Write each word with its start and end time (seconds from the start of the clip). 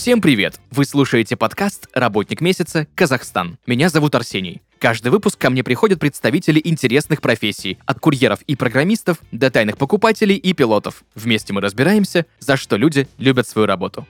Всем 0.00 0.22
привет! 0.22 0.58
Вы 0.70 0.86
слушаете 0.86 1.36
подкаст 1.36 1.86
«Работник 1.92 2.40
месяца. 2.40 2.86
Казахстан». 2.94 3.58
Меня 3.66 3.90
зовут 3.90 4.14
Арсений. 4.14 4.62
Каждый 4.78 5.08
выпуск 5.08 5.38
ко 5.38 5.50
мне 5.50 5.62
приходят 5.62 6.00
представители 6.00 6.58
интересных 6.64 7.20
профессий, 7.20 7.78
от 7.84 8.00
курьеров 8.00 8.40
и 8.46 8.56
программистов 8.56 9.18
до 9.30 9.50
тайных 9.50 9.76
покупателей 9.76 10.36
и 10.36 10.54
пилотов. 10.54 11.04
Вместе 11.14 11.52
мы 11.52 11.60
разбираемся, 11.60 12.24
за 12.38 12.56
что 12.56 12.76
люди 12.76 13.08
любят 13.18 13.46
свою 13.46 13.66
работу. 13.66 14.06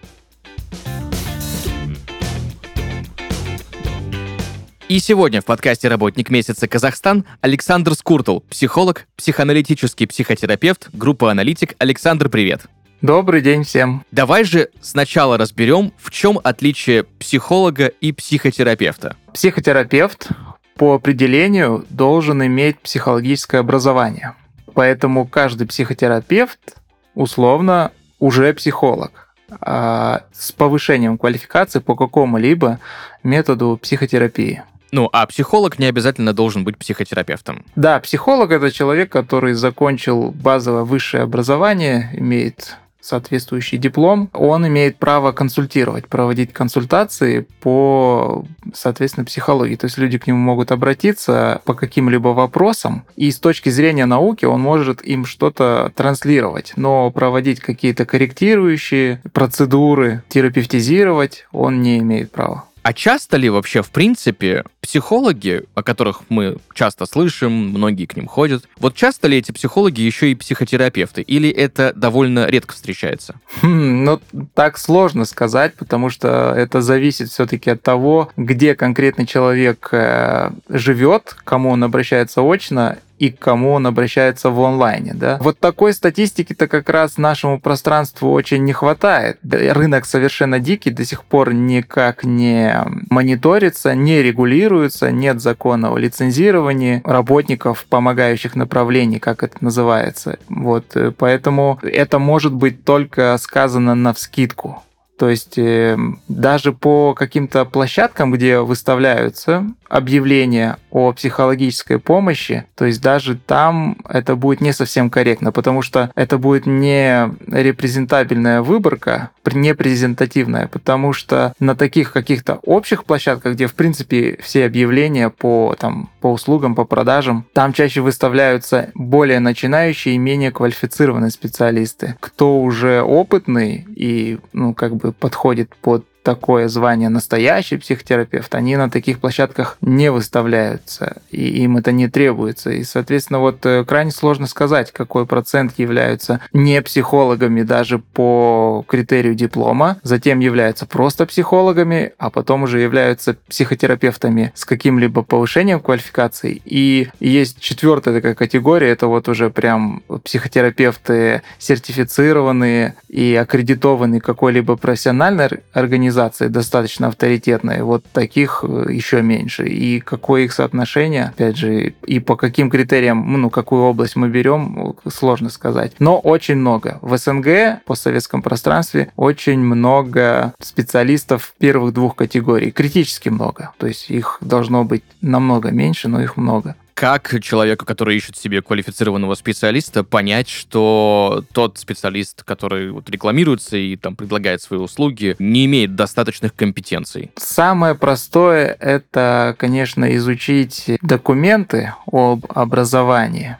И 4.88 5.00
сегодня 5.00 5.42
в 5.42 5.44
подкасте 5.44 5.88
«Работник 5.88 6.30
месяца 6.30 6.68
Казахстан» 6.68 7.24
Александр 7.40 7.94
Скуртл, 7.94 8.38
психолог, 8.48 9.08
психоаналитический 9.16 10.06
психотерапевт, 10.06 10.88
группа 10.92 11.32
«Аналитик». 11.32 11.74
Александр, 11.80 12.28
привет! 12.28 12.68
Добрый 13.02 13.40
день 13.40 13.64
всем. 13.64 14.04
Давай 14.12 14.44
же 14.44 14.68
сначала 14.82 15.38
разберем, 15.38 15.92
в 15.96 16.10
чем 16.10 16.38
отличие 16.44 17.04
психолога 17.04 17.86
и 17.86 18.12
психотерапевта. 18.12 19.16
Психотерапевт 19.32 20.28
по 20.76 20.94
определению 20.94 21.86
должен 21.88 22.44
иметь 22.44 22.78
психологическое 22.80 23.58
образование. 23.58 24.34
Поэтому 24.74 25.26
каждый 25.26 25.66
психотерапевт 25.66 26.76
условно 27.14 27.92
уже 28.18 28.52
психолог 28.52 29.28
а 29.60 30.22
с 30.32 30.52
повышением 30.52 31.18
квалификации 31.18 31.80
по 31.80 31.96
какому-либо 31.96 32.78
методу 33.24 33.78
психотерапии. 33.82 34.62
Ну, 34.92 35.08
а 35.12 35.26
психолог 35.26 35.78
не 35.78 35.86
обязательно 35.86 36.32
должен 36.32 36.64
быть 36.64 36.76
психотерапевтом. 36.76 37.64
Да, 37.76 37.98
психолог 38.00 38.50
это 38.50 38.70
человек, 38.70 39.10
который 39.10 39.54
закончил 39.54 40.32
базовое 40.32 40.84
высшее 40.84 41.24
образование, 41.24 42.10
имеет 42.12 42.76
соответствующий 43.00 43.78
диплом, 43.78 44.30
он 44.32 44.66
имеет 44.66 44.96
право 44.96 45.32
консультировать, 45.32 46.06
проводить 46.06 46.52
консультации 46.52 47.46
по, 47.60 48.44
соответственно, 48.74 49.24
психологии. 49.24 49.76
То 49.76 49.86
есть 49.86 49.98
люди 49.98 50.18
к 50.18 50.26
нему 50.26 50.38
могут 50.38 50.72
обратиться 50.72 51.60
по 51.64 51.74
каким-либо 51.74 52.28
вопросам, 52.28 53.04
и 53.16 53.30
с 53.30 53.38
точки 53.38 53.68
зрения 53.68 54.06
науки 54.06 54.44
он 54.44 54.60
может 54.60 55.04
им 55.04 55.24
что-то 55.24 55.92
транслировать, 55.94 56.72
но 56.76 57.10
проводить 57.10 57.60
какие-то 57.60 58.04
корректирующие 58.04 59.20
процедуры, 59.32 60.22
терапевтизировать 60.28 61.46
он 61.52 61.82
не 61.82 61.98
имеет 61.98 62.30
права. 62.30 62.64
А 62.82 62.92
часто 62.92 63.36
ли 63.36 63.50
вообще, 63.50 63.82
в 63.82 63.90
принципе, 63.90 64.64
психологи, 64.80 65.64
о 65.74 65.82
которых 65.82 66.22
мы 66.28 66.56
часто 66.74 67.06
слышим, 67.06 67.52
многие 67.52 68.06
к 68.06 68.16
ним 68.16 68.26
ходят, 68.26 68.64
вот 68.78 68.94
часто 68.94 69.28
ли 69.28 69.36
эти 69.36 69.52
психологи 69.52 70.00
еще 70.00 70.30
и 70.30 70.34
психотерапевты? 70.34 71.20
Или 71.22 71.50
это 71.50 71.92
довольно 71.94 72.46
редко 72.46 72.74
встречается? 72.74 73.34
Хм, 73.62 74.04
ну, 74.04 74.20
так 74.54 74.78
сложно 74.78 75.26
сказать, 75.26 75.74
потому 75.74 76.08
что 76.08 76.54
это 76.56 76.80
зависит 76.80 77.28
все-таки 77.28 77.70
от 77.70 77.82
того, 77.82 78.30
где 78.36 78.74
конкретный 78.74 79.26
человек 79.26 79.88
э, 79.92 80.50
живет, 80.68 81.34
к 81.38 81.44
кому 81.44 81.70
он 81.70 81.84
обращается 81.84 82.40
очно, 82.40 82.98
и 83.20 83.30
к 83.30 83.38
кому 83.38 83.72
он 83.72 83.86
обращается 83.86 84.48
в 84.48 84.58
онлайне. 84.60 85.12
Да? 85.12 85.36
Вот 85.42 85.58
такой 85.58 85.92
статистики-то 85.92 86.66
как 86.66 86.88
раз 86.88 87.18
нашему 87.18 87.60
пространству 87.60 88.32
очень 88.32 88.64
не 88.64 88.72
хватает. 88.72 89.38
Рынок 89.42 90.06
совершенно 90.06 90.58
дикий, 90.58 90.90
до 90.90 91.04
сих 91.04 91.24
пор 91.24 91.52
никак 91.52 92.24
не 92.24 92.82
мониторится, 93.10 93.94
не 93.94 94.22
регулируется, 94.22 95.10
нет 95.10 95.42
закона 95.42 95.92
о 95.92 95.98
лицензировании 95.98 97.02
работников 97.04 97.84
помогающих 97.90 98.56
направлений, 98.56 99.18
как 99.18 99.42
это 99.42 99.58
называется. 99.60 100.38
Вот, 100.48 100.96
э, 100.96 101.12
поэтому 101.14 101.78
это 101.82 102.18
может 102.18 102.54
быть 102.54 102.84
только 102.84 103.36
сказано 103.36 103.94
на 103.94 104.14
вскидку. 104.14 104.82
То 105.20 105.28
есть 105.28 105.58
э, 105.58 105.98
даже 106.28 106.72
по 106.72 107.12
каким-то 107.12 107.66
площадкам, 107.66 108.32
где 108.32 108.60
выставляются 108.60 109.66
объявления 109.90 110.78
о 110.90 111.12
психологической 111.12 111.98
помощи, 111.98 112.64
то 112.74 112.86
есть 112.86 113.02
даже 113.02 113.36
там 113.36 113.98
это 114.08 114.34
будет 114.34 114.62
не 114.62 114.72
совсем 114.72 115.10
корректно, 115.10 115.52
потому 115.52 115.82
что 115.82 116.10
это 116.14 116.38
будет 116.38 116.64
не 116.64 117.34
репрезентабельная 117.48 118.62
выборка, 118.62 119.30
не 119.52 119.74
презентативная, 119.74 120.68
потому 120.68 121.12
что 121.12 121.54
на 121.58 121.74
таких 121.74 122.12
каких-то 122.12 122.60
общих 122.62 123.04
площадках, 123.04 123.54
где 123.54 123.66
в 123.66 123.74
принципе 123.74 124.38
все 124.40 124.64
объявления 124.64 125.28
по, 125.28 125.74
там, 125.78 126.08
по 126.20 126.28
услугам, 126.28 126.74
по 126.74 126.84
продажам, 126.84 127.44
там 127.52 127.72
чаще 127.72 128.00
выставляются 128.00 128.90
более 128.94 129.40
начинающие 129.40 130.14
и 130.14 130.18
менее 130.18 130.52
квалифицированные 130.52 131.32
специалисты. 131.32 132.16
Кто 132.20 132.60
уже 132.60 133.02
опытный 133.02 133.86
и 133.96 134.38
ну, 134.52 134.72
как 134.72 134.94
бы 134.94 135.09
подходит 135.12 135.74
под 135.76 136.04
такое 136.22 136.68
звание 136.68 137.08
настоящий 137.08 137.76
психотерапевт, 137.76 138.54
они 138.54 138.76
на 138.76 138.90
таких 138.90 139.20
площадках 139.20 139.78
не 139.80 140.10
выставляются, 140.10 141.22
и 141.30 141.62
им 141.62 141.76
это 141.76 141.92
не 141.92 142.08
требуется. 142.08 142.70
И, 142.70 142.84
соответственно, 142.84 143.38
вот 143.40 143.64
э, 143.64 143.84
крайне 143.84 144.10
сложно 144.10 144.46
сказать, 144.46 144.92
какой 144.92 145.26
процент 145.26 145.78
являются 145.78 146.40
не 146.52 146.80
психологами 146.82 147.62
даже 147.62 147.98
по 147.98 148.84
критерию 148.86 149.34
диплома, 149.34 149.98
затем 150.02 150.40
являются 150.40 150.86
просто 150.86 151.26
психологами, 151.26 152.12
а 152.18 152.30
потом 152.30 152.64
уже 152.64 152.80
являются 152.80 153.36
психотерапевтами 153.48 154.52
с 154.54 154.64
каким-либо 154.64 155.22
повышением 155.22 155.80
квалификации. 155.80 156.60
И 156.64 157.08
есть 157.20 157.60
четвертая 157.60 158.14
такая 158.14 158.34
категория, 158.34 158.90
это 158.90 159.06
вот 159.06 159.28
уже 159.28 159.50
прям 159.50 160.02
психотерапевты 160.24 161.42
сертифицированные 161.58 162.94
и 163.08 163.34
аккредитованные 163.34 164.20
какой-либо 164.20 164.76
профессиональной 164.76 165.48
организацией, 165.72 166.10
организации 166.20 166.48
достаточно 166.48 167.08
авторитетные, 167.08 167.82
вот 167.82 168.04
таких 168.12 168.64
э, 168.66 168.86
еще 168.90 169.22
меньше. 169.22 169.66
И 169.66 170.00
какое 170.00 170.42
их 170.42 170.52
соотношение, 170.52 171.32
опять 171.34 171.56
же, 171.56 171.94
и 172.06 172.20
по 172.20 172.36
каким 172.36 172.70
критериям, 172.70 173.40
ну, 173.40 173.50
какую 173.50 173.82
область 173.82 174.16
мы 174.16 174.28
берем, 174.28 174.94
сложно 175.08 175.50
сказать. 175.50 175.92
Но 175.98 176.18
очень 176.18 176.56
много. 176.56 176.98
В 177.02 177.16
СНГ, 177.16 177.84
по 177.84 177.94
советском 177.94 178.42
пространстве, 178.42 179.10
очень 179.16 179.60
много 179.60 180.54
специалистов 180.60 181.54
первых 181.58 181.94
двух 181.94 182.16
категорий. 182.16 182.70
Критически 182.70 183.28
много. 183.28 183.72
То 183.78 183.86
есть 183.86 184.10
их 184.10 184.38
должно 184.40 184.84
быть 184.84 185.02
намного 185.20 185.70
меньше, 185.70 186.08
но 186.08 186.22
их 186.22 186.36
много 186.36 186.74
как 187.00 187.42
человеку, 187.42 187.86
который 187.86 188.18
ищет 188.18 188.36
себе 188.36 188.60
квалифицированного 188.60 189.34
специалиста, 189.34 190.04
понять, 190.04 190.50
что 190.50 191.42
тот 191.52 191.78
специалист, 191.78 192.42
который 192.42 192.90
вот 192.90 193.08
рекламируется 193.08 193.78
и 193.78 193.96
там 193.96 194.16
предлагает 194.16 194.60
свои 194.60 194.78
услуги, 194.78 195.34
не 195.38 195.64
имеет 195.64 195.94
достаточных 195.94 196.54
компетенций? 196.54 197.30
Самое 197.36 197.94
простое— 197.94 198.76
это, 198.80 199.56
конечно, 199.58 200.14
изучить 200.16 200.98
документы 201.00 201.94
об 202.12 202.44
образовании 202.50 203.56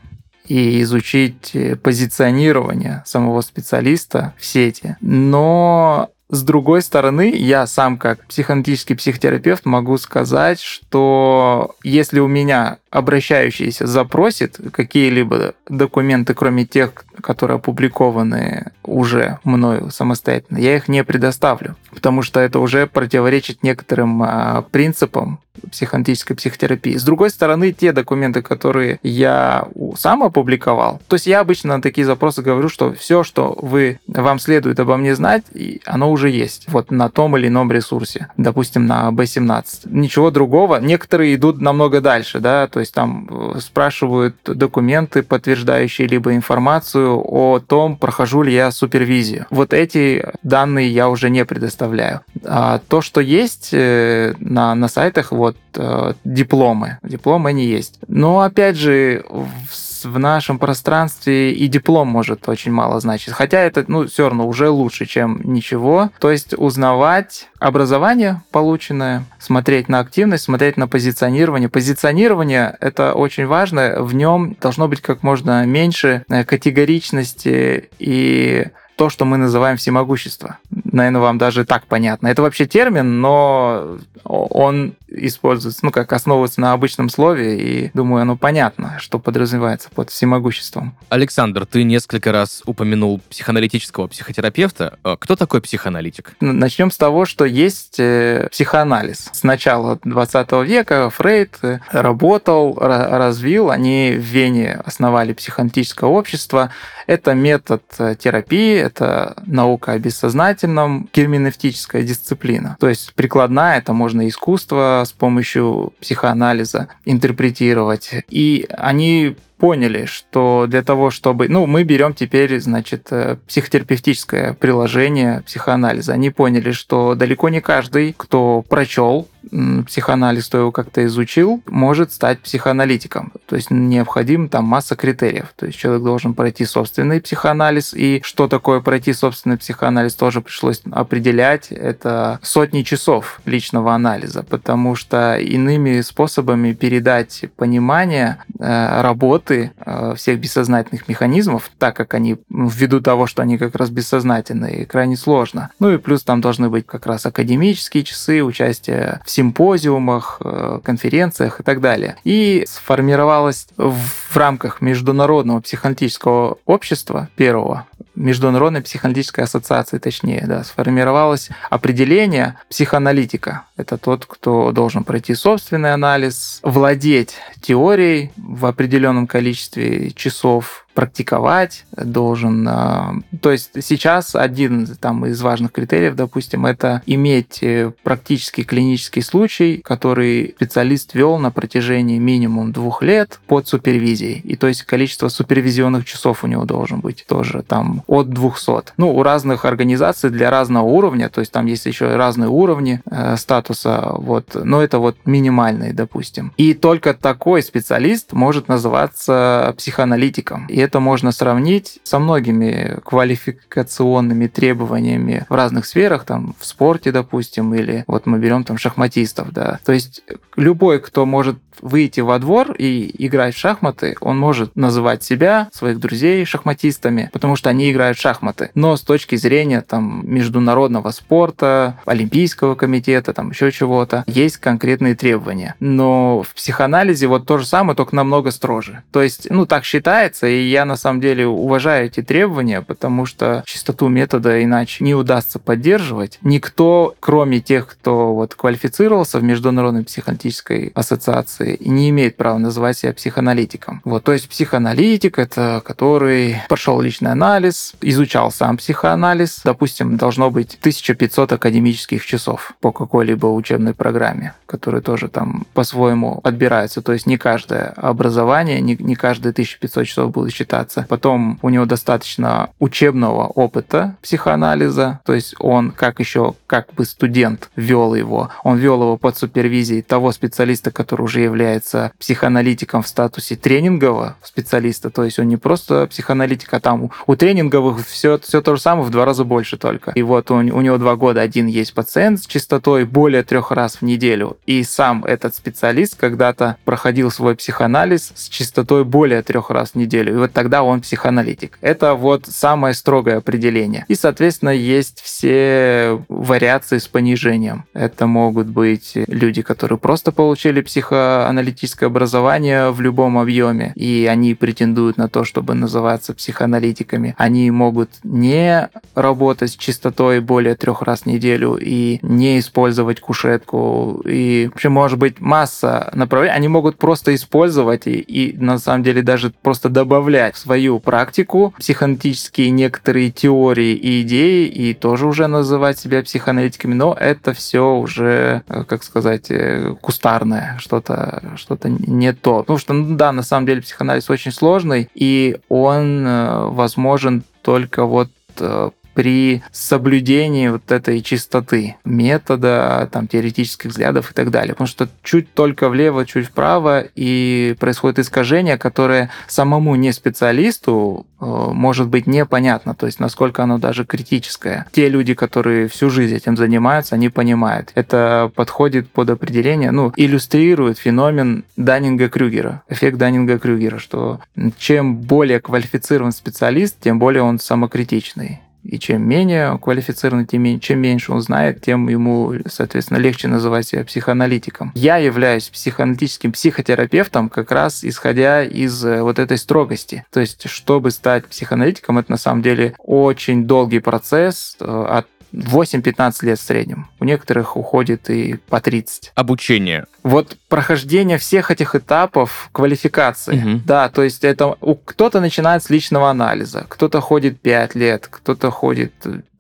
и 0.47 0.83
изучить 0.83 1.57
позиционирование 1.83 3.03
самого 3.07 3.41
специалиста 3.41 4.35
в 4.37 4.45
сети. 4.45 4.97
Но 5.01 6.11
с 6.31 6.43
другой 6.43 6.83
стороны, 6.83 7.35
я 7.35 7.67
сам 7.67 7.99
как 7.99 8.25
психоаналитический 8.27 8.95
психотерапевт 8.95 9.67
могу 9.67 9.99
сказать, 9.99 10.61
что 10.61 11.75
если 11.83 12.21
у 12.21 12.29
меня 12.29 12.79
обращающийся 12.91 13.87
запросит 13.87 14.59
какие-либо 14.73 15.55
документы, 15.69 16.35
кроме 16.35 16.67
тех, 16.67 16.93
которые 17.21 17.57
опубликованы 17.57 18.71
уже 18.85 19.39
мною 19.43 19.91
самостоятельно, 19.91 20.59
я 20.59 20.77
их 20.77 20.89
не 20.89 21.03
предоставлю, 21.03 21.77
потому 21.93 22.23
что 22.23 22.39
это 22.39 22.61
уже 22.61 22.87
противоречит 22.87 23.63
некоторым 23.65 24.23
а, 24.23 24.63
принципам 24.71 25.41
психоаналитической 25.71 26.37
психотерапии. 26.37 26.97
С 26.97 27.05
другой 27.05 27.31
стороны, 27.31 27.73
те 27.73 27.93
документы, 27.93 28.43
которые 28.43 28.99
я 29.03 29.69
сам 29.97 30.23
опубликовал, 30.23 31.01
то 31.09 31.17
есть 31.17 31.27
я 31.27 31.41
обычно 31.41 31.77
на 31.77 31.83
такие 31.83 32.05
запросы 32.05 32.43
говорю, 32.43 32.69
что 32.69 32.93
все, 32.93 33.23
что 33.25 33.57
вы, 33.61 34.01
вам 34.07 34.39
следует 34.39 34.81
обо 34.81 34.97
мне 34.97 35.15
знать, 35.15 35.45
оно 35.85 36.11
уже 36.11 36.31
есть 36.31 36.67
вот 36.69 36.91
на 36.91 37.09
том 37.09 37.37
или 37.37 37.49
ином 37.49 37.71
ресурсе, 37.73 38.29
допустим, 38.37 38.87
на 38.87 39.11
B17. 39.11 39.89
Ничего 39.91 40.31
другого. 40.31 40.81
Некоторые 40.81 41.35
идут 41.35 41.61
намного 41.61 42.01
дальше, 42.01 42.41
да, 42.41 42.67
то 42.67 42.81
есть 42.81 42.95
там 42.95 43.29
э, 43.31 43.61
спрашивают 43.61 44.37
документы, 44.45 45.23
подтверждающие 45.23 46.07
либо 46.07 46.35
информацию 46.35 47.21
о 47.23 47.61
том, 47.61 47.97
прохожу 47.97 48.43
ли 48.43 48.53
я 48.53 48.71
супервизию. 48.71 49.47
Вот 49.51 49.73
эти 49.73 50.25
данные 50.43 50.91
я 50.91 51.09
уже 51.09 51.31
не 51.31 51.45
предоставляю. 51.45 52.21
А 52.45 52.81
то, 52.89 53.01
что 53.01 53.21
есть 53.21 53.71
э, 53.73 54.35
на, 54.39 54.75
на 54.75 54.89
сайтах, 54.89 55.33
вот 55.41 55.57
э, 55.75 56.15
дипломы, 56.25 56.99
дипломы 57.03 57.51
они 57.51 57.67
есть. 57.67 57.99
Но 58.07 58.41
опять 58.41 58.77
же, 58.77 59.25
в 59.29 59.91
в 60.05 60.19
нашем 60.19 60.59
пространстве 60.59 61.53
и 61.53 61.67
диплом 61.69 62.09
может 62.09 62.49
очень 62.49 62.73
мало 62.73 63.01
значить. 63.01 63.33
Хотя 63.33 63.61
это, 63.61 63.85
ну, 63.87 64.07
все 64.07 64.29
равно 64.29 64.47
уже 64.47 64.69
лучше, 64.69 65.07
чем 65.07 65.41
ничего. 65.45 66.11
То 66.19 66.31
есть 66.31 66.55
узнавать 66.57 67.49
образование 67.59 68.43
полученное, 68.51 69.25
смотреть 69.39 69.89
на 69.89 70.01
активность, 70.01 70.45
смотреть 70.45 70.77
на 70.77 70.89
позиционирование. 70.89 71.69
Позиционирование— 71.69 72.77
это 72.81 73.15
очень 73.15 73.47
важно. 73.47 73.97
В 74.03 74.15
нем 74.15 74.57
должно 74.61 74.89
быть 74.89 75.01
как 75.01 75.23
можно 75.23 75.65
меньше 75.67 76.25
э, 76.29 76.45
категоричности 76.45 77.91
и 77.99 78.67
то, 79.01 79.09
что 79.09 79.25
мы 79.25 79.39
называем 79.39 79.79
всемогущество. 79.79 80.59
Наверное, 80.69 81.23
вам 81.23 81.39
даже 81.39 81.65
так 81.65 81.87
понятно. 81.87 82.27
Это 82.27 82.43
вообще 82.43 82.67
термин, 82.67 83.23
но 83.23 83.97
он 84.25 84.93
используется, 85.09 85.81
ну, 85.83 85.91
как 85.91 86.13
основывается 86.13 86.61
на 86.61 86.75
обычном 86.75 87.09
слове, 87.09 87.59
и 87.59 87.91
думаю, 87.95 88.21
оно 88.21 88.37
понятно, 88.37 88.99
что 89.01 89.19
подразумевается 89.19 89.89
под 89.89 90.11
всемогуществом. 90.11 90.95
Александр, 91.09 91.65
ты 91.65 91.83
несколько 91.83 92.31
раз 92.31 92.63
упомянул 92.67 93.23
психоаналитического 93.31 94.07
психотерапевта. 94.07 94.99
А 95.03 95.17
кто 95.17 95.35
такой 95.35 95.63
психоаналитик? 95.63 96.37
Начнем 96.41 96.91
с 96.91 96.99
того, 96.99 97.25
что 97.25 97.47
есть 97.47 97.99
э, 97.99 98.49
психоанализ. 98.51 99.31
С 99.33 99.43
начала 99.45 99.99
20 100.05 100.53
века 100.67 101.09
Фрейд 101.09 101.59
э, 101.63 101.79
работал, 101.91 102.77
развил, 102.79 103.71
они 103.71 104.13
в 104.13 104.21
Вене 104.21 104.75
основали 104.85 105.33
психоаналитическое 105.33 106.11
общество. 106.11 106.71
Это 107.07 107.33
метод 107.33 107.83
э, 107.99 108.15
терапии, 108.19 108.90
это 108.91 109.35
наука 109.47 109.93
о 109.93 109.99
бессознательном, 109.99 111.09
герменевтическая 111.13 112.03
дисциплина. 112.03 112.77
То 112.81 112.89
есть 112.89 113.15
прикладная, 113.15 113.79
это 113.79 113.93
можно 113.93 114.29
искусство 114.29 115.03
с 115.07 115.13
помощью 115.13 115.93
психоанализа 116.01 116.89
интерпретировать. 117.05 118.11
И 118.29 118.67
они 118.71 119.37
поняли, 119.61 120.07
что 120.07 120.67
для 120.67 120.83
того, 120.83 121.11
чтобы... 121.11 121.49
Ну, 121.49 121.67
мы 121.67 121.85
берем 121.85 122.15
теперь, 122.15 122.59
значит, 122.61 123.09
э, 123.11 123.37
психотерапевтическое 123.47 124.55
приложение 124.55 125.43
психоанализа. 125.43 126.15
Они 126.15 126.31
поняли, 126.31 126.73
что 126.73 127.15
далеко 127.15 127.51
не 127.51 127.61
каждый, 127.61 128.15
кто 128.17 128.63
прочел 128.63 129.29
психоанализ, 129.51 130.47
кто 130.47 130.59
его 130.59 130.73
как-то 130.73 131.05
изучил, 131.07 131.63
может 131.67 132.13
стать 132.13 132.41
психоаналитиком. 132.41 133.33
То 133.47 133.57
есть 133.57 133.71
необходим 133.71 134.49
там 134.49 134.65
масса 134.65 134.97
критериев. 134.97 135.47
То 135.57 135.67
есть 135.67 135.79
человек 135.79 136.03
должен 136.03 136.35
пройти 136.35 136.65
собственный 136.65 137.21
психоанализ. 137.21 137.95
И 137.95 138.21
что 138.25 138.49
такое 138.49 138.81
пройти 138.81 139.13
собственный 139.13 139.59
психоанализ, 139.59 140.15
тоже 140.15 140.41
пришлось 140.41 140.83
определять. 140.91 141.69
Это 141.71 142.39
сотни 142.43 142.83
часов 142.83 143.41
личного 143.45 143.95
анализа, 143.95 144.43
потому 144.43 144.95
что 144.95 145.37
иными 145.37 146.01
способами 146.01 146.73
передать 146.73 147.45
понимание 147.57 148.39
э, 148.59 149.03
работы 149.03 149.73
э, 149.85 150.15
всех 150.17 150.39
бессознательных 150.41 151.09
механизмов, 151.09 151.71
так 151.79 151.97
как 151.97 152.15
они, 152.15 152.37
ввиду 152.49 153.01
того, 153.01 153.27
что 153.27 153.43
они 153.43 153.59
как 153.59 153.75
раз 153.75 153.91
бессознательные, 153.91 154.87
крайне 154.87 155.17
сложно. 155.17 155.71
Ну 155.79 155.93
и 155.93 155.99
плюс 155.99 156.23
там 156.23 156.41
должны 156.41 156.69
быть 156.69 156.87
как 156.87 157.07
раз 157.07 157.27
академические 157.27 158.05
часы, 158.05 158.43
участие 158.43 159.21
в 159.25 159.31
симпозиумах, 159.41 160.37
э, 160.45 160.81
конференциях 160.85 161.61
и 161.61 161.63
так 161.63 161.81
далее. 161.81 162.17
И 162.25 162.65
сформировалась 162.69 163.69
в 163.77 164.37
рамках 164.37 164.83
Международного 164.83 165.61
психоаналитического 165.61 166.59
общества 166.67 167.29
первого, 167.37 167.87
Международной 168.15 168.83
психоаналитической 168.83 169.45
ассоциации, 169.45 169.97
точнее, 169.97 170.45
да, 170.47 170.63
сформировалось 170.63 171.49
определение 171.71 172.57
психоаналитика. 172.69 173.63
Это 173.79 173.97
тот, 173.97 174.27
кто 174.27 174.73
должен 174.73 175.05
пройти 175.05 175.35
собственный 175.35 175.95
анализ, 175.95 176.61
владеть 176.63 177.37
теорией 177.63 178.33
в 178.37 178.67
определенном 178.67 179.27
количестве 179.27 180.11
часов, 180.11 180.87
практиковать 180.95 181.85
должен. 181.97 182.67
А, 182.69 183.15
то 183.41 183.51
есть 183.51 183.71
сейчас 183.83 184.35
один 184.35 184.87
там, 185.01 185.27
из 185.27 185.41
важных 185.41 185.73
критериев, 185.73 186.15
допустим, 186.15 186.67
это 186.67 187.03
иметь 187.07 187.63
э, 187.63 187.93
практический 188.03 188.65
клинический 188.65 189.23
случай, 189.23 189.81
который 189.85 190.55
специалист 190.57 191.15
вел 191.15 191.39
на 191.39 191.51
протяжении 191.51 192.19
минимум 192.19 192.73
двух 192.73 193.03
лет 193.03 193.41
под 193.47 193.69
супервизией. 193.69 194.41
И 194.41 194.57
то 194.57 194.67
есть 194.67 194.83
количество 194.83 195.29
супервизионных 195.29 196.05
часов 196.05 196.45
у 196.45 196.47
него 196.47 196.65
должен 196.65 197.01
быть 197.01 197.25
тоже 197.27 197.63
там 197.63 198.03
от 198.07 198.31
200. 198.31 198.95
Ну, 198.97 199.15
у 199.15 199.23
разных 199.23 199.65
организаций 199.65 200.31
для 200.31 200.51
разного 200.51 200.85
уровня, 200.85 201.29
то 201.29 201.41
есть 201.41 201.53
там 201.53 201.67
есть 201.67 201.87
еще 201.87 202.17
разные 202.17 202.49
уровни 202.49 203.01
э, 203.11 203.37
статуса, 203.37 204.13
вот, 204.15 204.55
но 204.55 204.83
это 204.83 204.99
вот 204.99 205.17
минимальный, 205.25 205.93
допустим. 205.93 206.53
И 206.57 206.75
только 206.75 207.15
такой 207.15 207.63
специалист 207.63 208.33
может 208.33 208.69
называться 208.69 209.75
психоаналитиком. 209.77 210.67
И 210.67 210.80
это 210.81 211.01
можно 211.01 211.33
сравнить 211.33 212.01
со 212.03 212.19
многими 212.19 212.99
квалификационными 213.05 214.47
требованиями 214.47 215.47
в 215.49 215.55
разных 215.55 215.87
сферах, 215.87 216.25
там, 216.25 216.55
в 216.59 216.67
спорте, 216.67 217.13
допустим, 217.13 217.75
или 217.75 218.05
вот 218.07 218.27
мы 218.27 218.39
берем 218.39 218.65
там 218.65 218.79
шахматистов, 218.79 219.53
да. 219.53 219.79
То 219.85 219.93
есть 219.93 220.23
любой, 220.57 221.01
кто 221.01 221.27
может 221.27 221.59
выйти 221.83 222.21
во 222.21 222.39
двор 222.39 222.73
и 222.73 223.11
играть 223.19 223.55
в 223.55 223.59
шахматы, 223.59 224.17
он 224.21 224.39
может 224.39 224.77
называть 224.77 225.23
себя, 225.23 225.69
своих 225.73 225.99
друзей 225.99 226.45
шахматистами, 226.45 227.31
потому 227.33 227.57
что 227.57 227.71
они 227.71 227.91
играют 227.91 228.19
в 228.19 228.21
шахматы. 228.21 228.71
Но 228.75 228.97
с 228.97 229.03
точки 229.03 229.37
зрения 229.37 229.81
там 229.81 230.23
международного 230.25 231.11
спорта, 231.11 231.99
Олимпийского 232.05 232.75
комитета, 232.75 233.33
там 233.33 233.51
еще 233.51 233.71
чего-то, 233.73 234.25
есть 234.27 234.59
конкретные 234.59 235.15
требования. 235.15 235.75
Но 235.81 236.43
в 236.43 236.55
психоанализе 236.55 237.27
вот 237.27 237.47
то 237.47 237.59
же 237.59 237.67
самое, 237.67 237.97
только 237.97 238.17
намного 238.17 238.51
строже. 238.51 239.03
То 239.13 239.23
есть, 239.23 239.49
ну, 239.51 239.67
так 239.67 239.85
считается, 239.85 240.47
и 240.47 240.69
я 240.69 240.85
на 240.85 240.97
самом 240.97 241.21
деле 241.21 241.47
уважаю 241.47 242.07
эти 242.07 242.23
требования, 242.23 242.83
потому 242.83 243.27
что 243.27 243.63
чистоту 243.67 244.09
метода 244.09 244.63
иначе 244.63 245.05
не 245.05 245.15
удастся 245.15 245.59
поддерживать. 245.59 246.39
Никто, 246.43 247.15
кроме 247.21 247.61
тех, 247.61 247.87
кто 247.87 248.35
вот 248.35 248.55
квалифицировался 248.55 249.39
в 249.39 249.43
Международной 249.43 250.05
психоаналитической 250.05 250.93
ассоциации, 250.95 251.70
и 251.75 251.89
не 251.89 252.11
имеет 252.11 252.37
права 252.37 252.59
называть 252.59 252.99
себя 252.99 253.13
психоаналитиком. 253.13 254.01
Вот, 254.05 254.25
то 254.25 254.33
есть 254.33 254.49
психоаналитик— 254.49 255.39
это 255.39 255.83
который 255.85 256.57
прошел 256.69 257.01
личный 257.01 257.33
анализ, 257.33 257.95
изучал 258.01 258.51
сам 258.51 258.77
психоанализ. 258.77 259.61
Допустим, 259.65 260.17
должно 260.17 260.51
быть 260.51 260.77
1500 260.81 261.53
академических 261.53 262.25
часов 262.25 262.73
по 262.81 262.93
какой-либо 262.93 263.47
учебной 263.47 263.95
программе, 263.95 264.55
которые 264.67 265.03
тоже 265.03 265.29
там 265.29 265.67
по-своему 265.75 266.41
отбираются. 266.45 267.03
То 267.03 267.13
есть 267.13 267.27
не 267.27 267.37
каждое 267.37 267.89
образование, 267.97 268.81
не, 268.81 268.97
не 268.97 269.15
каждые 269.15 269.51
1500 269.51 270.07
часов 270.07 270.33
будет 270.33 270.53
считаться. 270.53 271.07
Потом 271.09 271.59
у 271.63 271.71
него 271.71 271.87
достаточно 271.87 272.71
учебного 272.79 273.47
опыта 273.47 274.17
психоанализа, 274.23 275.21
то 275.25 275.35
есть 275.35 275.55
он 275.59 275.91
как 275.91 276.21
еще 276.21 276.55
как 276.67 276.93
бы 276.95 277.05
студент 277.05 277.71
вел 277.77 278.15
его, 278.15 278.51
он 278.65 278.79
вел 278.79 279.03
его 279.03 279.17
под 279.17 279.37
супервизией 279.37 280.03
того 280.03 280.33
специалиста, 280.33 280.91
который 280.91 281.23
уже 281.23 281.41
является 281.41 281.60
является 281.61 282.13
психоаналитиком 282.19 283.03
в 283.03 283.09
статусе 283.09 283.57
тренингового 283.57 284.37
специалиста, 284.43 285.11
то 285.11 285.25
есть 285.25 285.39
он 285.39 285.49
не 285.49 285.57
просто 285.57 286.07
психоаналитик, 286.07 286.73
а 286.73 286.81
там 286.81 287.11
у 287.27 287.37
тренинговых 287.37 288.07
все, 288.07 288.39
все 288.39 288.63
то 288.63 288.77
же 288.77 288.81
самое 288.81 289.07
в 289.07 289.11
два 289.11 289.25
раза 289.25 289.45
больше 289.45 289.77
только. 289.77 290.13
И 290.13 290.23
вот 290.23 290.51
он, 290.51 290.71
у 290.71 290.81
него 290.81 290.97
два 290.99 291.17
года 291.17 291.41
один 291.43 291.67
есть 291.67 291.93
пациент 291.95 292.43
с 292.43 292.47
частотой 292.47 293.05
более 293.05 293.43
трех 293.43 293.71
раз 293.71 293.97
в 293.97 294.03
неделю, 294.03 294.57
и 294.67 294.83
сам 294.85 295.25
этот 295.25 295.55
специалист 295.55 296.17
когда-то 296.17 296.77
проходил 296.85 297.31
свой 297.31 297.55
психоанализ 297.55 298.33
с 298.35 298.49
частотой 298.49 299.05
более 299.05 299.43
трех 299.43 299.71
раз 299.71 299.91
в 299.91 299.95
неделю, 299.97 300.35
и 300.35 300.39
вот 300.39 300.53
тогда 300.53 300.83
он 300.83 301.01
психоаналитик. 301.03 301.79
Это 301.83 302.15
вот 302.15 302.47
самое 302.47 302.95
строгое 302.95 303.37
определение. 303.37 304.05
И, 304.09 304.15
соответственно, 304.15 304.71
есть 304.71 305.21
все 305.21 306.23
вариации 306.29 306.99
с 306.99 307.09
понижением. 307.09 307.85
Это 307.93 308.27
могут 308.27 308.69
быть 308.69 309.13
люди, 309.15 309.63
которые 309.63 309.99
просто 309.99 310.33
получили 310.33 310.81
психо 310.81 311.40
аналитическое 311.49 312.09
образование 312.09 312.91
в 312.91 313.01
любом 313.01 313.39
объеме, 313.39 313.93
и 313.95 314.29
они 314.31 314.55
претендуют 314.55 315.17
на 315.17 315.29
то, 315.29 315.45
чтобы 315.45 315.75
называться 315.75 316.35
психоаналитиками. 316.35 317.35
Они 317.39 317.71
могут 317.71 318.11
не 318.25 318.89
работать 319.15 319.71
с 319.73 319.77
частотой 319.77 320.41
более 320.41 320.75
трех 320.75 321.03
раз 321.03 321.23
в 321.23 321.27
неделю 321.27 321.79
и 321.81 322.19
не 322.23 322.59
использовать 322.59 323.21
кушетку. 323.21 324.23
И 324.25 324.69
вообще 324.71 324.89
может 324.89 325.19
быть 325.19 325.41
масса 325.41 326.11
направлений. 326.15 326.57
Они 326.57 326.69
могут 326.69 326.97
просто 326.97 327.35
использовать 327.35 328.07
и, 328.07 328.19
и 328.19 328.57
на 328.57 328.79
самом 328.79 329.03
деле 329.03 329.23
даже 329.23 329.53
просто 329.63 329.89
добавлять 329.89 330.55
в 330.55 330.59
свою 330.59 331.01
практику 331.01 331.75
психоаналитические 331.79 332.71
некоторые 332.71 333.31
теории 333.31 333.95
и 333.95 334.23
идеи 334.23 334.67
и 334.67 334.95
тоже 334.95 335.27
уже 335.27 335.47
называть 335.47 335.99
себя 335.99 336.23
психоаналитиками, 336.23 336.95
но 336.95 337.17
это 337.19 337.53
все 337.53 337.95
уже, 337.95 338.63
э, 338.69 338.85
как 338.85 339.05
сказать, 339.05 339.47
э, 339.51 339.95
кустарное, 340.01 340.77
что-то 340.79 341.30
что-то 341.57 341.89
не 341.89 342.33
то. 342.33 342.61
Потому 342.61 342.79
что, 342.79 342.93
ну, 342.93 343.17
да, 343.17 343.33
на 343.33 343.43
самом 343.43 343.67
деле 343.67 343.83
психоанализ 343.83 344.31
очень 344.31 344.53
сложный, 344.53 345.09
и 345.15 345.59
он 345.69 346.27
э, 346.27 346.67
возможен 346.67 347.43
только 347.63 348.05
вот 348.05 348.31
э, 348.59 348.91
при 349.21 349.63
соблюдении 349.71 350.69
вот 350.69 350.91
этой 350.91 351.21
чистоты 351.21 351.97
метода, 352.07 353.07
там, 353.13 353.29
теоретических 353.29 353.91
взглядов 353.91 354.31
и 354.31 354.35
так 354.35 354.51
далее. 354.51 354.73
Потому 354.73 354.89
что 354.89 355.11
чуть 355.23 355.53
только 355.53 355.91
влево, 355.91 356.25
чуть 356.25 356.47
вправо, 356.47 357.05
и 357.15 357.77
происходит 357.79 358.21
искажение, 358.21 358.79
которое 358.79 359.29
самому 359.47 359.95
не 359.97 360.13
специалисту 360.13 361.27
э, 361.39 361.45
может 361.45 362.09
быть 362.09 362.27
непонятно, 362.27 362.95
то 362.95 363.05
есть 363.05 363.21
насколько 363.21 363.63
оно 363.63 363.77
даже 363.77 364.07
критическое. 364.07 364.87
Те 364.91 365.11
люди, 365.11 365.35
которые 365.35 365.89
всю 365.89 366.09
жизнь 366.09 366.37
этим 366.37 366.57
занимаются, 366.57 367.15
они 367.15 367.29
понимают. 367.29 367.93
Это 367.95 368.51
подходит 368.55 369.11
под 369.11 369.29
определение, 369.29 369.91
ну, 369.91 370.15
иллюстрирует 370.17 370.97
феномен 370.97 371.65
Даннинга-Крюгера, 371.77 372.81
эффект 372.89 373.19
Даннинга-Крюгера, 373.19 373.99
что 373.99 374.41
чем 374.79 375.17
более 375.17 375.61
квалифицирован 375.61 376.33
специалист, 376.33 376.97
тем 376.99 377.19
более 377.19 377.43
он 377.43 377.59
самокритичный. 377.59 378.61
И 378.83 378.99
чем 378.99 379.23
менее 379.29 379.79
квалифицированный, 379.79 380.47
тем 380.47 380.81
чем 380.81 381.01
меньше 381.01 381.33
он 381.33 381.41
знает, 381.41 381.83
тем 381.83 382.09
ему, 382.09 382.55
соответственно, 382.67 383.19
легче 383.19 383.49
называть 383.49 383.87
себя 383.87 384.05
психоаналитиком. 384.05 384.93
Я 384.95 385.17
являюсь 385.17 385.69
психоаналитическим 385.69 386.53
психотерапевтом 386.53 387.49
как 387.49 387.71
раз 387.71 388.05
исходя 388.05 388.63
из 388.65 389.05
э, 389.05 389.23
вот 389.23 389.39
этой 389.39 389.59
строгости. 389.59 390.25
То 390.31 390.41
есть, 390.41 390.69
чтобы 390.69 391.11
стать 391.11 391.47
психоаналитиком, 391.47 392.19
это 392.19 392.31
на 392.31 392.39
самом 392.39 392.63
деле 392.63 392.95
очень 392.99 393.65
долгий 393.65 394.01
процесс 394.01 394.77
э, 394.81 394.85
от 394.85 395.27
8-15 395.53 396.45
лет 396.47 396.59
в 396.59 396.63
среднем. 396.63 397.09
У 397.21 397.25
некоторых 397.25 397.77
уходит 397.77 398.31
и 398.31 398.57
по 398.69 398.81
30. 398.81 399.33
Обучение. 399.35 400.07
Вот 400.23 400.57
прохождение 400.69 401.39
всех 401.39 401.71
этих 401.71 401.95
этапов 401.95 402.69
квалификации. 402.73 403.59
Угу. 403.59 403.81
Да, 403.87 404.09
то 404.09 404.23
есть 404.23 404.45
это 404.45 404.77
кто-то 405.05 405.41
начинает 405.41 405.83
с 405.83 405.91
личного 405.91 406.31
анализа, 406.31 406.87
кто-то 406.89 407.21
ходит 407.21 407.61
5 407.61 407.95
лет, 407.95 408.27
кто-то 408.31 408.71
ходит 408.71 409.13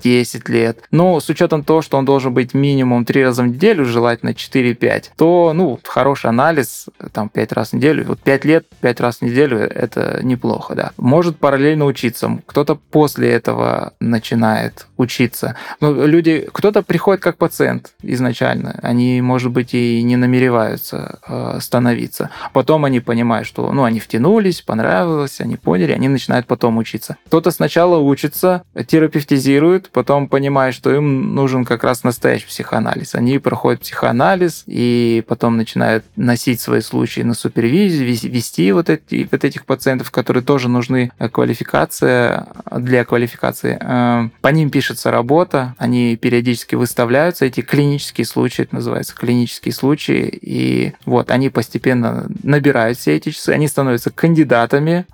10 0.02 0.48
лет. 0.48 0.78
Но 0.90 1.20
с 1.20 1.28
учетом 1.28 1.64
того, 1.64 1.82
что 1.82 1.98
он 1.98 2.04
должен 2.04 2.32
быть 2.32 2.54
минимум 2.54 3.04
3 3.04 3.24
раза 3.24 3.42
в 3.42 3.48
неделю, 3.48 3.84
желательно 3.84 4.30
4-5, 4.30 5.10
то, 5.16 5.52
ну, 5.54 5.78
хороший 5.84 6.30
анализ, 6.30 6.86
там, 7.12 7.28
5 7.28 7.52
раз 7.52 7.70
в 7.70 7.72
неделю, 7.74 8.04
вот 8.06 8.20
5 8.20 8.44
лет, 8.44 8.66
5 8.80 9.00
раз 9.00 9.18
в 9.18 9.22
неделю, 9.22 9.58
это 9.58 10.20
неплохо, 10.22 10.74
да. 10.74 10.92
Может 10.96 11.38
параллельно 11.38 11.84
учиться. 11.84 12.38
Кто-то 12.46 12.76
после 12.76 13.30
этого 13.30 13.92
начинает 14.00 14.86
учиться. 14.96 15.56
Ну, 15.80 16.06
люди, 16.06 16.48
кто-то 16.52 16.82
приходит 16.82 17.22
как 17.22 17.36
пациент 17.50 17.94
изначально, 18.02 18.78
они, 18.80 19.20
может 19.20 19.50
быть, 19.50 19.74
и 19.74 20.02
не 20.04 20.14
намереваются 20.14 21.18
э, 21.26 21.58
становиться. 21.60 22.30
Потом 22.52 22.84
они 22.84 23.00
понимают, 23.00 23.48
что, 23.48 23.72
ну, 23.72 23.82
они 23.82 23.98
втянулись, 23.98 24.62
понравилось, 24.62 25.40
они 25.40 25.56
поняли, 25.56 25.90
они 25.90 26.06
начинают 26.06 26.46
потом 26.46 26.78
учиться. 26.78 27.16
Кто-то 27.26 27.50
сначала 27.50 27.98
учится, 27.98 28.62
терапевтизирует, 28.86 29.90
потом 29.90 30.28
понимают, 30.28 30.76
что 30.76 30.94
им 30.94 31.34
нужен 31.34 31.64
как 31.64 31.82
раз 31.82 32.04
настоящий 32.04 32.46
психоанализ. 32.46 33.16
Они 33.16 33.40
проходят 33.40 33.80
психоанализ 33.80 34.62
и 34.66 35.24
потом 35.26 35.56
начинают 35.56 36.04
носить 36.14 36.60
свои 36.60 36.82
случаи 36.82 37.22
на 37.22 37.34
супервизию, 37.34 38.06
вести 38.06 38.70
вот, 38.70 38.88
эти, 38.88 39.28
вот 39.28 39.44
этих 39.44 39.66
пациентов, 39.66 40.12
которые 40.12 40.44
тоже 40.44 40.68
нужны 40.68 41.10
э, 41.18 41.28
квалификация 41.28 42.46
для 42.70 43.04
квалификации. 43.04 43.76
Э, 43.80 44.28
по 44.40 44.48
ним 44.48 44.70
пишется 44.70 45.10
работа, 45.10 45.74
они 45.78 46.14
периодически 46.14 46.76
выставляются, 46.76 47.39
эти 47.42 47.60
клинические 47.60 48.24
случаи, 48.24 48.62
это 48.62 48.74
называется 48.74 49.14
клинические 49.14 49.72
случаи, 49.72 50.28
и 50.40 50.92
вот 51.04 51.30
они 51.30 51.50
постепенно 51.50 52.28
набирают 52.42 52.98
все 52.98 53.16
эти 53.16 53.30
часы, 53.30 53.50
они 53.50 53.68
становятся 53.68 54.10
кандидатами 54.10 55.06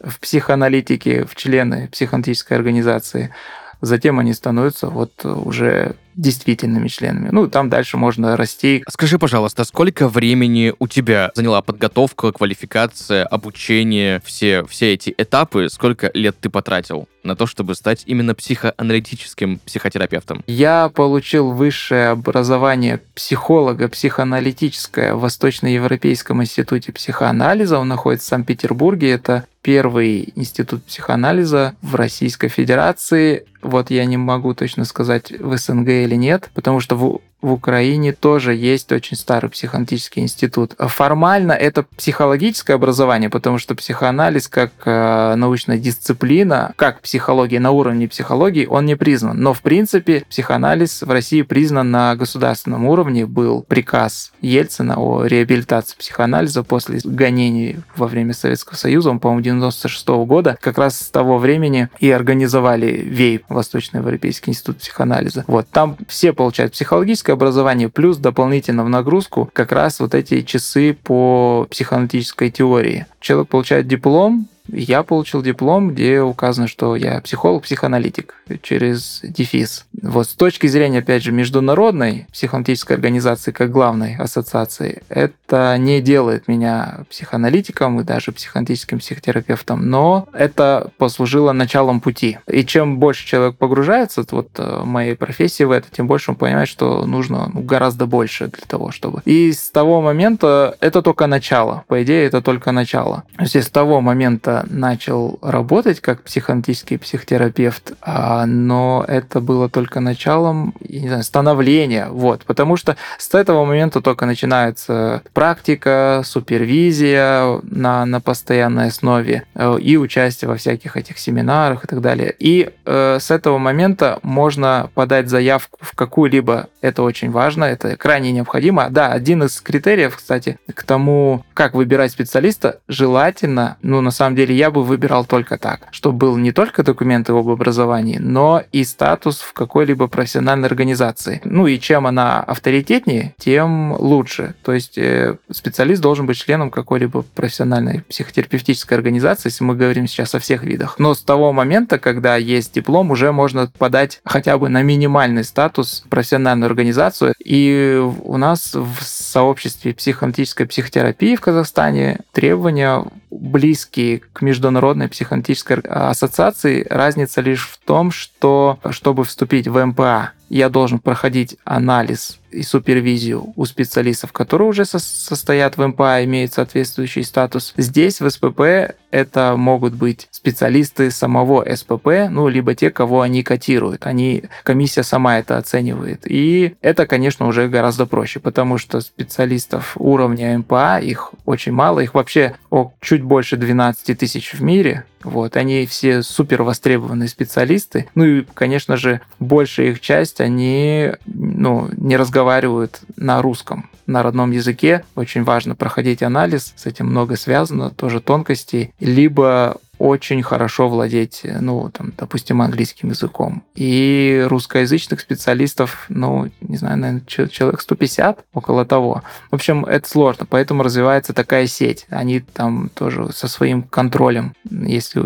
в 0.00 0.20
психоаналитике, 0.20 1.24
в 1.24 1.34
члены 1.34 1.88
психоаналитической 1.88 2.56
организации 2.56 3.34
затем 3.80 4.18
они 4.18 4.32
становятся 4.32 4.88
вот 4.88 5.24
уже 5.24 5.96
действительными 6.18 6.88
членами. 6.88 7.28
Ну, 7.30 7.46
там 7.48 7.70
дальше 7.70 7.96
можно 7.96 8.36
расти. 8.36 8.82
Скажи, 8.88 9.18
пожалуйста, 9.18 9.62
сколько 9.64 10.08
времени 10.08 10.74
у 10.80 10.88
тебя 10.88 11.30
заняла 11.34 11.62
подготовка, 11.62 12.32
квалификация, 12.32 13.24
обучение, 13.24 14.20
все, 14.24 14.64
все 14.66 14.94
эти 14.94 15.14
этапы, 15.16 15.68
сколько 15.70 16.10
лет 16.14 16.36
ты 16.40 16.50
потратил 16.50 17.08
на 17.22 17.36
то, 17.36 17.46
чтобы 17.46 17.76
стать 17.76 18.02
именно 18.06 18.34
психоаналитическим 18.34 19.60
психотерапевтом? 19.64 20.42
Я 20.48 20.88
получил 20.88 21.52
высшее 21.52 22.08
образование 22.08 23.00
психолога 23.14 23.88
психоаналитическое 23.88 25.14
в 25.14 25.20
Восточноевропейском 25.20 26.42
институте 26.42 26.92
психоанализа. 26.92 27.78
Он 27.78 27.86
находится 27.86 28.26
в 28.26 28.30
Санкт-Петербурге. 28.30 29.12
Это 29.12 29.46
первый 29.68 30.32
институт 30.34 30.82
психоанализа 30.84 31.74
в 31.82 31.94
Российской 31.94 32.48
Федерации. 32.48 33.44
Вот 33.60 33.90
я 33.90 34.06
не 34.06 34.16
могу 34.16 34.54
точно 34.54 34.86
сказать 34.86 35.30
в 35.30 35.54
СНГ 35.58 35.88
или 35.88 36.14
нет, 36.14 36.48
потому 36.54 36.80
что 36.80 36.96
в 36.96 37.20
в 37.40 37.52
Украине 37.52 38.12
тоже 38.12 38.54
есть 38.54 38.90
очень 38.90 39.16
старый 39.16 39.50
психоаналитический 39.50 40.22
институт. 40.22 40.74
Формально 40.78 41.52
это 41.52 41.84
психологическое 41.96 42.74
образование, 42.74 43.30
потому 43.30 43.58
что 43.58 43.74
психоанализ 43.74 44.48
как 44.48 44.72
э, 44.84 45.34
научная 45.36 45.78
дисциплина, 45.78 46.72
как 46.76 47.00
психология 47.00 47.60
на 47.60 47.70
уровне 47.70 48.08
психологии, 48.08 48.66
он 48.66 48.86
не 48.86 48.96
признан. 48.96 49.40
Но 49.40 49.52
в 49.52 49.62
принципе 49.62 50.24
психоанализ 50.28 51.02
в 51.02 51.10
России 51.10 51.42
признан 51.42 51.90
на 51.90 52.16
государственном 52.16 52.86
уровне. 52.86 53.26
Был 53.26 53.62
приказ 53.62 54.32
Ельцина 54.40 54.98
о 54.98 55.24
реабилитации 55.24 55.96
психоанализа 55.96 56.64
после 56.64 57.00
гонений 57.04 57.78
во 57.94 58.06
время 58.06 58.34
Советского 58.34 58.76
Союза, 58.76 59.10
он, 59.10 59.20
по-моему, 59.20 59.42
96 59.42 60.08
-го 60.08 60.26
года. 60.26 60.58
Как 60.60 60.78
раз 60.78 60.98
с 60.98 61.10
того 61.10 61.38
времени 61.38 61.88
и 62.00 62.10
организовали 62.10 62.86
ВЕЙП, 62.86 63.44
Восточноевропейский 63.48 64.50
институт 64.50 64.78
психоанализа. 64.78 65.44
Вот, 65.46 65.68
там 65.70 65.96
все 66.08 66.32
получают 66.32 66.72
психологическое 66.72 67.27
теоретическое 67.28 67.32
образование, 67.32 67.88
плюс 67.88 68.16
дополнительно 68.16 68.84
в 68.84 68.88
нагрузку 68.88 69.50
как 69.52 69.72
раз 69.72 70.00
вот 70.00 70.14
эти 70.14 70.42
часы 70.42 70.94
по 70.94 71.66
психоаналитической 71.70 72.50
теории. 72.50 73.06
Человек 73.20 73.48
получает 73.48 73.86
диплом, 73.86 74.48
я 74.68 75.02
получил 75.02 75.42
диплом, 75.42 75.90
где 75.90 76.20
указано, 76.20 76.68
что 76.68 76.96
я 76.96 77.20
психолог-психоаналитик 77.20 78.34
через 78.62 79.20
дефис. 79.22 79.86
Вот 80.02 80.28
с 80.28 80.34
точки 80.34 80.66
зрения, 80.66 80.98
опять 80.98 81.22
же, 81.22 81.32
международной 81.32 82.26
психоаналитической 82.32 82.96
организации 82.96 83.50
как 83.50 83.70
главной 83.70 84.16
ассоциации, 84.16 85.02
это 85.08 85.76
не 85.78 86.00
делает 86.00 86.48
меня 86.48 87.00
психоаналитиком 87.10 88.00
и 88.00 88.04
даже 88.04 88.32
психоаналитическим 88.32 88.98
психотерапевтом, 88.98 89.88
но 89.88 90.28
это 90.32 90.90
послужило 90.98 91.52
началом 91.52 92.00
пути. 92.00 92.38
И 92.46 92.64
чем 92.64 92.98
больше 92.98 93.26
человек 93.26 93.56
погружается 93.56 94.24
вот 94.30 94.48
в 94.56 94.60
э, 94.60 94.84
моей 94.84 95.14
профессии 95.14 95.64
в 95.64 95.70
это, 95.70 95.86
тем 95.90 96.06
больше 96.06 96.30
он 96.30 96.36
понимает, 96.36 96.68
что 96.68 97.04
нужно 97.06 97.50
ну, 97.52 97.60
гораздо 97.60 98.06
больше 98.06 98.48
для 98.48 98.66
того, 98.66 98.90
чтобы... 98.90 99.22
И 99.24 99.52
с 99.52 99.70
того 99.70 100.00
момента 100.00 100.76
это 100.80 101.02
только 101.02 101.26
начало. 101.26 101.84
По 101.88 102.02
идее, 102.02 102.26
это 102.26 102.42
только 102.42 102.72
начало. 102.72 103.24
То 103.36 103.42
есть 103.42 103.62
с 103.62 103.70
того 103.70 104.00
момента 104.00 104.57
начал 104.68 105.38
работать 105.42 106.00
как 106.00 106.22
психоаналитический 106.22 106.98
психотерапевт, 106.98 107.92
а, 108.00 108.46
но 108.46 109.04
это 109.06 109.40
было 109.40 109.68
только 109.68 110.00
началом 110.00 110.74
не 110.88 111.08
знаю, 111.08 111.22
становления. 111.22 112.08
Вот, 112.10 112.44
потому 112.44 112.76
что 112.76 112.96
с 113.18 113.34
этого 113.34 113.64
момента 113.64 114.00
только 114.00 114.26
начинается 114.26 115.22
практика, 115.32 116.22
супервизия 116.24 117.60
на, 117.62 118.04
на 118.06 118.20
постоянной 118.20 118.88
основе 118.88 119.44
э, 119.54 119.78
и 119.80 119.96
участие 119.96 120.48
во 120.48 120.56
всяких 120.56 120.96
этих 120.96 121.18
семинарах 121.18 121.84
и 121.84 121.86
так 121.86 122.00
далее. 122.00 122.34
И 122.38 122.70
э, 122.84 123.18
с 123.20 123.30
этого 123.30 123.58
момента 123.58 124.18
можно 124.22 124.90
подать 124.94 125.28
заявку 125.28 125.78
в 125.80 125.94
какую-либо, 125.94 126.68
это 126.80 127.02
очень 127.02 127.30
важно, 127.30 127.64
это 127.64 127.96
крайне 127.96 128.32
необходимо. 128.32 128.88
Да, 128.90 129.12
один 129.12 129.42
из 129.42 129.60
критериев, 129.60 130.16
кстати, 130.16 130.58
к 130.74 130.84
тому, 130.84 131.44
как 131.54 131.74
выбирать 131.74 132.12
специалиста, 132.12 132.80
желательно, 132.88 133.76
ну, 133.82 134.00
на 134.00 134.10
самом 134.10 134.36
деле, 134.36 134.47
деле 134.48 134.58
я 134.58 134.70
бы 134.70 134.82
выбирал 134.82 135.24
только 135.24 135.58
так, 135.58 135.88
чтобы 135.90 136.18
был 136.18 136.36
не 136.36 136.52
только 136.52 136.82
документы 136.82 137.32
об 137.32 137.48
образовании, 137.48 138.18
но 138.18 138.62
и 138.72 138.84
статус 138.84 139.40
в 139.40 139.52
какой-либо 139.52 140.08
профессиональной 140.08 140.66
организации. 140.66 141.40
Ну 141.44 141.66
и 141.66 141.78
чем 141.78 142.06
она 142.06 142.40
авторитетнее, 142.40 143.34
тем 143.38 143.92
лучше. 143.92 144.54
То 144.62 144.72
есть 144.72 144.98
э, 144.98 145.36
специалист 145.50 146.02
должен 146.02 146.26
быть 146.26 146.36
членом 146.36 146.70
какой-либо 146.70 147.22
профессиональной 147.34 148.02
психотерапевтической 148.08 148.96
организации, 148.96 149.48
если 149.48 149.64
мы 149.64 149.76
говорим 149.76 150.06
сейчас 150.06 150.34
о 150.34 150.38
всех 150.38 150.64
видах. 150.64 150.96
Но 150.98 151.14
с 151.14 151.22
того 151.22 151.52
момента, 151.52 151.98
когда 151.98 152.36
есть 152.36 152.74
диплом, 152.74 153.10
уже 153.10 153.32
можно 153.32 153.70
подать 153.78 154.20
хотя 154.24 154.58
бы 154.58 154.68
на 154.68 154.82
минимальный 154.82 155.44
статус 155.44 156.04
профессиональную 156.08 156.66
организацию. 156.66 157.34
И 157.44 158.02
у 158.22 158.36
нас 158.36 158.74
в 158.74 159.02
сообществе 159.02 159.94
психоаналитической 159.94 160.66
психотерапии 160.66 161.36
в 161.36 161.40
Казахстане 161.40 162.20
требования 162.32 163.04
близкие 163.30 164.20
к 164.32 164.37
Международной 164.42 165.08
психоаналитической 165.08 165.78
ассоциации. 165.78 166.86
Разница 166.88 167.40
лишь 167.40 167.66
в 167.66 167.78
том, 167.78 168.10
что 168.10 168.78
чтобы 168.90 169.24
вступить 169.24 169.68
в 169.68 169.84
МПА, 169.84 170.32
я 170.48 170.68
должен 170.68 170.98
проходить 170.98 171.56
анализ 171.64 172.38
и 172.50 172.62
супервизию 172.62 173.52
у 173.56 173.64
специалистов, 173.66 174.32
которые 174.32 174.68
уже 174.68 174.84
со 174.84 174.98
состоят 174.98 175.76
в 175.76 175.86
МПА, 175.86 176.24
имеют 176.24 176.54
соответствующий 176.54 177.24
статус. 177.24 177.74
Здесь 177.76 178.20
в 178.20 178.30
СПП 178.30 178.94
это 179.10 179.54
могут 179.56 179.94
быть 179.94 180.28
специалисты 180.30 181.10
самого 181.10 181.66
СПП, 181.74 182.28
ну, 182.30 182.48
либо 182.48 182.74
те, 182.74 182.90
кого 182.90 183.20
они 183.20 183.42
котируют. 183.42 184.06
Они, 184.06 184.44
комиссия 184.64 185.02
сама 185.02 185.38
это 185.38 185.58
оценивает. 185.58 186.22
И 186.24 186.74
это, 186.80 187.06
конечно, 187.06 187.46
уже 187.46 187.68
гораздо 187.68 188.06
проще, 188.06 188.40
потому 188.40 188.78
что 188.78 189.00
специалистов 189.00 189.94
уровня 189.98 190.58
МПА, 190.58 191.00
их 191.00 191.32
очень 191.44 191.72
мало, 191.72 192.00
их 192.00 192.14
вообще 192.14 192.54
о, 192.70 192.92
чуть 193.00 193.22
больше 193.22 193.56
12 193.56 194.18
тысяч 194.18 194.52
в 194.54 194.62
мире, 194.62 195.04
вот, 195.22 195.56
они 195.56 195.84
все 195.86 196.22
супер 196.22 196.62
востребованные 196.62 197.28
специалисты. 197.28 198.06
Ну 198.14 198.24
и, 198.24 198.44
конечно 198.54 198.96
же, 198.96 199.20
большая 199.40 199.88
их 199.88 200.00
часть, 200.00 200.37
они 200.40 201.12
ну, 201.26 201.88
не 201.96 202.16
разговаривают 202.16 203.00
на 203.16 203.42
русском, 203.42 203.90
на 204.06 204.22
родном 204.22 204.50
языке. 204.50 205.04
Очень 205.14 205.44
важно 205.44 205.74
проходить 205.74 206.22
анализ, 206.22 206.72
с 206.76 206.86
этим 206.86 207.06
много 207.06 207.36
связано, 207.36 207.90
тоже 207.90 208.20
тонкостей. 208.20 208.92
Либо 209.00 209.76
очень 209.98 210.42
хорошо 210.42 210.88
владеть, 210.88 211.42
ну, 211.44 211.90
там, 211.90 212.12
допустим, 212.16 212.62
английским 212.62 213.10
языком. 213.10 213.64
И 213.74 214.44
русскоязычных 214.48 215.20
специалистов, 215.20 216.06
ну, 216.08 216.48
не 216.60 216.76
знаю, 216.76 216.98
наверное, 216.98 217.26
человек 217.26 217.80
150, 217.80 218.44
около 218.54 218.84
того. 218.84 219.22
В 219.50 219.56
общем, 219.56 219.84
это 219.84 220.08
сложно, 220.08 220.46
поэтому 220.48 220.82
развивается 220.82 221.32
такая 221.32 221.66
сеть. 221.66 222.06
Они 222.10 222.40
там 222.40 222.90
тоже 222.94 223.32
со 223.32 223.48
своим 223.48 223.82
контролем, 223.82 224.54
если 224.70 225.22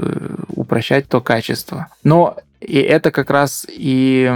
упрощать, 0.48 1.06
то 1.08 1.20
качество. 1.20 1.88
Но 2.02 2.38
и 2.60 2.78
это 2.78 3.10
как 3.10 3.30
раз 3.30 3.66
и 3.68 4.32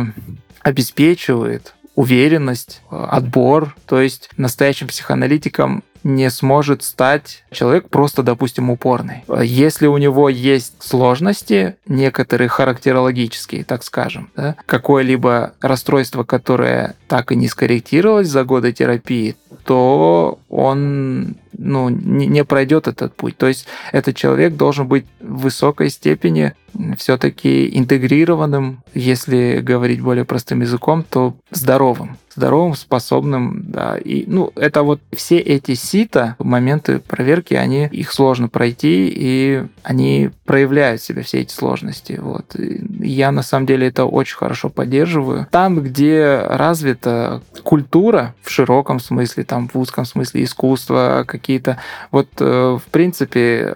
обеспечивает 0.67 1.75
уверенность, 1.95 2.83
отбор. 2.91 3.77
То 3.87 4.01
есть 4.01 4.31
настоящим 4.37 4.89
психоаналитиком 4.89 5.85
не 6.03 6.29
сможет 6.29 6.83
стать 6.83 7.45
человек 7.53 7.89
просто, 7.89 8.25
допустим, 8.25 8.71
упорный. 8.71 9.25
Если 9.43 9.87
у 9.87 9.97
него 9.97 10.29
есть 10.29 10.75
сложности, 10.81 11.77
некоторые 11.87 12.49
характерологические, 12.49 13.63
так 13.63 13.85
скажем, 13.85 14.29
да, 14.35 14.57
какое-либо 14.67 15.53
расстройство, 15.61 16.25
которое 16.25 16.97
так 17.07 17.31
и 17.31 17.37
не 17.37 17.47
скорректировалось 17.47 18.29
за 18.29 18.43
годы 18.43 18.73
терапии, 18.73 19.37
то 19.65 20.41
он 20.49 21.37
ну, 21.57 21.89
не, 21.89 22.27
не 22.27 22.45
пройдет 22.45 22.89
этот 22.89 23.15
путь. 23.15 23.37
То 23.37 23.47
есть 23.47 23.67
этот 23.93 24.17
человек 24.17 24.57
должен 24.57 24.89
быть 24.89 25.07
в 25.21 25.43
высокой 25.43 25.91
степени 25.91 26.55
все-таки 26.99 27.77
интегрированным, 27.77 28.83
если 28.95 29.61
говорить 29.61 30.01
более 30.01 30.25
простым 30.25 30.61
языком, 30.61 31.05
то 31.09 31.37
здоровым 31.51 32.19
здоровым, 32.37 32.75
способным, 32.75 33.65
да. 33.67 33.97
И, 33.97 34.25
ну, 34.27 34.53
это 34.57 34.83
вот 34.83 35.01
все 35.15 35.39
эти 35.39 35.75
сита, 35.75 36.37
моменты 36.39 36.99
проверки, 36.99 37.55
они, 37.55 37.87
их 37.87 38.13
сложно 38.13 38.49
пройти, 38.49 39.09
и 39.09 39.65
они 39.83 40.31
проявляют 40.45 41.03
себя, 41.03 41.23
все 41.23 41.41
эти 41.41 41.53
сложности. 41.53 42.19
Вот. 42.21 42.55
И 42.57 42.85
я, 43.01 43.33
на 43.33 43.43
самом 43.43 43.67
деле, 43.67 43.89
это 43.89 44.05
очень 44.05 44.37
хорошо 44.37 44.69
поддерживаю. 44.69 45.47
Там, 45.51 45.81
где 45.81 46.43
развита 46.45 47.43
культура 47.63 48.35
в 48.43 48.51
широком 48.51 49.01
смысле, 49.01 49.45
там, 49.45 49.69
в 49.73 49.77
узком 49.77 50.05
смысле 50.05 50.45
искусство, 50.45 51.25
какие-то, 51.27 51.79
вот, 52.11 52.29
э, 52.39 52.79
в 52.79 52.91
принципе, 52.91 53.75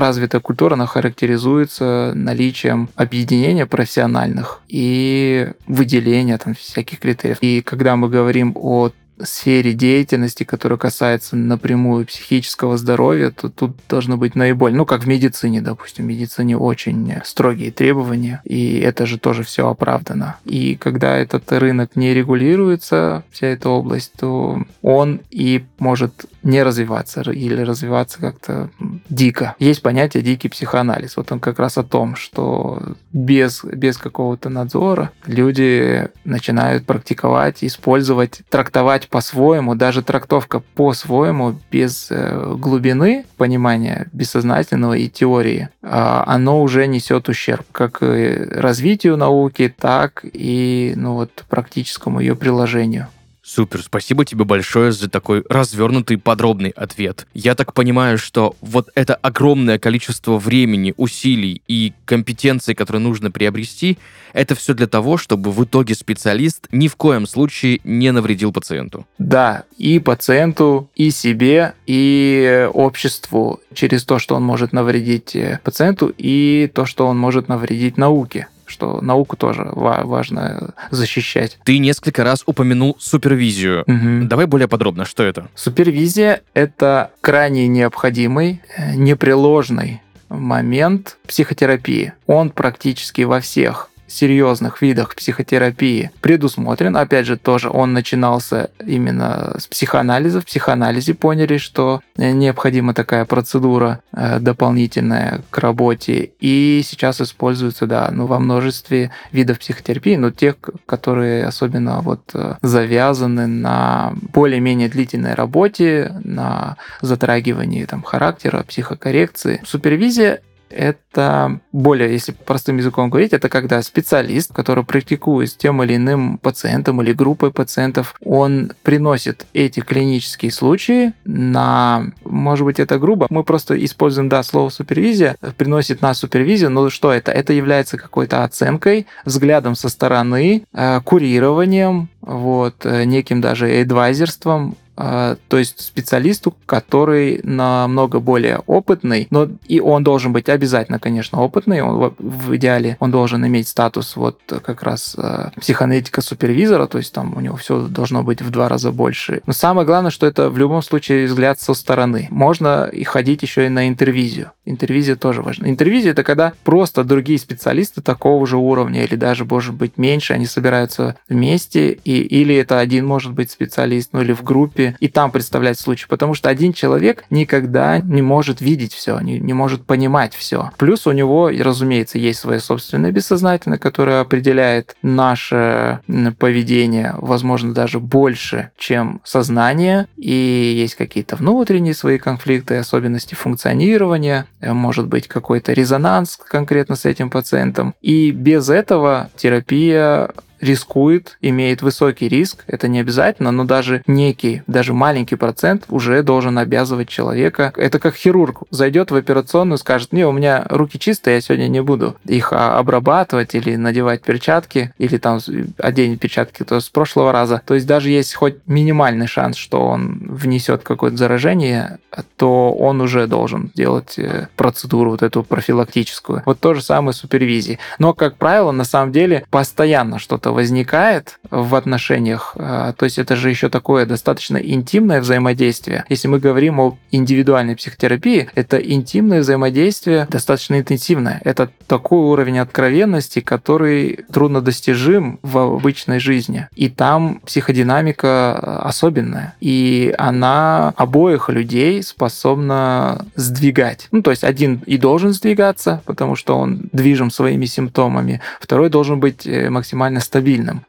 развитая 0.00 0.40
культура, 0.40 0.74
она 0.74 0.86
характеризуется 0.86 2.12
наличием 2.14 2.88
объединения 2.96 3.66
профессиональных 3.66 4.60
и 4.68 5.52
выделения 5.66 6.38
там 6.38 6.54
всяких 6.54 6.98
критериев. 6.98 7.38
И 7.40 7.62
когда 7.62 7.96
мы 7.96 8.08
говорим 8.08 8.52
о 8.56 8.90
сфере 9.24 9.72
деятельности, 9.72 10.44
которая 10.44 10.78
касается 10.78 11.36
напрямую 11.36 12.06
психического 12.06 12.76
здоровья, 12.76 13.30
то 13.30 13.48
тут 13.48 13.76
должно 13.88 14.16
быть 14.16 14.34
наиболее, 14.34 14.76
ну, 14.76 14.86
как 14.86 15.04
в 15.04 15.08
медицине, 15.08 15.60
допустим, 15.60 16.04
в 16.04 16.08
медицине 16.08 16.56
очень 16.56 17.12
строгие 17.24 17.70
требования, 17.70 18.40
и 18.44 18.78
это 18.80 19.06
же 19.06 19.18
тоже 19.18 19.42
все 19.42 19.68
оправдано. 19.68 20.36
И 20.44 20.76
когда 20.76 21.16
этот 21.16 21.50
рынок 21.52 21.96
не 21.96 22.14
регулируется, 22.14 23.24
вся 23.30 23.48
эта 23.48 23.68
область, 23.68 24.12
то 24.18 24.62
он 24.82 25.20
и 25.30 25.64
может 25.78 26.26
не 26.42 26.62
развиваться 26.62 27.20
или 27.20 27.62
развиваться 27.62 28.18
как-то 28.18 28.70
дико. 29.08 29.54
Есть 29.58 29.82
понятие 29.82 30.22
дикий 30.22 30.48
психоанализ. 30.48 31.16
Вот 31.16 31.30
он 31.32 31.40
как 31.40 31.58
раз 31.58 31.78
о 31.78 31.82
том, 31.82 32.16
что 32.16 32.96
без, 33.12 33.62
без 33.64 33.98
какого-то 33.98 34.48
надзора 34.48 35.10
люди 35.26 36.08
начинают 36.24 36.86
практиковать, 36.86 37.62
использовать, 37.62 38.40
трактовать 38.48 39.08
по-своему, 39.10 39.74
даже 39.74 40.02
трактовка 40.02 40.60
по-своему, 40.60 41.56
без 41.70 42.08
э, 42.10 42.54
глубины 42.56 43.26
понимания 43.36 44.08
бессознательного 44.12 44.94
и 44.94 45.08
теории, 45.08 45.68
а, 45.82 46.24
оно 46.26 46.62
уже 46.62 46.86
несет 46.86 47.28
ущерб 47.28 47.66
как 47.72 47.98
развитию 48.00 49.16
науки, 49.16 49.74
так 49.76 50.24
и 50.24 50.94
ну, 50.96 51.14
вот, 51.14 51.44
практическому 51.48 52.20
ее 52.20 52.36
приложению. 52.36 53.08
Супер, 53.52 53.82
спасибо 53.82 54.24
тебе 54.24 54.44
большое 54.44 54.92
за 54.92 55.10
такой 55.10 55.42
развернутый 55.48 56.18
подробный 56.18 56.70
ответ. 56.70 57.26
Я 57.34 57.56
так 57.56 57.74
понимаю, 57.74 58.16
что 58.16 58.54
вот 58.60 58.90
это 58.94 59.16
огромное 59.16 59.76
количество 59.76 60.38
времени, 60.38 60.94
усилий 60.96 61.60
и 61.66 61.92
компетенций, 62.04 62.76
которые 62.76 63.02
нужно 63.02 63.32
приобрести, 63.32 63.98
это 64.34 64.54
все 64.54 64.72
для 64.72 64.86
того, 64.86 65.16
чтобы 65.16 65.50
в 65.50 65.64
итоге 65.64 65.96
специалист 65.96 66.68
ни 66.70 66.86
в 66.86 66.94
коем 66.94 67.26
случае 67.26 67.80
не 67.82 68.12
навредил 68.12 68.52
пациенту. 68.52 69.04
Да, 69.18 69.64
и 69.76 69.98
пациенту, 69.98 70.88
и 70.94 71.10
себе, 71.10 71.74
и 71.88 72.68
обществу 72.72 73.58
через 73.74 74.04
то, 74.04 74.20
что 74.20 74.36
он 74.36 74.44
может 74.44 74.72
навредить 74.72 75.34
э, 75.34 75.58
пациенту, 75.64 76.14
и 76.16 76.70
то, 76.72 76.86
что 76.86 77.08
он 77.08 77.18
может 77.18 77.48
навредить 77.48 77.96
науке 77.96 78.46
что 78.70 79.00
науку 79.00 79.36
тоже 79.36 79.68
важно 79.74 80.74
защищать. 80.90 81.58
Ты 81.64 81.78
несколько 81.78 82.24
раз 82.24 82.42
упомянул 82.46 82.96
супервизию. 82.98 83.82
Угу. 83.86 84.28
Давай 84.28 84.46
более 84.46 84.68
подробно, 84.68 85.04
что 85.04 85.22
это? 85.22 85.48
Супервизия— 85.54 86.42
это 86.54 87.10
крайне 87.20 87.68
необходимый, 87.68 88.62
э, 88.76 88.94
непреложный 88.94 90.00
момент 90.30 91.18
психотерапии. 91.26 92.12
Он 92.26 92.50
практически 92.50 93.22
во 93.22 93.40
всех 93.40 93.89
серьезных 94.10 94.82
видах 94.82 95.14
психотерапии 95.14 96.10
предусмотрен. 96.20 96.96
Опять 96.96 97.26
же, 97.26 97.36
тоже 97.36 97.70
он 97.70 97.92
начинался 97.92 98.70
именно 98.84 99.54
с 99.58 99.66
психоанализа. 99.66 100.40
В 100.40 100.46
психоанализе 100.46 101.14
поняли, 101.14 101.58
что 101.58 102.00
необходима 102.16 102.94
такая 102.94 103.24
процедура 103.24 104.00
э, 104.12 104.38
дополнительная 104.40 105.42
к 105.50 105.58
работе. 105.58 106.32
И 106.40 106.82
сейчас 106.84 107.20
используется, 107.20 107.86
да, 107.86 108.10
ну, 108.12 108.26
во 108.26 108.38
множестве 108.38 109.10
видов 109.32 109.58
психотерапии, 109.58 110.16
но 110.16 110.30
тех, 110.30 110.56
которые 110.86 111.46
особенно 111.46 112.00
вот 112.00 112.20
э, 112.34 112.54
завязаны 112.62 113.46
на 113.46 114.12
более-менее 114.32 114.88
длительной 114.88 115.34
работе, 115.34 116.14
на 116.24 116.76
затрагивании 117.00 117.84
там 117.84 118.02
характера, 118.02 118.64
психокоррекции. 118.66 119.62
Супервизия 119.64 120.40
это 120.70 121.60
более, 121.72 122.12
если 122.12 122.32
простым 122.32 122.78
языком 122.78 123.10
говорить, 123.10 123.32
это 123.32 123.48
когда 123.48 123.82
специалист, 123.82 124.52
который 124.52 124.84
практикует 124.84 125.50
с 125.50 125.54
тем 125.54 125.82
или 125.82 125.96
иным 125.96 126.38
пациентом 126.38 127.02
или 127.02 127.12
группой 127.12 127.52
пациентов, 127.52 128.14
он 128.24 128.72
приносит 128.82 129.46
эти 129.52 129.80
клинические 129.80 130.52
случаи 130.52 131.12
на, 131.24 132.10
может 132.24 132.64
быть, 132.64 132.80
это 132.80 132.98
грубо, 132.98 133.26
мы 133.30 133.44
просто 133.44 133.82
используем, 133.84 134.28
да, 134.28 134.42
слово 134.42 134.70
супервизия, 134.70 135.36
приносит 135.56 136.02
на 136.02 136.14
супервизию, 136.14 136.70
но 136.70 136.90
что 136.90 137.12
это? 137.12 137.32
Это 137.32 137.52
является 137.52 137.96
какой-то 137.96 138.44
оценкой, 138.44 139.06
взглядом 139.24 139.74
со 139.74 139.88
стороны, 139.88 140.64
э, 140.72 141.00
курированием, 141.04 142.08
вот, 142.20 142.84
э, 142.84 143.04
неким 143.04 143.40
даже 143.40 143.70
эдвайзерством 143.70 144.76
а, 145.02 145.36
то 145.48 145.56
есть 145.56 145.80
специалисту, 145.80 146.54
который 146.66 147.40
намного 147.42 148.20
более 148.20 148.58
опытный, 148.66 149.28
но 149.30 149.48
и 149.66 149.80
он 149.80 150.04
должен 150.04 150.34
быть 150.34 150.50
обязательно, 150.50 150.98
конечно, 150.98 151.40
опытный, 151.40 151.80
он, 151.80 152.14
в 152.18 152.54
идеале 152.56 152.98
он 153.00 153.10
должен 153.10 153.46
иметь 153.46 153.66
статус 153.66 154.14
вот 154.16 154.38
как 154.46 154.82
раз 154.82 155.16
э, 155.16 155.52
психоаналитика 155.58 156.20
супервизора, 156.20 156.86
то 156.86 156.98
есть 156.98 157.14
там 157.14 157.34
у 157.34 157.40
него 157.40 157.56
все 157.56 157.80
должно 157.80 158.22
быть 158.22 158.42
в 158.42 158.50
два 158.50 158.68
раза 158.68 158.92
больше. 158.92 159.40
Но 159.46 159.54
самое 159.54 159.86
главное, 159.86 160.10
что 160.10 160.26
это 160.26 160.50
в 160.50 160.58
любом 160.58 160.82
случае 160.82 161.24
взгляд 161.28 161.58
со 161.58 161.72
стороны. 161.72 162.28
Можно 162.30 162.84
и 162.84 163.02
ходить 163.02 163.40
еще 163.40 163.64
и 163.64 163.70
на 163.70 163.88
интервизию. 163.88 164.52
Интервизия 164.66 165.16
тоже 165.16 165.40
важна. 165.40 165.70
Интервизия 165.70 166.10
это 166.10 166.24
когда 166.24 166.52
просто 166.62 167.04
другие 167.04 167.38
специалисты 167.38 168.02
такого 168.02 168.46
же 168.46 168.58
уровня 168.58 169.04
или 169.04 169.16
даже, 169.16 169.46
может 169.46 169.74
быть, 169.74 169.96
меньше, 169.96 170.34
они 170.34 170.44
собираются 170.44 171.16
вместе, 171.26 171.98
и, 172.10 172.22
или 172.22 172.56
это 172.56 172.80
один 172.80 173.06
может 173.06 173.32
быть 173.32 173.50
специалист, 173.52 174.10
ну 174.12 174.20
или 174.20 174.32
в 174.32 174.42
группе, 174.42 174.96
и 174.98 175.06
там 175.06 175.30
представлять 175.30 175.78
случай, 175.78 176.06
потому 176.08 176.34
что 176.34 176.48
один 176.48 176.72
человек 176.72 177.24
никогда 177.30 178.00
не 178.00 178.20
может 178.20 178.60
видеть 178.60 178.92
все, 178.92 179.20
не, 179.20 179.38
не 179.38 179.52
может 179.52 179.84
понимать 179.84 180.34
все. 180.34 180.70
Плюс 180.76 181.06
у 181.06 181.12
него, 181.12 181.50
разумеется, 181.50 182.18
есть 182.18 182.40
свое 182.40 182.58
собственное 182.58 183.12
бессознательное, 183.12 183.78
которое 183.78 184.20
определяет 184.20 184.96
наше 185.02 186.00
поведение, 186.38 187.14
возможно, 187.18 187.72
даже 187.72 188.00
больше, 188.00 188.70
чем 188.76 189.20
сознание, 189.24 190.08
и 190.16 190.32
есть 190.76 190.96
какие-то 190.96 191.36
внутренние 191.36 191.94
свои 191.94 192.18
конфликты, 192.18 192.76
особенности 192.76 193.34
функционирования, 193.34 194.46
может 194.60 195.06
быть 195.06 195.28
какой-то 195.28 195.72
резонанс 195.72 196.36
конкретно 196.36 196.96
с 196.96 197.04
этим 197.04 197.30
пациентом. 197.30 197.94
И 198.00 198.32
без 198.32 198.68
этого 198.68 199.30
терапия 199.36 200.30
рискует, 200.60 201.36
имеет 201.40 201.82
высокий 201.82 202.28
риск, 202.28 202.64
это 202.66 202.88
не 202.88 203.00
обязательно, 203.00 203.50
но 203.50 203.64
даже 203.64 204.02
некий, 204.06 204.62
даже 204.66 204.92
маленький 204.92 205.36
процент 205.36 205.84
уже 205.88 206.22
должен 206.22 206.58
обязывать 206.58 207.08
человека. 207.08 207.72
Это 207.76 207.98
как 207.98 208.14
хирург 208.14 208.62
зайдет 208.70 209.10
в 209.10 209.16
операционную, 209.16 209.78
скажет, 209.78 210.12
не, 210.12 210.26
у 210.26 210.32
меня 210.32 210.66
руки 210.68 210.98
чистые, 210.98 211.36
я 211.36 211.40
сегодня 211.40 211.68
не 211.68 211.82
буду 211.82 212.16
их 212.24 212.52
а, 212.52 212.78
обрабатывать 212.78 213.54
или 213.54 213.76
надевать 213.76 214.22
перчатки, 214.22 214.92
или 214.98 215.16
там 215.16 215.40
оденет 215.78 216.20
перчатки 216.20 216.62
то 216.62 216.80
с 216.80 216.88
прошлого 216.88 217.32
раза. 217.32 217.62
То 217.64 217.74
есть 217.74 217.86
даже 217.86 218.10
есть 218.10 218.34
хоть 218.34 218.56
минимальный 218.66 219.26
шанс, 219.26 219.56
что 219.56 219.86
он 219.86 220.20
внесет 220.28 220.82
какое-то 220.82 221.16
заражение, 221.16 221.98
то 222.36 222.72
он 222.72 223.00
уже 223.00 223.26
должен 223.26 223.70
делать 223.74 224.18
э, 224.18 224.48
процедуру 224.56 225.12
вот 225.12 225.22
эту 225.22 225.42
профилактическую. 225.42 226.42
Вот 226.44 226.60
то 226.60 226.74
же 226.74 226.82
самое 226.82 227.12
с 227.12 227.18
супервизией. 227.18 227.78
Но, 227.98 228.14
как 228.14 228.36
правило, 228.36 228.72
на 228.72 228.84
самом 228.84 229.12
деле 229.12 229.44
постоянно 229.50 230.18
что-то 230.18 230.49
возникает 230.52 231.38
в 231.50 231.74
отношениях. 231.74 232.54
А, 232.56 232.92
то 232.92 233.04
есть 233.04 233.18
это 233.18 233.36
же 233.36 233.50
еще 233.50 233.68
такое 233.68 234.06
достаточно 234.06 234.56
интимное 234.56 235.20
взаимодействие. 235.20 236.04
Если 236.08 236.28
мы 236.28 236.38
говорим 236.38 236.80
о 236.80 236.98
индивидуальной 237.10 237.76
психотерапии, 237.76 238.48
это 238.54 238.76
интимное 238.78 239.40
взаимодействие 239.40 240.26
достаточно 240.30 240.78
интенсивное. 240.78 241.40
Это 241.44 241.70
такой 241.86 242.20
уровень 242.20 242.58
откровенности, 242.58 243.40
который 243.40 244.20
труднодостижим 244.32 245.38
в 245.42 245.58
обычной 245.58 246.20
жизни. 246.20 246.68
И 246.74 246.88
там 246.88 247.40
психодинамика 247.44 248.80
особенная. 248.82 249.54
И 249.60 250.14
она 250.18 250.92
обоих 250.96 251.48
людей 251.48 252.02
способна 252.02 253.26
сдвигать. 253.34 254.08
Ну, 254.12 254.22
то 254.22 254.30
есть 254.30 254.44
один 254.44 254.82
и 254.86 254.96
должен 254.96 255.32
сдвигаться, 255.32 256.02
потому 256.06 256.36
что 256.36 256.58
он 256.58 256.88
движим 256.92 257.30
своими 257.30 257.66
симптомами, 257.66 258.40
второй 258.60 258.90
должен 258.90 259.20
быть 259.20 259.46
э, 259.46 259.70
максимально 259.70 260.20
стабильным. 260.20 260.39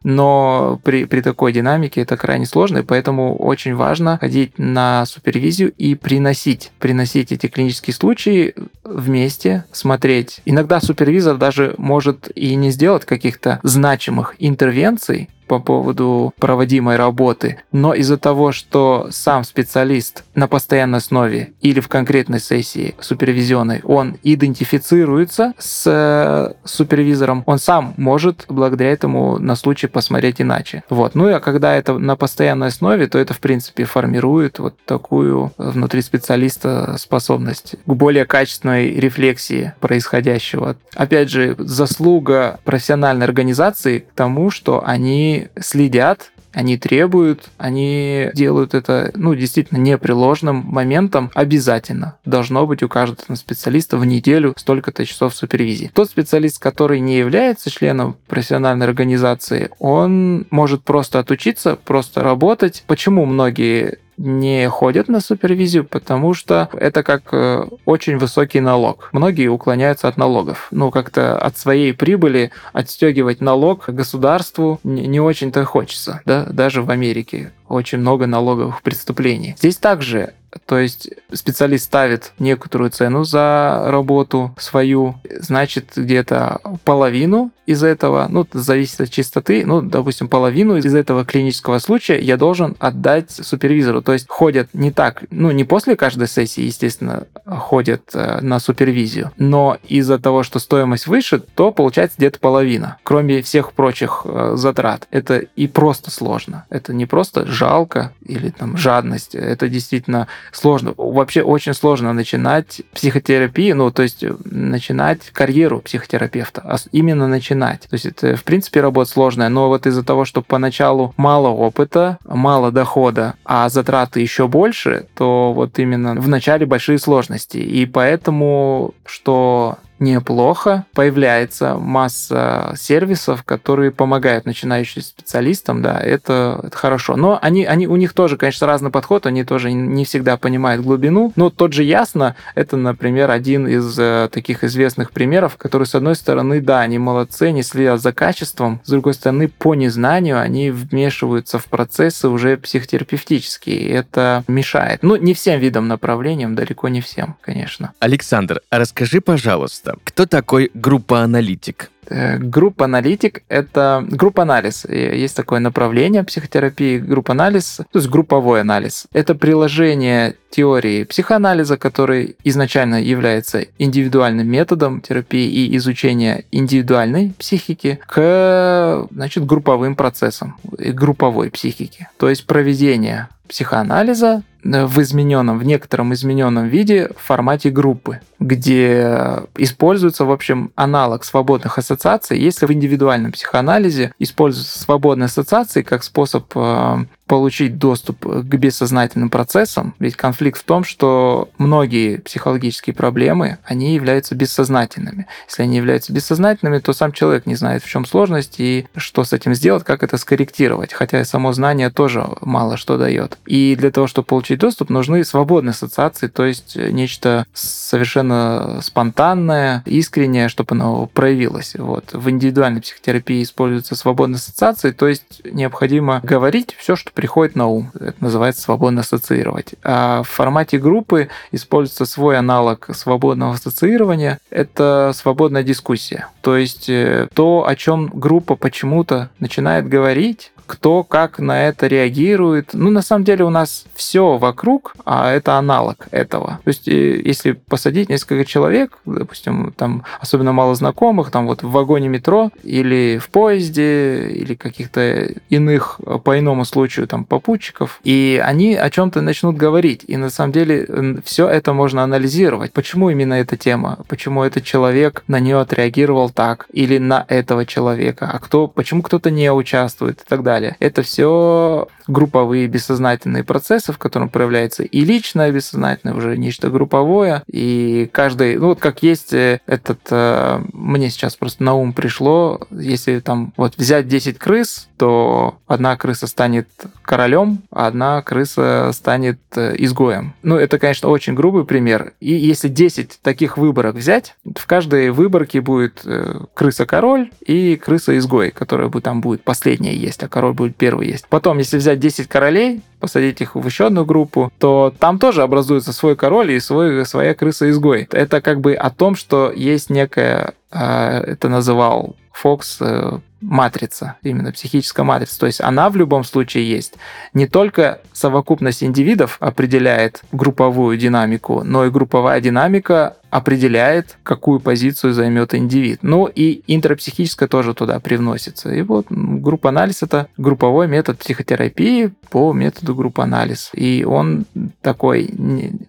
Но 0.04 0.80
при, 0.84 1.06
при 1.06 1.22
такой 1.22 1.54
динамике 1.54 2.02
это 2.02 2.18
крайне 2.18 2.46
сложно, 2.46 2.80
и 2.80 2.84
поэтому 2.84 3.36
очень 3.36 3.76
важно 3.76 4.18
ходить 4.18 4.58
на 4.58 5.06
супервизию 5.06 5.72
и 5.78 5.96
приносить, 5.96 6.72
приносить 6.80 7.32
эти 7.32 7.48
клинические 7.48 7.94
случаи 7.94 8.54
вместе, 8.84 9.66
смотреть. 9.72 10.42
Иногда 10.46 10.82
супервизор 10.82 11.38
даже 11.38 11.76
может 11.78 12.32
и 12.36 12.56
не 12.56 12.72
сделать 12.72 13.06
каких-то 13.06 13.60
значимых 13.64 14.36
интервенций, 14.40 15.30
по 15.52 15.60
поводу 15.60 16.34
проводимой 16.40 16.96
работы, 16.96 17.58
но 17.74 17.94
из-за 17.94 18.18
того, 18.18 18.54
что 18.54 19.08
сам 19.12 19.44
специалист 19.44 20.24
на 20.34 20.48
постоянной 20.48 21.00
основе 21.00 21.52
или 21.60 21.82
в 21.82 21.90
конкретной 21.90 22.40
сессии 22.40 22.96
супервизионной, 23.02 23.82
он 23.84 24.16
идентифицируется 24.24 25.54
с 25.58 25.84
э, 25.88 26.54
супервизором, 26.64 27.44
он 27.46 27.60
сам 27.60 27.94
может 27.98 28.46
благодаря 28.48 28.92
этому 28.92 29.40
на 29.40 29.58
случай 29.58 29.88
посмотреть 29.88 30.40
иначе. 30.40 30.86
Вот. 30.90 31.16
Ну 31.16 31.28
а 31.36 31.42
когда 31.42 31.76
это 31.76 31.98
на 31.98 32.16
постоянной 32.16 32.68
основе, 32.68 33.08
то 33.08 33.20
это 33.20 33.34
в 33.34 33.42
принципе 33.42 33.84
формирует 33.84 34.58
вот 34.58 34.76
такую 34.86 35.52
внутри 35.58 36.02
специалиста 36.02 36.96
способность 36.98 37.76
к 37.86 37.94
более 37.94 38.24
качественной 38.24 38.94
рефлексии 38.94 39.74
происходящего. 39.82 40.78
Опять 40.96 41.30
же, 41.30 41.56
заслуга 41.58 42.62
профессиональной 42.64 43.26
организации 43.26 44.00
к 44.00 44.14
тому, 44.14 44.50
что 44.50 44.82
они 44.86 45.41
следят, 45.60 46.32
они 46.54 46.78
требуют, 46.78 47.50
они 47.58 48.30
делают 48.34 48.74
это, 48.74 49.12
ну, 49.16 49.34
действительно 49.36 49.78
непреложным 49.78 50.58
моментом 50.58 51.32
обязательно. 51.34 52.18
Должно 52.26 52.68
быть 52.68 52.84
у 52.84 52.90
каждого 52.90 53.36
специалиста 53.36 53.98
в 53.98 54.06
неделю 54.06 54.54
столько-то 54.58 55.06
часов 55.06 55.34
супервизии. 55.34 55.92
Тот 55.94 56.10
специалист, 56.10 56.60
который 56.60 57.00
не 57.00 57.18
является 57.18 57.70
членом 57.70 58.18
профессиональной 58.28 58.86
организации, 58.86 59.70
он 59.80 60.46
может 60.50 60.84
просто 60.84 61.20
отучиться, 61.20 61.78
просто 61.78 62.22
работать. 62.22 62.84
Почему 62.86 63.26
многие 63.26 64.00
не 64.18 64.70
ходят 64.70 65.08
на 65.08 65.20
супервизию, 65.20 65.86
потому 65.86 66.34
что 66.34 66.70
это 66.74 67.04
как 67.04 67.24
э, 67.32 67.66
очень 67.86 68.18
высокий 68.18 68.60
налог. 68.60 69.10
Многие 69.12 69.48
уклоняются 69.48 70.08
от 70.08 70.18
налогов. 70.18 70.68
Ну, 70.72 70.92
как-то 70.92 71.38
от 71.38 71.58
своей 71.58 71.94
прибыли 71.94 72.52
отстегивать 72.74 73.42
налог 73.42 73.86
государству 73.88 74.80
не 74.84 75.20
очень-то 75.20 75.66
хочется, 75.66 76.22
да, 76.26 76.46
даже 76.46 76.82
в 76.82 76.92
Америке 76.92 77.52
очень 77.72 78.00
много 78.00 78.28
налоговых 78.28 78.82
преступлений. 78.82 79.56
Здесь 79.58 79.78
также 79.78 80.34
то 80.66 80.78
есть 80.78 81.10
специалист 81.32 81.86
ставит 81.86 82.34
некоторую 82.40 82.92
цену 82.92 83.24
за 83.24 83.84
работу 83.88 84.54
свою, 84.58 85.16
значит, 85.40 85.92
где-то 85.96 86.60
половину 86.84 87.52
из 87.66 87.84
этого, 87.84 88.28
ну, 88.30 88.46
зависит 88.52 89.02
от 89.02 89.10
чистоты, 89.10 89.66
ну, 89.66 89.82
допустим, 89.82 90.28
половину 90.28 90.78
из 90.78 90.94
этого 90.94 91.24
клинического 91.24 91.80
случая 91.80 92.20
я 92.20 92.36
должен 92.36 92.76
отдать 92.80 93.32
супервизору. 93.32 94.02
То 94.02 94.14
есть 94.14 94.28
ходят 94.28 94.70
не 94.74 94.92
так, 94.92 95.24
ну, 95.30 95.52
не 95.52 95.64
после 95.64 95.96
каждой 95.96 96.28
сессии, 96.28 96.64
естественно, 96.64 97.28
ходят 97.46 98.10
э, 98.14 98.40
на 98.42 98.60
супервизию, 98.60 99.32
но 99.38 99.78
из-за 99.88 100.20
того, 100.20 100.44
что 100.44 100.60
стоимость 100.60 101.08
выше, 101.08 101.40
то 101.40 101.72
получается 101.72 102.18
где-то 102.18 102.40
половина, 102.40 102.98
кроме 103.04 103.42
всех 103.42 103.74
прочих 103.74 104.24
э, 104.26 104.54
затрат. 104.56 105.08
Это 105.12 105.38
и 105.38 105.68
просто 105.68 106.12
сложно. 106.12 106.66
Это 106.70 106.94
не 106.94 107.06
просто 107.06 107.48
жалко 107.62 108.12
или 108.26 108.50
там 108.50 108.76
жадность, 108.76 109.36
это 109.36 109.70
действительно 109.70 110.28
сложно. 110.52 110.96
Вообще 110.98 111.44
очень 111.44 111.76
сложно 111.76 112.12
начинать 112.12 112.82
психотерапию, 112.92 113.76
ну, 113.76 113.92
то 113.92 114.02
есть 114.02 114.26
начинать 114.46 115.30
карьеру 115.32 115.80
психотерапевта, 115.80 116.62
а 116.66 116.78
именно 116.92 117.28
начинать. 117.28 117.82
То 117.82 117.94
есть 117.94 118.08
это, 118.08 118.36
в 118.36 118.44
принципе, 118.44 118.82
работа 118.82 119.12
сложная, 119.12 119.50
но 119.50 119.68
вот 119.68 119.86
из-за 119.86 120.04
того, 120.04 120.26
что 120.26 120.42
поначалу 120.42 121.14
мало 121.18 121.50
опыта, 121.50 122.18
мало 122.26 122.72
дохода, 122.72 123.36
а 123.46 123.70
затраты 123.70 124.22
еще 124.22 124.48
больше, 124.48 125.06
то 125.14 125.54
вот 125.54 125.78
именно 125.78 126.16
в 126.16 126.28
начале 126.28 126.66
большие 126.66 126.98
сложности. 126.98 127.58
И 127.58 127.86
поэтому, 127.86 128.96
что 129.06 129.78
неплохо. 130.02 130.86
Появляется 130.94 131.76
масса 131.76 132.74
сервисов, 132.76 133.44
которые 133.44 133.92
помогают 133.92 134.46
начинающим 134.46 135.02
специалистам, 135.02 135.82
да, 135.82 136.00
это, 136.00 136.60
это 136.64 136.76
хорошо. 136.76 137.16
Но 137.16 137.38
они, 137.42 137.64
они, 137.64 137.88
у 137.88 137.96
них 137.96 138.14
тоже, 138.14 138.38
конечно, 138.38 138.68
разный 138.68 138.92
подход, 138.92 139.26
они 139.26 139.44
тоже 139.44 139.72
не 139.72 140.04
всегда 140.04 140.36
понимают 140.36 140.84
глубину. 140.84 141.32
Но 141.36 141.50
тот 141.50 141.74
же 141.74 141.84
Ясно, 141.92 142.38
это, 142.56 142.78
например, 142.78 143.30
один 143.32 143.68
из 143.68 144.00
э, 144.00 144.30
таких 144.32 144.64
известных 144.64 145.12
примеров, 145.12 145.58
который, 145.58 145.86
с 145.86 145.94
одной 145.94 146.16
стороны, 146.16 146.62
да, 146.62 146.80
они 146.80 147.00
молодцы, 147.00 147.44
они 147.50 147.64
следят 147.64 148.02
за 148.02 148.14
качеством, 148.14 148.80
с 148.86 148.90
другой 148.90 149.14
стороны, 149.14 149.50
по 149.50 149.76
незнанию 149.76 150.40
они 150.40 150.72
вмешиваются 150.72 151.60
в 151.60 151.66
процессы 151.66 152.30
уже 152.30 152.56
психотерапевтические, 152.56 153.76
и 153.76 153.90
это 153.90 154.46
мешает. 154.48 155.04
Ну, 155.04 155.18
не 155.18 155.34
всем 155.34 155.60
видам 155.60 155.90
направлениям, 155.90 156.56
далеко 156.56 156.88
не 156.88 157.02
всем, 157.02 157.36
конечно. 157.42 157.92
Александр, 158.00 158.62
а 158.70 158.80
расскажи, 158.80 159.20
пожалуйста, 159.20 159.91
пожалуйста, 159.92 160.02
кто 160.04 160.26
такой 160.26 160.72
группа-аналитик? 160.74 161.92
Э, 162.10 162.38
группа-аналитик— 162.38 163.44
это 163.48 164.06
группа-анализ. 164.10 164.86
Есть 164.86 165.36
такое 165.36 165.60
направление 165.60 166.24
психотерапии, 166.24 166.98
группа-анализ, 166.98 167.82
то 167.92 168.00
есть 168.00 168.10
групповой 168.10 168.62
анализ. 168.62 169.06
Это 169.14 169.34
приложение 169.36 170.36
теории 170.50 171.06
психоанализа, 171.06 171.78
который 171.78 172.36
изначально 172.44 173.02
является 173.02 173.66
индивидуальным 173.78 174.48
методом 174.48 175.00
терапии 175.00 175.50
и 175.50 175.78
изучения 175.78 176.44
индивидуальной 176.52 177.34
психики, 177.38 178.00
к 178.08 179.08
значит, 179.12 179.46
групповым 179.46 179.96
процессам, 179.96 180.58
групповой 180.64 181.50
психики. 181.50 182.10
То 182.18 182.30
есть 182.30 182.46
проведение 182.46 183.30
психоанализа 183.48 184.44
в 184.64 185.02
измененном, 185.02 185.60
в 185.60 185.64
некотором 185.64 186.14
измененном 186.14 186.68
виде 186.68 187.10
в 187.16 187.22
формате 187.22 187.70
группы, 187.70 188.22
где 188.40 189.44
используется, 189.58 190.26
в 190.26 190.32
общем, 190.32 190.72
аналог 190.76 191.24
свободных 191.24 191.78
ассоциаций. 191.78 192.40
Если 192.40 192.66
в 192.66 192.72
индивидуальном 192.72 193.32
психоанализе 193.32 194.14
используются 194.20 194.80
свободные 194.80 195.26
ассоциации 195.26 195.82
как 195.82 196.04
способ 196.04 196.52
э, 196.56 197.06
получить 197.32 197.78
доступ 197.78 198.26
к 198.26 198.44
бессознательным 198.44 199.30
процессам, 199.30 199.96
ведь 200.00 200.18
конфликт 200.18 200.60
в 200.60 200.66
том, 200.66 200.84
что 200.84 201.48
многие 201.58 202.18
психологические 202.18 202.94
проблемы, 202.94 203.58
они 203.64 203.94
являются 203.94 204.36
бессознательными. 204.36 205.28
Если 205.48 205.64
они 205.64 205.78
являются 205.78 206.12
бессознательными, 206.12 206.80
то 206.80 206.92
сам 206.92 207.14
человек 207.14 207.46
не 207.46 207.56
знает, 207.56 207.84
в 207.84 207.90
чем 207.90 208.06
сложность 208.06 208.56
и 208.60 208.86
что 208.98 209.24
с 209.24 209.32
этим 209.32 209.54
сделать, 209.54 209.86
как 209.86 210.04
это 210.04 210.18
скорректировать, 210.18 210.92
хотя 210.92 211.24
само 211.24 211.54
знание 211.54 211.90
тоже 211.90 212.28
мало 212.42 212.76
что 212.76 212.98
дает. 212.98 213.38
И 213.46 213.78
для 213.80 213.92
того, 213.92 214.08
чтобы 214.08 214.26
получить 214.26 214.51
получить 214.52 214.60
доступ, 214.60 214.90
нужны 214.90 215.24
свободные 215.24 215.72
ассоциации, 215.72 216.28
то 216.28 216.46
есть 216.46 216.76
нечто 216.76 217.46
совершенно 217.54 218.80
спонтанное, 218.82 219.84
искреннее, 219.86 220.50
чтобы 220.50 220.76
оно 220.76 221.08
проявилось. 221.08 221.76
Вот. 221.78 222.14
В 222.14 222.30
индивидуальной 222.30 222.82
психотерапии 222.82 223.44
используются 223.44 223.96
свободные 223.96 224.38
ассоциации, 224.38 224.92
то 224.92 225.08
есть 225.08 225.42
необходимо 225.46 226.20
говорить 226.24 226.76
все, 226.78 226.96
что 226.96 227.12
приходит 227.12 227.56
на 227.56 227.68
ум. 227.68 227.92
Это 227.96 228.16
называется 228.20 228.62
свободно 228.62 229.02
ассоциировать. 229.02 229.76
А 229.84 230.24
в 230.24 230.30
формате 230.30 230.78
группы 230.78 231.30
используется 231.52 232.06
свой 232.06 232.38
аналог 232.38 232.90
свободного 232.94 233.54
ассоциирования. 233.54 234.40
Это 234.50 235.12
свободная 235.16 235.64
дискуссия. 235.64 236.28
То 236.42 236.58
есть 236.58 236.90
э, 236.90 237.28
то, 237.34 237.66
о 237.68 237.76
чем 237.76 238.08
группа 238.14 238.56
почему-то 238.56 239.30
начинает 239.40 239.88
говорить, 239.88 240.52
кто 240.72 241.04
как 241.04 241.40
на 241.40 241.68
это 241.68 241.88
реагирует. 241.88 242.70
Ну, 242.72 242.92
на 242.92 243.02
самом 243.02 243.26
деле 243.26 243.44
у 243.44 243.50
нас 243.50 243.84
все 243.94 244.38
вокруг, 244.38 244.94
а 245.04 245.30
это 245.30 245.56
аналог 245.58 246.08
этого. 246.12 246.62
То 246.64 246.70
есть, 246.70 246.88
э, 246.88 247.22
если 247.26 247.52
посадить 247.52 248.08
несколько 248.08 248.46
человек, 248.46 248.98
допустим, 249.06 249.74
там 249.76 250.06
особенно 250.22 250.54
мало 250.54 250.74
знакомых, 250.76 251.30
там 251.30 251.46
вот 251.46 251.62
в 251.62 251.70
вагоне 251.70 252.08
метро 252.08 252.52
или 252.64 253.20
в 253.22 253.30
поезде, 253.32 254.30
или 254.30 254.56
каких-то 254.56 255.28
иных 255.50 256.00
э, 256.06 256.20
по 256.24 256.40
иному 256.40 256.64
случаю 256.64 257.06
там 257.06 257.26
попутчиков, 257.26 258.00
и 258.06 258.42
они 258.42 258.76
о 258.76 258.90
чем-то 258.90 259.20
начнут 259.20 259.58
говорить. 259.58 260.06
И 260.08 260.16
на 260.16 260.30
самом 260.30 260.54
деле 260.54 260.88
все 261.26 261.50
это 261.50 261.74
можно 261.74 262.04
анализировать. 262.04 262.72
Почему 262.72 263.10
именно 263.10 263.34
эта 263.34 263.58
тема? 263.58 264.00
Почему 264.08 264.44
этот 264.44 264.64
человек 264.64 265.26
на 265.28 265.42
нее 265.42 265.60
отреагировал 265.60 266.30
так? 266.30 266.68
Или 266.72 266.98
на 266.98 267.26
этого 267.28 267.66
человека? 267.66 268.32
А 268.34 268.40
кто, 268.40 268.68
почему 268.68 269.02
кто-то 269.02 269.32
не 269.32 269.52
участвует 269.52 270.22
и 270.22 270.24
так 270.26 270.44
далее? 270.44 270.61
Далее. 270.62 270.78
Это 270.80 271.02
все 271.02 271.88
групповые 272.08 272.68
бессознательные 272.68 273.44
процессы, 273.44 273.92
в 273.92 273.98
котором 273.98 274.30
проявляется 274.30 274.84
и 274.84 275.02
личное 275.02 275.52
бессознательное, 275.52 276.16
уже 276.16 276.38
нечто 276.38 276.70
групповое, 276.70 277.44
и 277.48 278.10
каждый, 278.12 278.58
ну 278.58 278.68
вот 278.68 278.80
как 278.80 279.04
есть 279.04 279.34
э, 279.34 279.60
этот, 279.66 280.00
э, 280.10 280.62
мне 280.74 281.10
сейчас 281.10 281.36
просто 281.36 281.64
на 281.64 281.74
ум 281.74 281.94
пришло, 281.94 282.62
если 282.72 283.20
там 283.20 283.54
вот 283.58 283.76
взять 283.78 284.08
10 284.08 284.38
крыс, 284.38 284.88
то 285.02 285.56
одна 285.66 285.98
крыса 285.98 286.28
станет 286.28 286.68
королем, 287.02 287.64
а 287.72 287.88
одна 287.88 288.22
крыса 288.22 288.92
станет 288.94 289.40
э, 289.56 289.74
изгоем. 289.80 290.36
Ну, 290.44 290.58
это, 290.58 290.78
конечно, 290.78 291.10
очень 291.10 291.34
грубый 291.34 291.66
пример. 291.66 292.14
И 292.20 292.32
если 292.32 292.68
10 292.68 293.18
таких 293.24 293.58
выборок 293.58 293.96
взять, 293.96 294.36
в 294.46 294.68
каждой 294.68 295.10
выборке 295.10 295.60
будет 295.60 296.06
крыса-король 296.54 297.32
и 297.44 297.78
крыса-изгой, 297.78 298.52
которая 298.52 298.92
там 298.92 299.22
будет 299.22 299.44
последняя 299.44 299.96
есть, 299.96 300.22
а 300.22 300.28
король 300.28 300.54
будет 300.54 300.76
первый 300.76 301.08
есть. 301.08 301.26
Потом, 301.30 301.58
если 301.58 301.78
взять 301.78 302.00
10 302.00 302.28
королей, 302.28 302.84
посадить 303.00 303.42
их 303.42 303.56
в 303.56 303.66
еще 303.66 303.88
одну 303.88 304.06
группу, 304.06 304.54
то 304.60 304.94
там 305.00 305.18
тоже 305.18 305.42
образуется 305.42 305.94
свой 305.94 306.16
король 306.16 306.52
и 306.52 306.60
свой, 306.60 307.08
своя 307.08 307.34
крыса-изгой. 307.34 308.08
Это 308.12 308.40
как 308.40 308.62
бы 308.62 308.76
о 308.76 308.92
том, 308.92 309.16
что 309.16 309.52
есть 309.52 309.90
некая, 309.90 310.54
а, 310.70 311.22
это 311.22 311.50
называл 311.50 312.16
Фокс, 312.34 312.78
э, 312.80 313.20
матрица, 313.42 314.16
именно 314.24 314.52
психическая 314.52 315.04
матрица. 315.04 315.40
То 315.40 315.46
есть 315.48 315.62
она 315.62 315.90
в 315.90 315.96
любом 315.96 316.24
случае 316.24 316.70
есть. 316.70 316.94
Не 317.34 317.48
только 317.48 318.00
совокупность 318.14 318.84
индивидов 318.84 319.38
определяет 319.40 320.22
групповую 320.32 320.98
динамику, 320.98 321.64
но 321.64 321.86
и 321.86 321.90
групповая 321.90 322.40
динамика 322.40 323.18
определяет, 323.32 324.18
какую 324.24 324.60
позицию 324.60 325.14
займет 325.14 325.56
индивид. 325.56 326.00
Ну 326.04 326.28
и 326.28 326.62
интропсихическое 326.68 327.48
тоже 327.48 327.74
туда 327.74 328.00
привносится. 328.00 328.72
И 328.72 328.82
вот 328.82 329.08
группа 329.10 329.70
анализ 329.70 330.04
это 330.04 330.28
групповой 330.38 330.88
метод 330.88 331.18
психотерапии 331.18 332.12
по 332.30 332.52
методу 332.52 332.94
группа 332.94 333.24
анализ. 333.24 333.72
И 333.74 334.06
он 334.08 334.46
такой, 334.82 335.34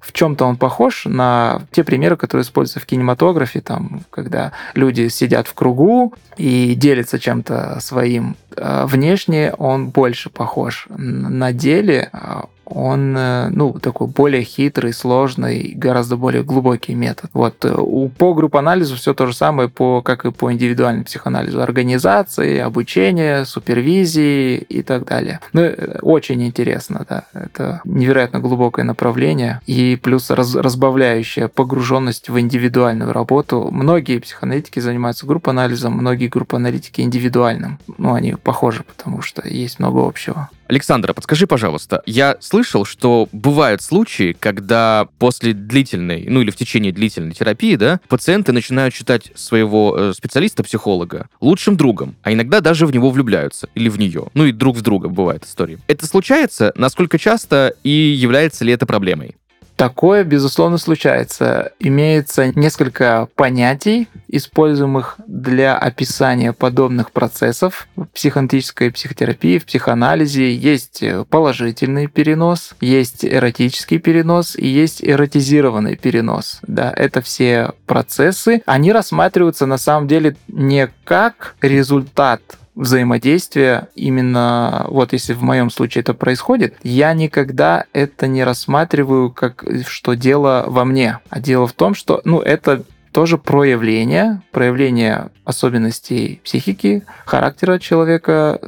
в 0.01 0.13
чем-то 0.13 0.45
он 0.45 0.57
похож 0.57 1.05
на 1.05 1.63
те 1.73 1.83
примеры, 1.83 2.17
которые 2.17 2.45
используются 2.45 2.81
в 2.81 2.87
кинематографе, 2.87 3.61
там, 3.61 4.03
когда 4.11 4.53
люди 4.75 5.09
сидят 5.09 5.49
в 5.49 5.55
кругу 5.55 6.15
и 6.37 6.75
делятся 6.77 7.19
чем-то 7.19 7.79
своим. 7.81 8.37
А 8.57 8.87
внешне 8.87 9.53
он 9.59 9.89
больше 9.89 10.31
похож. 10.31 10.87
На 10.89 11.53
деле 11.53 12.09
а, 12.13 12.47
он, 12.75 13.17
э, 13.17 13.49
ну, 13.51 13.73
такой 13.75 14.09
более 14.09 14.43
хитрый, 14.43 14.93
сложный, 14.93 15.73
гораздо 15.75 16.17
более 16.17 16.43
глубокий 16.43 16.95
метод. 16.95 17.31
Вот. 17.33 17.65
Э, 17.65 17.77
по 18.19 18.35
групп-анализу 18.35 18.97
все 18.97 19.15
то 19.15 19.27
же 19.27 19.35
самое, 19.35 19.69
по, 19.69 20.03
как 20.03 20.25
и 20.25 20.31
по 20.31 20.53
индивидуальному 20.53 21.05
психоанализу. 21.05 21.63
Организации, 21.63 22.59
обучение, 22.59 23.45
супервизии 23.45 24.57
и 24.57 24.83
так 24.83 25.05
далее. 25.05 25.41
Ну, 25.53 25.63
э, 25.63 25.99
очень 26.03 26.43
интересно, 26.43 27.07
да. 27.09 27.25
Это 27.33 27.81
невероятно 27.85 28.41
глубокое 28.41 28.85
направление 28.85 29.61
и 29.67 29.99
плюс 30.03 30.31
раз, 30.31 30.55
разбавляющая 30.55 31.49
погруженность 31.49 32.29
в 32.29 32.39
индивидуальную 32.39 33.13
работу. 33.13 33.69
Многие 33.71 34.19
психоаналитики 34.19 34.81
занимаются 34.81 35.27
групп-анализом, 35.27 35.93
многие 35.93 36.29
групп-аналитики 36.29 37.01
индивидуальным. 37.01 37.79
Ну, 37.99 38.15
они 38.15 38.35
похожи, 38.35 38.83
потому 38.83 39.23
что 39.23 39.47
есть 39.47 39.79
много 39.79 40.07
общего. 40.07 40.49
Александра, 40.73 41.13
подскажи, 41.13 41.47
пожалуйста, 41.47 42.03
я 42.07 42.39
слышал, 42.41 42.87
что 42.87 43.29
бывают 43.31 43.83
случаи, 43.83 44.35
когда 44.41 45.07
после 45.19 45.53
длительной, 45.53 46.25
ну 46.31 46.41
или 46.41 46.51
в 46.51 46.57
течение 46.57 46.93
длительной 46.93 47.35
терапии, 47.35 47.77
да, 47.77 48.01
пациенты 48.09 48.53
начинают 48.53 48.95
считать 48.95 49.33
своего 49.35 49.95
э, 49.95 50.13
специалиста-психолога 50.15 51.29
лучшим 51.43 51.77
другом, 51.77 52.17
а 52.23 52.33
иногда 52.33 52.63
даже 52.63 52.87
в 52.87 52.91
него 52.91 53.11
влюбляются 53.11 53.69
или 53.75 53.91
в 53.91 53.99
нее. 53.99 54.29
Ну 54.33 54.47
и 54.47 54.53
друг 54.53 54.79
в 54.79 54.81
друга 54.81 55.11
бывает 55.11 55.45
история. 55.45 55.79
Это 55.89 56.07
случается? 56.07 56.73
Насколько 56.75 57.19
часто 57.19 57.75
и 57.85 57.91
является 57.91 58.65
ли 58.65 58.73
это 58.73 58.87
проблемой? 58.87 59.37
Такое, 59.83 60.23
безусловно, 60.23 60.79
случается. 60.79 61.73
Имеется 61.81 62.57
несколько 62.57 63.27
понятий, 63.35 64.07
используемых 64.29 65.17
для 65.27 65.77
описания 65.77 66.53
подобных 66.53 67.11
процессов 67.11 67.89
в 67.97 68.05
психоаналитической 68.05 68.93
психотерапии, 68.93 69.59
в 69.59 69.67
психоанализе. 69.67 70.55
Есть 70.55 71.03
положительный 71.31 72.07
перенос, 72.07 72.77
есть 72.81 73.25
эротический 73.25 73.99
перенос 73.99 74.55
и 74.55 74.69
есть 74.69 75.03
эротизированный 75.03 75.97
перенос. 75.97 76.61
Да, 76.63 76.93
это 76.97 77.21
все 77.21 77.73
процессы. 77.87 78.63
Они 78.67 78.93
рассматриваются 78.93 79.67
на 79.67 79.79
самом 79.79 80.07
деле 80.07 80.37
не 80.47 80.93
как 81.03 81.57
результат 81.61 82.41
взаимодействия 82.75 83.89
именно 83.95 84.87
вот 84.89 85.13
если 85.13 85.35
в 85.35 85.43
моем 85.43 85.71
случае 85.71 86.03
это 86.03 86.15
происходит, 86.15 86.75
я 86.83 87.13
никогда 87.13 87.85
это 87.93 88.27
не 88.27 88.45
рассматриваю 88.45 89.31
как 89.31 89.65
что 89.87 90.15
дело 90.15 90.65
во 90.67 90.85
мне, 90.85 91.19
а 91.29 91.41
дело 91.41 91.67
в 91.67 91.73
том, 91.73 91.95
что 91.95 92.21
ну 92.25 92.41
это 92.41 92.85
тоже 93.13 93.37
проявление, 93.37 94.43
проявление 94.51 95.31
особенностей 95.45 96.41
психики, 96.45 97.05
характера 97.27 97.79
человека, 97.79 98.59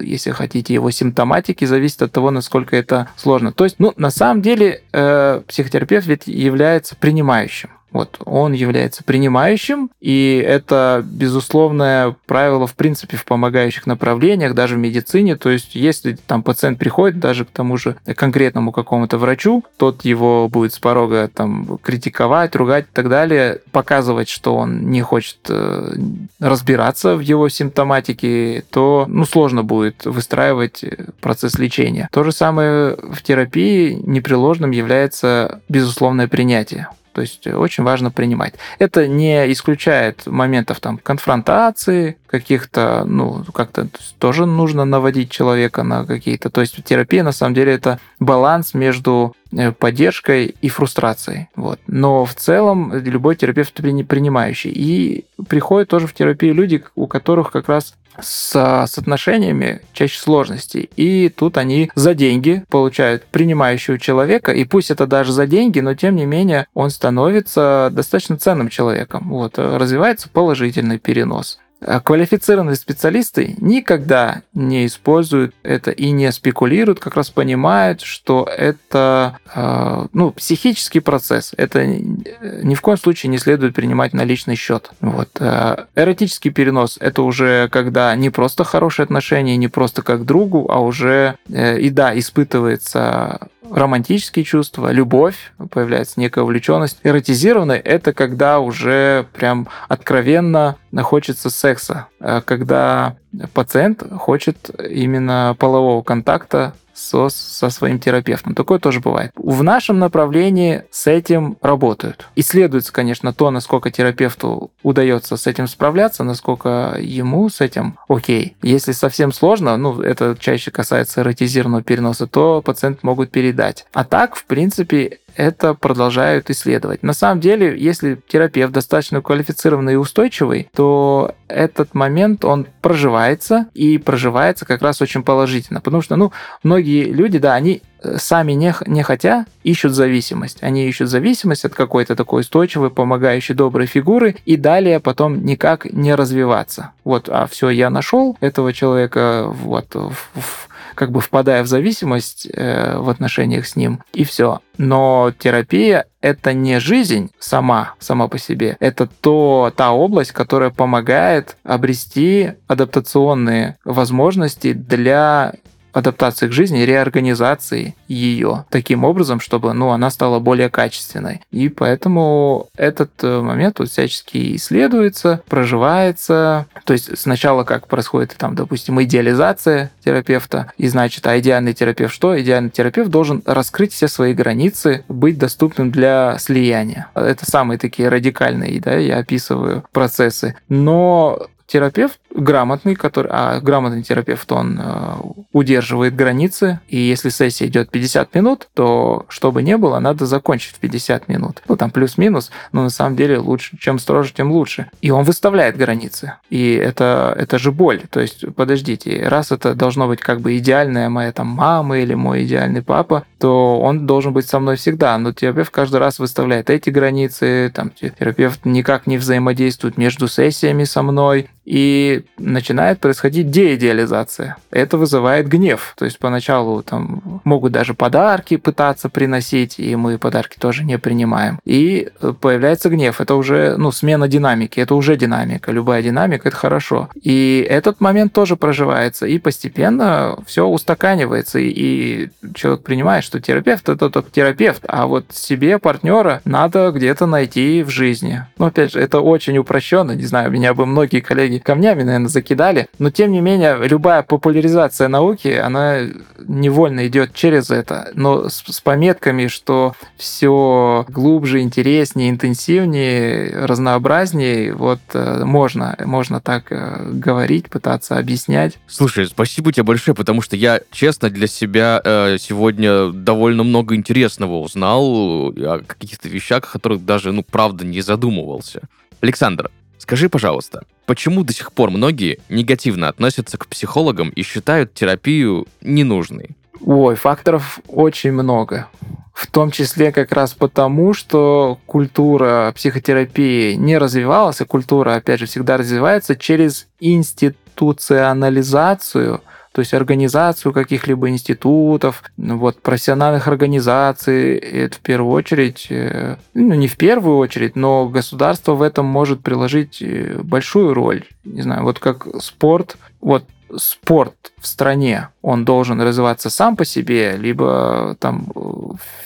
если 0.00 0.30
хотите, 0.30 0.74
его 0.74 0.90
симптоматики, 0.90 1.64
зависит 1.64 2.02
от 2.02 2.12
того, 2.12 2.30
насколько 2.30 2.76
это 2.76 3.08
сложно. 3.16 3.52
То 3.52 3.64
есть, 3.64 3.76
ну, 3.78 3.94
на 3.96 4.10
самом 4.10 4.42
деле, 4.42 4.82
э, 4.92 5.40
психотерапевт 5.48 6.06
ведь 6.06 6.26
является 6.26 6.96
принимающим. 6.96 7.70
Вот, 7.94 8.18
он 8.24 8.54
является 8.54 9.04
принимающим, 9.04 9.88
и 10.00 10.44
это 10.44 11.04
безусловное 11.06 12.16
правило, 12.26 12.66
в 12.66 12.74
принципе, 12.74 13.16
в 13.16 13.24
помогающих 13.24 13.86
направлениях, 13.86 14.54
даже 14.54 14.74
в 14.74 14.78
медицине. 14.78 15.36
То 15.36 15.50
есть, 15.50 15.76
если 15.76 16.18
там 16.26 16.42
пациент 16.42 16.80
приходит 16.80 17.20
даже 17.20 17.44
к 17.44 17.50
тому 17.50 17.76
же 17.76 17.94
конкретному 18.16 18.72
какому-то 18.72 19.16
врачу, 19.16 19.62
тот 19.76 20.04
его 20.04 20.48
будет 20.48 20.74
с 20.74 20.80
порога 20.80 21.30
там 21.32 21.78
критиковать, 21.80 22.56
ругать 22.56 22.86
и 22.86 22.92
так 22.92 23.08
далее, 23.08 23.60
показывать, 23.70 24.28
что 24.28 24.56
он 24.56 24.90
не 24.90 25.00
хочет 25.00 25.38
э, 25.48 25.94
разбираться 26.40 27.14
в 27.14 27.20
его 27.20 27.48
симптоматике, 27.48 28.64
то 28.70 29.04
ну, 29.06 29.24
сложно 29.24 29.62
будет 29.62 30.04
выстраивать 30.04 30.84
процесс 31.20 31.60
лечения. 31.60 32.08
То 32.10 32.24
же 32.24 32.32
самое 32.32 32.96
в 32.96 33.22
терапии 33.22 33.92
непреложным 34.04 34.72
является 34.72 35.60
безусловное 35.68 36.26
принятие. 36.26 36.88
То 37.14 37.20
есть 37.20 37.46
э, 37.46 37.54
очень 37.54 37.84
важно 37.84 38.10
принимать. 38.10 38.54
Это 38.78 39.06
не 39.06 39.50
исключает 39.52 40.26
моментов 40.26 40.80
там 40.80 40.98
конфронтации, 40.98 42.16
каких-то, 42.26 43.04
ну, 43.06 43.44
как-то 43.54 43.88
тоже 44.18 44.44
нужно 44.44 44.84
наводить 44.84 45.30
человека 45.30 45.84
на 45.84 46.04
какие-то. 46.04 46.50
То 46.50 46.60
есть 46.60 46.82
терапия 46.82 47.22
на 47.22 47.30
самом 47.30 47.54
деле 47.54 47.72
это 47.72 48.00
баланс 48.18 48.74
между 48.74 49.36
э, 49.52 49.70
поддержкой 49.70 50.56
и 50.60 50.68
фрустрацией. 50.68 51.48
Вот. 51.54 51.78
Но 51.86 52.24
в 52.24 52.34
целом 52.34 52.92
любой 52.92 53.36
терапевт 53.36 53.74
принимающий. 53.74 54.72
И 54.72 55.24
приходят 55.48 55.88
тоже 55.88 56.08
в 56.08 56.14
терапию 56.14 56.54
люди, 56.54 56.82
у 56.96 57.06
которых 57.06 57.52
как 57.52 57.68
раз 57.68 57.94
с, 58.20 58.52
с 58.86 58.98
отношениями 58.98 59.80
чаще 59.92 60.18
сложностей. 60.18 60.90
И 60.96 61.28
тут 61.28 61.58
они 61.58 61.90
за 61.94 62.14
деньги 62.14 62.64
получают 62.68 63.24
принимающего 63.26 63.98
человека, 63.98 64.52
и 64.52 64.64
пусть 64.64 64.90
это 64.90 65.06
даже 65.06 65.32
за 65.32 65.46
деньги, 65.46 65.80
но 65.80 65.94
тем 65.94 66.16
не 66.16 66.26
менее 66.26 66.66
он 66.74 66.90
становится 66.90 67.90
достаточно 67.92 68.36
ценным 68.36 68.68
человеком. 68.68 69.28
Вот, 69.28 69.58
развивается 69.58 70.28
положительный 70.28 70.98
перенос. 70.98 71.58
А 71.86 72.00
квалифицированные 72.00 72.76
специалисты 72.76 73.54
никогда 73.58 74.42
не 74.54 74.86
используют 74.86 75.54
это 75.62 75.90
и 75.90 76.10
не 76.10 76.30
спекулируют, 76.32 77.00
как 77.00 77.16
раз 77.16 77.30
понимают, 77.30 78.00
что 78.00 78.48
это 78.50 79.38
э, 79.54 80.06
ну, 80.12 80.30
психический 80.32 81.00
процесс. 81.00 81.52
Это 81.56 81.86
ни 81.86 82.74
в 82.74 82.80
коем 82.80 82.98
случае 82.98 83.30
не 83.30 83.38
следует 83.38 83.74
принимать 83.74 84.12
на 84.12 84.24
личный 84.24 84.56
счет. 84.56 84.90
Вот. 85.00 85.28
Э, 85.40 85.84
эротический 85.94 86.50
перенос– 86.50 86.96
это 87.00 87.22
уже 87.22 87.68
когда 87.68 88.14
не 88.16 88.30
просто 88.30 88.64
хорошие 88.64 89.04
отношения, 89.04 89.56
не 89.56 89.68
просто 89.68 90.02
как 90.02 90.24
другу, 90.24 90.66
а 90.70 90.80
уже 90.80 91.36
э, 91.48 91.78
и 91.80 91.90
да, 91.90 92.18
испытывается 92.18 93.48
романтические 93.74 94.44
чувства, 94.44 94.92
любовь, 94.92 95.52
появляется 95.70 96.20
некая 96.20 96.44
увлеченность. 96.44 96.98
Эротизированный– 97.02 97.78
это 97.84 98.12
когда 98.12 98.60
уже 98.60 99.26
прям 99.32 99.68
откровенно 99.88 100.76
хочется 101.02 101.50
секса, 101.50 102.06
когда 102.46 103.16
пациент 103.52 104.02
хочет 104.18 104.70
именно 104.78 105.56
полового 105.58 106.02
контакта 106.02 106.74
со, 106.94 107.28
со 107.28 107.70
своим 107.70 107.98
терапевтом. 107.98 108.54
Такое 108.54 108.78
тоже 108.78 109.00
бывает. 109.00 109.32
В 109.34 109.62
нашем 109.62 109.98
направлении 109.98 110.84
с 110.90 111.06
этим 111.06 111.58
работают. 111.60 112.28
Исследуется, 112.36 112.92
конечно, 112.92 113.32
то, 113.34 113.50
насколько 113.50 113.90
терапевту 113.90 114.70
удается 114.82 115.36
с 115.36 115.46
этим 115.46 115.66
справляться, 115.66 116.24
насколько 116.24 116.96
ему 116.98 117.48
с 117.48 117.60
этим 117.60 117.98
окей. 118.08 118.56
Если 118.62 118.92
совсем 118.92 119.32
сложно, 119.32 119.76
ну, 119.76 120.00
это 120.00 120.36
чаще 120.38 120.70
касается 120.70 121.20
эротизированного 121.20 121.82
переноса, 121.82 122.26
то 122.26 122.62
пациент 122.62 123.02
могут 123.02 123.30
передать. 123.30 123.86
А 123.92 124.04
так, 124.04 124.36
в 124.36 124.44
принципе, 124.44 125.18
это 125.36 125.74
продолжают 125.74 126.50
исследовать. 126.50 127.02
На 127.02 127.12
самом 127.12 127.40
деле, 127.40 127.76
если 127.78 128.18
терапевт 128.28 128.72
достаточно 128.72 129.20
квалифицированный 129.20 129.94
и 129.94 129.96
устойчивый, 129.96 130.68
то 130.74 131.34
этот 131.48 131.94
момент, 131.94 132.44
он 132.44 132.66
проживается, 132.80 133.66
и 133.74 133.98
проживается 133.98 134.64
как 134.64 134.82
раз 134.82 135.00
очень 135.02 135.22
положительно. 135.22 135.80
Потому 135.80 136.02
что, 136.02 136.16
ну, 136.16 136.32
многие 136.62 137.04
люди, 137.04 137.38
да, 137.38 137.54
они 137.54 137.82
э, 138.02 138.16
сами 138.18 138.52
не, 138.52 138.74
не 138.86 139.02
хотя 139.02 139.46
ищут 139.62 139.92
зависимость. 139.92 140.62
Они 140.62 140.86
ищут 140.86 141.08
зависимость 141.08 141.64
от 141.64 141.74
какой-то 141.74 142.16
такой 142.16 142.40
устойчивой, 142.40 142.90
помогающей 142.90 143.54
доброй 143.54 143.86
фигуры, 143.86 144.36
и 144.44 144.56
далее 144.56 145.00
потом 145.00 145.44
никак 145.44 145.90
не 145.92 146.14
развиваться. 146.14 146.90
Вот, 147.04 147.28
а 147.28 147.46
все, 147.46 147.70
я 147.70 147.90
нашел 147.90 148.36
этого 148.40 148.72
человека, 148.72 149.46
вот, 149.46 149.94
в, 149.94 150.12
в 150.34 150.68
как 150.94 151.12
бы 151.12 151.20
впадая 151.20 151.62
в 151.62 151.66
зависимость 151.66 152.48
э, 152.52 152.96
в 152.96 153.08
отношениях 153.08 153.66
с 153.66 153.76
ним, 153.76 154.02
и 154.12 154.24
все. 154.24 154.60
Но 154.78 155.32
терапия 155.38 156.06
это 156.20 156.52
не 156.52 156.80
жизнь 156.80 157.30
сама, 157.38 157.94
сама 157.98 158.28
по 158.28 158.38
себе. 158.38 158.76
Это 158.80 159.06
то, 159.06 159.72
та 159.76 159.92
область, 159.92 160.32
которая 160.32 160.70
помогает 160.70 161.56
обрести 161.64 162.52
адаптационные 162.66 163.76
возможности 163.84 164.72
для 164.72 165.52
адаптации 165.94 166.48
к 166.48 166.52
жизни, 166.52 166.80
реорганизации 166.80 167.94
ее 168.08 168.66
таким 168.68 169.04
образом, 169.04 169.40
чтобы 169.40 169.72
ну, 169.72 169.90
она 169.90 170.10
стала 170.10 170.40
более 170.40 170.68
качественной. 170.68 171.40
И 171.50 171.68
поэтому 171.68 172.68
этот 172.76 173.12
э, 173.22 173.40
момент 173.40 173.78
вот 173.78 173.88
всячески 173.88 174.56
исследуется, 174.56 175.42
проживается. 175.48 176.66
То 176.84 176.92
есть 176.92 177.16
сначала 177.16 177.64
как 177.64 177.86
происходит 177.86 178.34
там, 178.36 178.54
допустим, 178.54 179.00
идеализация 179.02 179.92
терапевта, 180.04 180.72
и 180.76 180.88
значит, 180.88 181.26
а 181.26 181.38
идеальный 181.38 181.72
терапевт 181.72 182.12
что? 182.12 182.38
Идеальный 182.40 182.70
терапевт 182.70 183.10
должен 183.10 183.42
раскрыть 183.46 183.92
все 183.92 184.08
свои 184.08 184.34
границы, 184.34 185.04
быть 185.08 185.38
доступным 185.38 185.90
для 185.90 186.36
слияния. 186.38 187.08
Это 187.14 187.48
самые 187.48 187.78
такие 187.78 188.08
радикальные, 188.08 188.80
да, 188.80 188.96
я 188.96 189.18
описываю 189.18 189.84
процессы. 189.92 190.56
Но 190.68 191.46
терапевт 191.66 192.18
грамотный, 192.34 192.96
который, 192.96 193.30
а 193.32 193.60
грамотный 193.60 194.02
терапевт, 194.02 194.50
он 194.52 194.78
э, 194.78 195.14
удерживает 195.52 196.16
границы, 196.16 196.80
и 196.88 196.98
если 196.98 197.28
сессия 197.28 197.66
идет 197.66 197.90
50 197.90 198.34
минут, 198.34 198.68
то 198.74 199.24
чтобы 199.28 199.62
не 199.62 199.76
было, 199.76 200.00
надо 200.00 200.26
закончить 200.26 200.74
в 200.74 200.80
50 200.80 201.28
минут. 201.28 201.62
Ну, 201.68 201.76
там 201.76 201.90
плюс-минус, 201.90 202.50
но 202.72 202.82
на 202.82 202.90
самом 202.90 203.16
деле 203.16 203.38
лучше, 203.38 203.78
чем 203.78 203.98
строже, 203.98 204.32
тем 204.32 204.50
лучше. 204.50 204.90
И 205.00 205.10
он 205.10 205.24
выставляет 205.24 205.76
границы. 205.76 206.34
И 206.50 206.74
это, 206.74 207.34
это 207.38 207.58
же 207.58 207.70
боль. 207.70 208.02
То 208.10 208.20
есть, 208.20 208.44
подождите, 208.54 209.28
раз 209.28 209.52
это 209.52 209.74
должно 209.74 210.08
быть 210.08 210.20
как 210.20 210.40
бы 210.40 210.58
идеальная 210.58 211.08
моя 211.08 211.32
там 211.32 211.46
мама 211.46 211.98
или 211.98 212.14
мой 212.14 212.44
идеальный 212.44 212.82
папа, 212.82 213.24
то 213.38 213.78
он 213.80 214.06
должен 214.06 214.32
быть 214.32 214.48
со 214.48 214.58
мной 214.58 214.76
всегда. 214.76 215.16
Но 215.18 215.32
терапевт 215.32 215.70
каждый 215.70 216.00
раз 216.00 216.18
выставляет 216.18 216.68
эти 216.68 216.90
границы, 216.90 217.70
там 217.72 217.90
терапевт 217.90 218.64
никак 218.64 219.06
не 219.06 219.18
взаимодействует 219.18 219.96
между 219.96 220.26
сессиями 220.26 220.84
со 220.84 221.02
мной, 221.02 221.48
и 221.64 222.24
начинает 222.38 223.00
происходить 223.00 223.50
деидеализация. 223.50 224.56
Это 224.70 224.98
вызывает 224.98 225.48
гнев. 225.48 225.94
То 225.96 226.04
есть 226.04 226.18
поначалу 226.18 226.82
там 226.82 227.40
могут 227.44 227.72
даже 227.72 227.94
подарки 227.94 228.56
пытаться 228.56 229.08
приносить, 229.08 229.78
и 229.78 229.96
мы 229.96 230.18
подарки 230.18 230.58
тоже 230.58 230.84
не 230.84 230.98
принимаем. 230.98 231.58
И 231.64 232.08
появляется 232.40 232.90
гнев. 232.90 233.20
Это 233.20 233.34
уже 233.34 233.76
ну, 233.76 233.92
смена 233.92 234.28
динамики, 234.28 234.80
это 234.80 234.94
уже 234.94 235.16
динамика. 235.16 235.72
Любая 235.72 236.02
динамика– 236.02 236.48
это 236.50 236.56
хорошо. 236.56 237.08
И 237.20 237.66
этот 237.68 238.00
момент 238.00 238.32
тоже 238.32 238.56
проживается, 238.56 239.26
и 239.26 239.38
постепенно 239.38 240.36
все 240.46 240.66
устаканивается, 240.66 241.58
и 241.58 242.28
человек 242.54 242.82
принимает, 242.82 243.24
что 243.24 243.40
терапевт– 243.40 243.88
это 243.88 244.10
только 244.10 244.30
терапевт, 244.30 244.84
а 244.86 245.06
вот 245.06 245.26
себе 245.32 245.78
партнера 245.78 246.40
надо 246.44 246.90
где-то 246.90 247.26
найти 247.26 247.82
в 247.82 247.90
жизни. 247.90 248.44
Но 248.58 248.66
опять 248.66 248.92
же, 248.92 249.00
это 249.00 249.20
очень 249.20 249.56
упрощенно, 249.58 250.12
не 250.12 250.24
знаю, 250.24 250.50
меня 250.50 250.74
бы 250.74 250.86
многие 250.86 251.20
коллеги 251.20 251.53
камнями, 251.58 252.02
наверное, 252.02 252.28
закидали. 252.28 252.88
Но 252.98 253.10
тем 253.10 253.32
не 253.32 253.40
менее, 253.40 253.78
любая 253.86 254.22
популяризация 254.22 255.08
науки, 255.08 255.48
она 255.48 256.00
невольно 256.38 257.06
идет 257.06 257.34
через 257.34 257.70
это. 257.70 258.10
Но 258.14 258.48
с, 258.48 258.62
с 258.66 258.80
пометками, 258.80 259.46
что 259.46 259.94
все 260.16 261.04
глубже, 261.08 261.60
интереснее, 261.60 262.30
интенсивнее, 262.30 263.64
разнообразнее, 263.66 264.74
вот 264.74 265.00
э, 265.12 265.44
можно, 265.44 265.96
можно 266.04 266.40
так 266.40 266.66
э, 266.70 267.10
говорить, 267.12 267.70
пытаться 267.70 268.18
объяснять. 268.18 268.78
Слушай, 268.86 269.26
спасибо 269.26 269.72
тебе 269.72 269.84
большое, 269.84 270.14
потому 270.14 270.42
что 270.42 270.56
я, 270.56 270.80
честно, 270.90 271.30
для 271.30 271.46
себя 271.46 272.00
э, 272.04 272.36
сегодня 272.38 273.10
довольно 273.10 273.62
много 273.62 273.94
интересного 273.94 274.60
узнал 274.60 275.48
о 275.48 275.80
каких-то 275.86 276.28
вещах, 276.28 276.64
о 276.64 276.72
которых 276.72 277.04
даже, 277.04 277.32
ну, 277.32 277.42
правда, 277.42 277.84
не 277.84 278.00
задумывался. 278.00 278.82
Александр, 279.20 279.70
Скажи, 280.04 280.28
пожалуйста, 280.28 280.84
почему 281.06 281.44
до 281.44 281.54
сих 281.54 281.72
пор 281.72 281.90
многие 281.90 282.38
негативно 282.50 283.08
относятся 283.08 283.56
к 283.56 283.66
психологам 283.66 284.28
и 284.28 284.42
считают 284.42 284.92
терапию 284.92 285.66
ненужной? 285.80 286.50
Ой, 286.84 287.14
факторов 287.14 287.80
очень 287.88 288.32
много. 288.32 288.88
В 289.32 289.46
том 289.46 289.70
числе 289.70 290.12
как 290.12 290.32
раз 290.32 290.52
потому, 290.52 291.14
что 291.14 291.78
культура 291.86 292.70
психотерапии 292.76 293.76
не 293.76 293.96
развивалась, 293.96 294.60
и 294.60 294.66
культура, 294.66 295.14
опять 295.14 295.40
же, 295.40 295.46
всегда 295.46 295.78
развивается 295.78 296.36
через 296.36 296.86
институционализацию– 297.00 299.40
то 299.74 299.80
есть 299.80 299.92
организацию 299.92 300.72
каких-либо 300.72 301.28
институтов, 301.28 302.22
вот, 302.36 302.80
профессиональных 302.80 303.48
организаций, 303.48 304.56
это 304.56 304.94
в 304.94 305.00
первую 305.00 305.32
очередь, 305.32 305.88
э, 305.90 306.36
ну 306.54 306.74
не 306.74 306.86
в 306.86 306.96
первую 306.96 307.38
очередь, 307.38 307.74
но 307.74 308.08
государство 308.08 308.74
в 308.74 308.82
этом 308.82 309.04
может 309.06 309.42
приложить 309.42 310.00
э, 310.00 310.38
большую 310.44 310.94
роль. 310.94 311.24
Не 311.42 311.62
знаю, 311.62 311.82
вот 311.82 311.98
как 311.98 312.28
спорт, 312.40 312.96
вот 313.20 313.46
спорт 313.78 314.52
в 314.58 314.66
стране, 314.66 315.28
он 315.42 315.64
должен 315.64 316.00
развиваться 316.00 316.50
сам 316.50 316.76
по 316.76 316.84
себе, 316.84 317.36
либо 317.36 318.16
там 318.20 318.46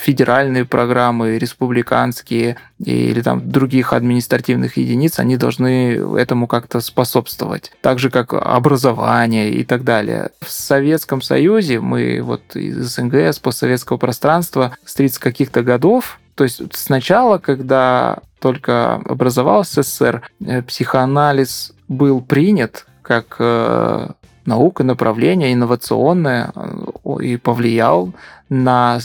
федеральные 0.00 0.64
программы, 0.64 1.38
республиканские 1.38 2.56
или 2.78 3.20
там 3.22 3.50
других 3.50 3.92
административных 3.92 4.76
единиц, 4.76 5.18
они 5.18 5.36
должны 5.36 5.98
этому 6.16 6.46
как-то 6.46 6.80
способствовать. 6.80 7.72
Так 7.80 7.98
же, 7.98 8.10
как 8.10 8.32
образование 8.32 9.50
и 9.50 9.64
так 9.64 9.84
далее. 9.84 10.30
В 10.40 10.50
Советском 10.50 11.22
Союзе 11.22 11.80
мы 11.80 12.20
вот 12.22 12.56
из 12.56 12.76
СНГ, 12.76 13.14
с 13.14 13.38
постсоветского 13.38 13.96
пространства 13.96 14.76
с 14.84 14.94
30 14.94 15.18
каких-то 15.18 15.62
годов 15.62 16.18
то 16.38 16.44
есть 16.44 16.62
сначала, 16.76 17.38
когда 17.38 18.18
только 18.38 18.94
образовался 18.94 19.82
СССР, 19.82 20.22
э, 20.40 20.62
психоанализ 20.62 21.72
был 21.88 22.20
принят 22.20 22.86
как 23.02 23.36
э, 23.40 24.10
наука, 24.48 24.82
направление 24.82 25.52
инновационное 25.52 26.50
э, 26.54 27.22
и 27.22 27.36
повлиял 27.36 28.12
на 28.48 28.98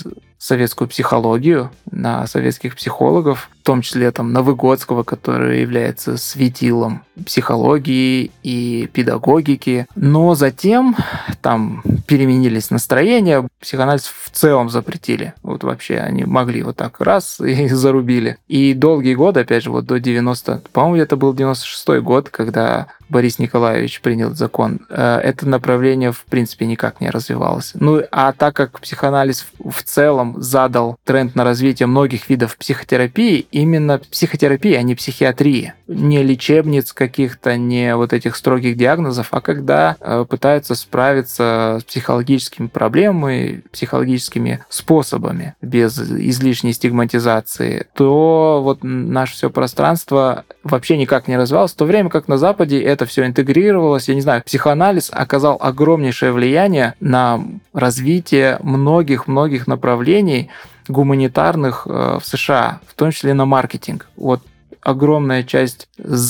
советскую 0.43 0.89
психологию, 0.89 1.71
на 1.89 2.27
советских 2.27 2.75
психологов. 2.75 3.49
в 3.62 3.65
том 3.65 3.82
числе 3.82 4.12
там 4.12 4.34
Новыгодского, 4.34 5.03
который 5.03 5.62
является 5.62 6.17
светилом 6.17 7.03
психологии 7.25 8.29
и 8.43 8.89
педагогики. 8.91 9.88
Но 9.95 10.36
затем 10.36 10.97
там 11.41 11.82
переменились 12.08 12.71
настроения, 12.71 13.47
психоанализ 13.62 14.03
в 14.03 14.32
целом 14.32 14.69
запретили. 14.69 15.34
Вот 15.43 15.63
вообще 15.63 15.99
они 15.99 16.25
могли 16.25 16.62
вот 16.63 16.75
так 16.75 16.99
раз 16.99 17.39
и 17.39 17.69
зарубили. 17.69 18.38
И 18.49 18.73
долгие 18.73 19.13
годы, 19.13 19.39
опять 19.39 19.63
же, 19.63 19.71
вот 19.71 19.86
до 19.86 19.97
90, 19.97 20.63
по-моему, 20.73 20.97
это 20.97 21.15
был 21.15 21.34
96 21.34 22.01
год, 22.01 22.29
когда 22.29 22.88
Борис 23.13 23.38
Николаевич 23.39 24.02
принял 24.02 24.34
закон, 24.34 24.82
э, 24.89 25.19
это 25.23 25.47
направление 25.47 26.12
в 26.12 26.26
принципе 26.26 26.65
никак 26.65 26.99
не 26.99 27.10
развивалось. 27.10 27.71
Ну 27.76 28.02
а 28.12 28.34
так 28.34 28.56
как 28.56 28.80
психоанализ 28.82 29.45
в 29.60 29.84
целом 29.84 30.41
задал 30.41 30.97
тренд 31.05 31.36
на 31.36 31.43
развитие 31.43 31.88
многих 31.88 32.28
видов 32.30 32.57
психотерапии, 32.57 33.47
именно 33.51 33.99
психотерапии, 33.99 34.74
а 34.74 34.82
не 34.82 34.95
психиатрии, 34.95 35.74
не 35.88 36.24
лечебниц 36.24 36.91
каких-то, 36.91 37.55
не 37.55 37.95
вот 37.95 38.14
этих 38.14 38.36
строгих 38.36 38.78
диагнозов, 38.78 39.28
а 39.32 39.41
когда 39.41 39.95
э, 39.99 40.26
пытаются 40.28 40.74
справиться 40.74 41.78
с 41.80 41.84
психологическими 41.84 42.68
проблемами, 42.68 43.64
психологическими 43.72 44.66
способами, 44.70 45.55
без 45.61 45.99
излишней 45.99 46.74
стигматизации, 46.74 47.86
то 47.93 48.61
вот 48.64 48.80
наше 48.82 49.34
все 49.34 49.49
пространство 49.49 50.45
вообще 50.64 50.97
никак 50.97 51.28
не 51.28 51.38
развивалось, 51.38 51.74
в 51.74 51.78
то 51.78 51.86
время 51.86 52.09
как 52.09 52.28
на 52.28 52.38
Западе 52.38 52.82
это 52.82 53.03
это 53.04 53.12
все 53.12 53.26
интегрировалось. 53.26 54.08
Я 54.10 54.16
не 54.16 54.22
знаю, 54.22 54.41
психоанализ 54.43 55.12
оказал 55.14 55.58
огромнейшее 55.60 56.32
влияние 56.32 56.95
на 56.99 57.43
развитие 57.74 58.58
многих-многих 58.64 59.68
направлений 59.68 60.49
гуманитарных 60.88 61.86
э, 61.86 62.20
в 62.22 62.26
США, 62.26 62.80
в 62.88 62.93
том 62.95 63.12
числе 63.12 63.34
на 63.34 63.45
маркетинг. 63.45 64.08
Вот 64.16 64.41
огромная 64.84 65.43
часть, 65.43 65.88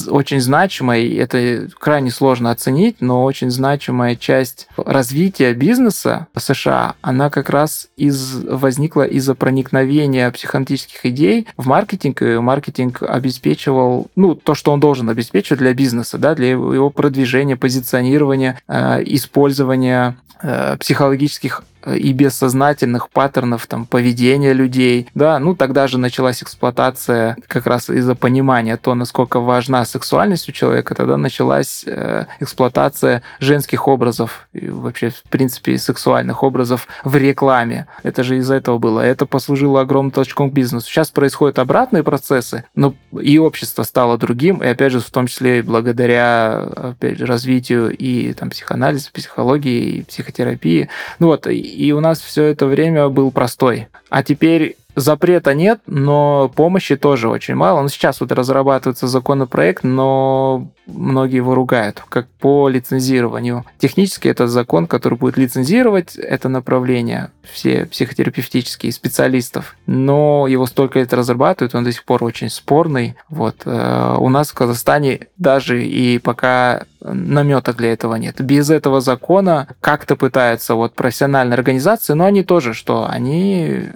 очень 0.07 0.39
значимая, 0.39 1.07
это 1.15 1.67
крайне 1.79 2.11
сложно 2.11 2.51
оценить, 2.51 2.97
но 2.99 3.23
очень 3.23 3.49
значимая 3.49 4.15
часть 4.15 4.67
развития 4.77 5.53
бизнеса 5.53 6.27
США, 6.37 6.95
она 7.01 7.29
как 7.29 7.49
раз 7.49 7.87
из, 7.97 8.43
возникла 8.43 9.03
из-за 9.03 9.35
проникновения 9.35 10.29
психоаналитических 10.31 11.05
идей 11.05 11.47
в 11.57 11.67
маркетинг, 11.67 12.21
и 12.21 12.37
маркетинг 12.37 13.03
обеспечивал, 13.03 14.07
ну, 14.15 14.35
то, 14.35 14.53
что 14.55 14.71
он 14.71 14.79
должен 14.79 15.09
обеспечивать 15.09 15.59
для 15.59 15.73
бизнеса, 15.73 16.17
да, 16.17 16.35
для 16.35 16.51
его 16.51 16.89
продвижения, 16.89 17.55
позиционирования, 17.55 18.59
э, 18.67 19.03
использования 19.05 20.17
э, 20.41 20.77
психологических 20.79 21.63
и 21.85 22.13
бессознательных 22.13 23.09
паттернов 23.09 23.67
там, 23.67 23.85
поведения 23.85 24.53
людей. 24.53 25.07
Да, 25.15 25.39
ну 25.39 25.55
тогда 25.55 25.87
же 25.87 25.97
началась 25.97 26.43
эксплуатация 26.43 27.37
как 27.47 27.67
раз 27.67 27.89
из-за 27.89 28.15
понимания 28.15 28.77
то, 28.77 28.95
насколько 28.95 29.39
важна 29.39 29.85
сексуальность 29.85 30.49
у 30.49 30.51
человека, 30.51 30.95
тогда 30.95 31.17
началась 31.17 31.83
э, 31.85 32.25
эксплуатация 32.39 33.23
женских 33.39 33.87
образов 33.87 34.47
и 34.53 34.69
вообще, 34.69 35.09
в 35.09 35.23
принципе, 35.29 35.77
сексуальных 35.77 36.43
образов 36.43 36.87
в 37.03 37.15
рекламе. 37.15 37.87
Это 38.03 38.23
же 38.23 38.37
из-за 38.37 38.55
этого 38.55 38.77
было. 38.77 39.01
Это 39.01 39.25
послужило 39.25 39.81
огромным 39.81 40.11
толчком 40.11 40.51
к 40.51 40.53
бизнесу. 40.53 40.87
Сейчас 40.87 41.11
происходят 41.11 41.59
обратные 41.59 42.03
процессы, 42.03 42.65
но 42.75 42.95
и 43.19 43.37
общество 43.37 43.83
стало 43.83 44.17
другим, 44.17 44.61
и 44.63 44.67
опять 44.67 44.91
же, 44.91 44.99
в 44.99 45.09
том 45.09 45.27
числе 45.27 45.63
благодаря 45.63 46.63
опять 46.63 47.17
же, 47.17 47.25
развитию 47.25 47.95
и 47.95 48.33
там, 48.33 48.49
психоанализа, 48.49 49.09
психологии, 49.11 49.83
и 49.83 50.03
психотерапии. 50.03 50.89
Ну 51.19 51.27
вот, 51.27 51.47
и 51.73 51.91
у 51.91 51.99
нас 51.99 52.21
все 52.21 52.43
это 52.43 52.65
время 52.65 53.09
был 53.09 53.31
простой. 53.31 53.87
А 54.09 54.23
теперь 54.23 54.77
Запрета 54.95 55.53
нет, 55.53 55.81
но 55.87 56.51
помощи 56.55 56.95
тоже 56.95 57.29
очень 57.29 57.55
мало. 57.55 57.81
Ну, 57.81 57.89
сейчас 57.89 58.21
вот 58.21 58.31
разрабатывается 58.31 59.07
законопроект, 59.07 59.83
но 59.83 60.67
многие 60.85 61.37
его 61.37 61.55
ругают, 61.55 62.03
как 62.09 62.27
по 62.27 62.67
лицензированию. 62.67 63.65
Технически 63.79 64.27
это 64.27 64.47
закон, 64.47 64.85
который 64.87 65.17
будет 65.17 65.37
лицензировать 65.37 66.15
это 66.15 66.49
направление, 66.49 67.31
все 67.43 67.85
психотерапевтические 67.85 68.91
специалистов, 68.91 69.75
но 69.87 70.47
его 70.47 70.65
столько 70.65 70.99
лет 70.99 71.13
разрабатывают, 71.13 71.73
он 71.75 71.83
до 71.83 71.91
сих 71.91 72.03
пор 72.03 72.23
очень 72.23 72.49
спорный. 72.49 73.15
Вот. 73.29 73.63
Э, 73.65 74.15
у 74.19 74.29
нас 74.29 74.49
в 74.51 74.53
Казахстане 74.53 75.27
даже 75.37 75.83
и 75.83 76.19
пока 76.19 76.83
наметок 77.01 77.77
для 77.77 77.93
этого 77.93 78.15
нет. 78.15 78.41
Без 78.41 78.69
этого 78.69 79.01
закона 79.01 79.67
как-то 79.81 80.15
пытаются 80.15 80.75
вот 80.75 80.93
профессиональные 80.93 81.55
организации, 81.55 82.13
но 82.13 82.25
они 82.25 82.43
тоже 82.43 82.73
что? 82.73 83.07
Они 83.09 83.89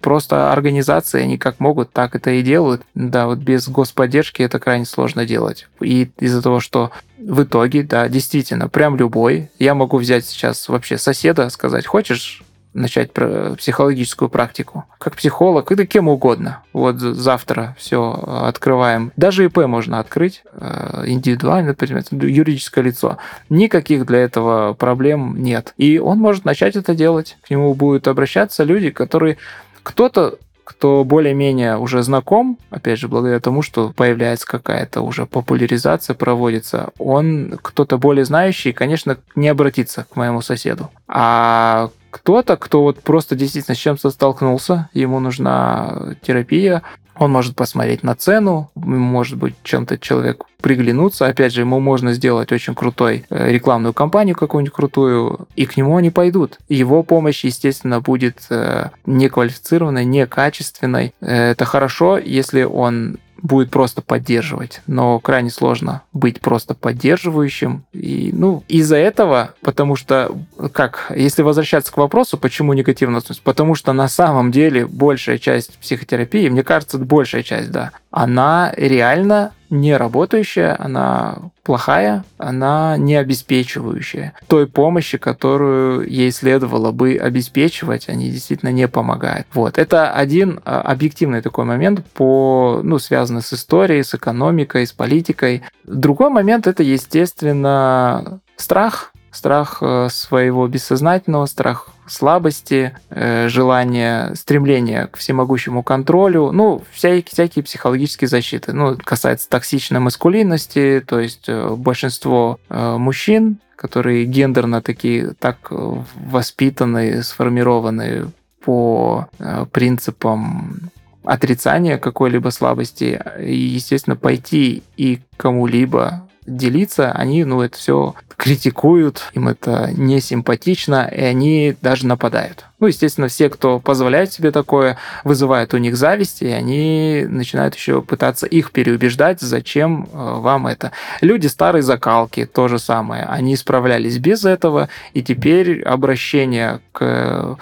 Просто 0.00 0.52
организации, 0.52 1.22
они 1.22 1.38
как 1.38 1.60
могут, 1.60 1.92
так 1.92 2.14
это 2.14 2.30
и 2.30 2.42
делают. 2.42 2.82
Да, 2.94 3.26
вот 3.26 3.38
без 3.38 3.68
господдержки 3.68 4.42
это 4.42 4.58
крайне 4.58 4.86
сложно 4.86 5.26
делать. 5.26 5.68
И 5.80 6.10
из-за 6.18 6.42
того, 6.42 6.60
что 6.60 6.90
в 7.18 7.42
итоге, 7.42 7.82
да, 7.82 8.08
действительно, 8.08 8.68
прям 8.68 8.96
любой. 8.96 9.50
Я 9.58 9.74
могу 9.74 9.98
взять 9.98 10.24
сейчас 10.24 10.68
вообще 10.68 10.98
соседа, 10.98 11.48
сказать, 11.50 11.86
хочешь 11.86 12.42
начать 12.74 13.12
психологическую 13.12 14.28
практику. 14.28 14.84
Как 14.98 15.14
психолог, 15.14 15.70
это 15.70 15.86
кем 15.86 16.08
угодно. 16.08 16.62
Вот 16.72 16.98
завтра 16.98 17.76
все 17.78 18.12
открываем. 18.26 19.12
Даже 19.16 19.44
ИП 19.44 19.58
можно 19.66 20.00
открыть, 20.00 20.42
э, 20.52 21.04
индивидуально, 21.06 21.68
например, 21.68 22.02
юридическое 22.10 22.84
лицо. 22.84 23.18
Никаких 23.48 24.06
для 24.06 24.18
этого 24.18 24.74
проблем 24.74 25.36
нет. 25.38 25.72
И 25.78 25.98
он 25.98 26.18
может 26.18 26.44
начать 26.44 26.74
это 26.74 26.94
делать. 26.94 27.38
К 27.46 27.50
нему 27.50 27.72
будут 27.74 28.08
обращаться 28.08 28.64
люди, 28.64 28.90
которые 28.90 29.38
кто-то 29.84 30.38
кто 30.64 31.04
более-менее 31.04 31.76
уже 31.76 32.02
знаком, 32.02 32.58
опять 32.70 32.98
же, 32.98 33.06
благодаря 33.06 33.38
тому, 33.38 33.60
что 33.62 33.92
появляется 33.94 34.46
какая-то 34.46 35.02
уже 35.02 35.26
популяризация 35.26 36.14
проводится, 36.14 36.88
он 36.98 37.58
кто-то 37.62 37.98
более 37.98 38.24
знающий, 38.24 38.72
конечно, 38.72 39.18
не 39.36 39.48
обратится 39.48 40.06
к 40.10 40.16
моему 40.16 40.40
соседу. 40.40 40.90
А 41.06 41.90
кто-то, 42.10 42.56
кто 42.56 42.82
вот 42.82 43.02
просто 43.02 43.36
действительно 43.36 43.74
с 43.74 43.78
чем-то 43.78 44.10
столкнулся, 44.10 44.88
ему 44.94 45.20
нужна 45.20 46.14
терапия, 46.22 46.82
он 47.18 47.30
может 47.30 47.56
посмотреть 47.56 48.02
на 48.02 48.14
цену, 48.14 48.70
может 48.74 49.38
быть, 49.38 49.54
чем-то 49.62 49.98
человек 49.98 50.44
приглянуться. 50.60 51.26
Опять 51.26 51.52
же, 51.52 51.60
ему 51.60 51.78
можно 51.78 52.14
сделать 52.14 52.50
очень 52.50 52.74
крутой 52.74 53.26
э, 53.28 53.50
рекламную 53.52 53.92
кампанию 53.92 54.34
какую-нибудь 54.34 54.74
крутую, 54.74 55.46
и 55.56 55.66
к 55.66 55.76
нему 55.76 55.96
они 55.96 56.10
пойдут. 56.10 56.58
Его 56.68 57.02
помощь, 57.02 57.44
естественно, 57.44 58.00
будет 58.00 58.46
э, 58.50 58.88
неквалифицированной, 59.04 60.04
некачественной. 60.04 61.14
Э, 61.20 61.50
это 61.50 61.64
хорошо, 61.66 62.16
если 62.18 62.62
он 62.62 63.18
будет 63.44 63.70
просто 63.70 64.00
поддерживать, 64.00 64.80
но 64.86 65.20
крайне 65.20 65.50
сложно 65.50 66.02
быть 66.14 66.40
просто 66.40 66.74
поддерживающим. 66.74 67.84
И, 67.92 68.30
ну, 68.32 68.64
из-за 68.68 68.96
этого, 68.96 69.54
потому 69.60 69.96
что, 69.96 70.34
как, 70.72 71.12
если 71.14 71.42
возвращаться 71.42 71.92
к 71.92 71.98
вопросу, 71.98 72.38
почему 72.38 72.72
негативно 72.72 73.20
потому 73.44 73.74
что 73.74 73.92
на 73.92 74.08
самом 74.08 74.50
деле 74.50 74.86
большая 74.86 75.36
часть 75.36 75.78
психотерапии, 75.78 76.48
мне 76.48 76.62
кажется, 76.62 76.98
большая 76.98 77.42
часть, 77.42 77.70
да, 77.70 77.90
она 78.10 78.72
реально 78.76 79.52
не 79.70 79.96
работающая, 79.96 80.76
она 80.78 81.38
плохая, 81.62 82.24
она 82.38 82.96
не 82.96 83.16
обеспечивающая. 83.16 84.34
Той 84.46 84.66
помощи, 84.66 85.18
которую 85.18 86.08
ей 86.08 86.30
следовало 86.30 86.92
бы 86.92 87.16
обеспечивать, 87.16 88.08
они 88.08 88.30
действительно 88.30 88.70
не 88.70 88.86
помогают. 88.88 89.46
Вот. 89.54 89.78
Это 89.78 90.12
один 90.12 90.60
а, 90.64 90.82
объективный 90.82 91.40
такой 91.40 91.64
момент, 91.64 92.04
по, 92.14 92.80
ну, 92.82 92.98
связанный 92.98 93.42
с 93.42 93.52
историей, 93.52 94.02
с 94.02 94.14
экономикой, 94.14 94.86
с 94.86 94.92
политикой. 94.92 95.62
Другой 95.84 96.30
момент– 96.30 96.66
это, 96.68 96.82
естественно, 96.82 98.40
страх, 98.56 99.13
страх 99.34 99.78
э, 99.80 100.08
своего 100.10 100.66
бессознательного, 100.68 101.46
страх 101.46 101.88
слабости, 102.06 102.96
э, 103.10 103.48
желание, 103.48 104.34
стремление 104.34 105.08
к 105.08 105.16
всемогущему 105.16 105.82
контролю, 105.82 106.52
ну, 106.52 106.82
всякие, 106.92 107.30
всякие 107.30 107.64
психологические 107.64 108.28
защиты. 108.28 108.72
Ну, 108.72 108.96
касается 109.02 109.48
токсичной 109.48 110.00
маскулинности, 110.00 111.04
то 111.06 111.18
есть 111.18 111.48
э, 111.48 111.74
большинство 111.76 112.58
мужчин, 112.68 113.58
которые 113.76 114.24
гендерно 114.24 114.80
такие, 114.80 115.34
так 115.38 115.58
воспитаны, 115.70 117.22
сформированы 117.22 118.30
по 118.64 119.28
принципам 119.72 120.90
отрицания 121.24 121.98
какой-либо 121.98 122.50
слабости, 122.50 123.20
и, 123.40 123.54
естественно, 123.54 124.16
пойти 124.16 124.82
и 124.96 125.20
кому-либо 125.36 126.28
делиться, 126.46 127.12
они, 127.12 127.44
ну, 127.44 127.62
это 127.62 127.76
все 127.76 128.14
критикуют, 128.36 129.30
им 129.34 129.48
это 129.48 129.90
не 129.92 130.20
симпатично, 130.20 131.10
и 131.10 131.20
они 131.20 131.76
даже 131.80 132.06
нападают. 132.06 132.66
Ну, 132.80 132.88
естественно, 132.88 133.28
все, 133.28 133.48
кто 133.48 133.78
позволяет 133.78 134.32
себе 134.32 134.50
такое, 134.50 134.98
вызывает 135.22 135.72
у 135.74 135.78
них 135.78 135.96
зависть, 135.96 136.42
и 136.42 136.48
они 136.48 137.24
начинают 137.28 137.74
еще 137.74 138.02
пытаться 138.02 138.46
их 138.46 138.72
переубеждать, 138.72 139.40
зачем 139.40 140.08
э, 140.12 140.16
вам 140.40 140.66
это. 140.66 140.92
Люди 141.20 141.46
старой 141.46 141.82
закалки, 141.82 142.44
то 142.44 142.68
же 142.68 142.78
самое. 142.78 143.24
Они 143.24 143.56
справлялись 143.56 144.18
без 144.18 144.44
этого, 144.44 144.88
и 145.14 145.22
теперь 145.22 145.82
обращение 145.82 146.80
к, 146.92 147.02
э, 147.02 147.54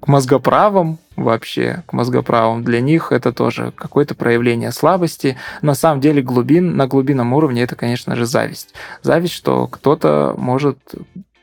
к 0.00 0.06
мозгоправам 0.06 0.98
вообще 1.16 1.82
к 1.86 1.92
мозгоправам. 1.92 2.64
Для 2.64 2.80
них 2.80 3.12
это 3.12 3.32
тоже 3.32 3.72
какое-то 3.76 4.14
проявление 4.14 4.72
слабости. 4.72 5.36
На 5.60 5.74
самом 5.74 6.00
деле 6.00 6.22
глубин, 6.22 6.76
на 6.76 6.86
глубинном 6.86 7.32
уровне 7.32 7.62
это, 7.62 7.76
конечно 7.76 8.16
же, 8.16 8.26
зависть. 8.26 8.74
Зависть, 9.02 9.34
что 9.34 9.66
кто-то 9.66 10.11
может 10.36 10.78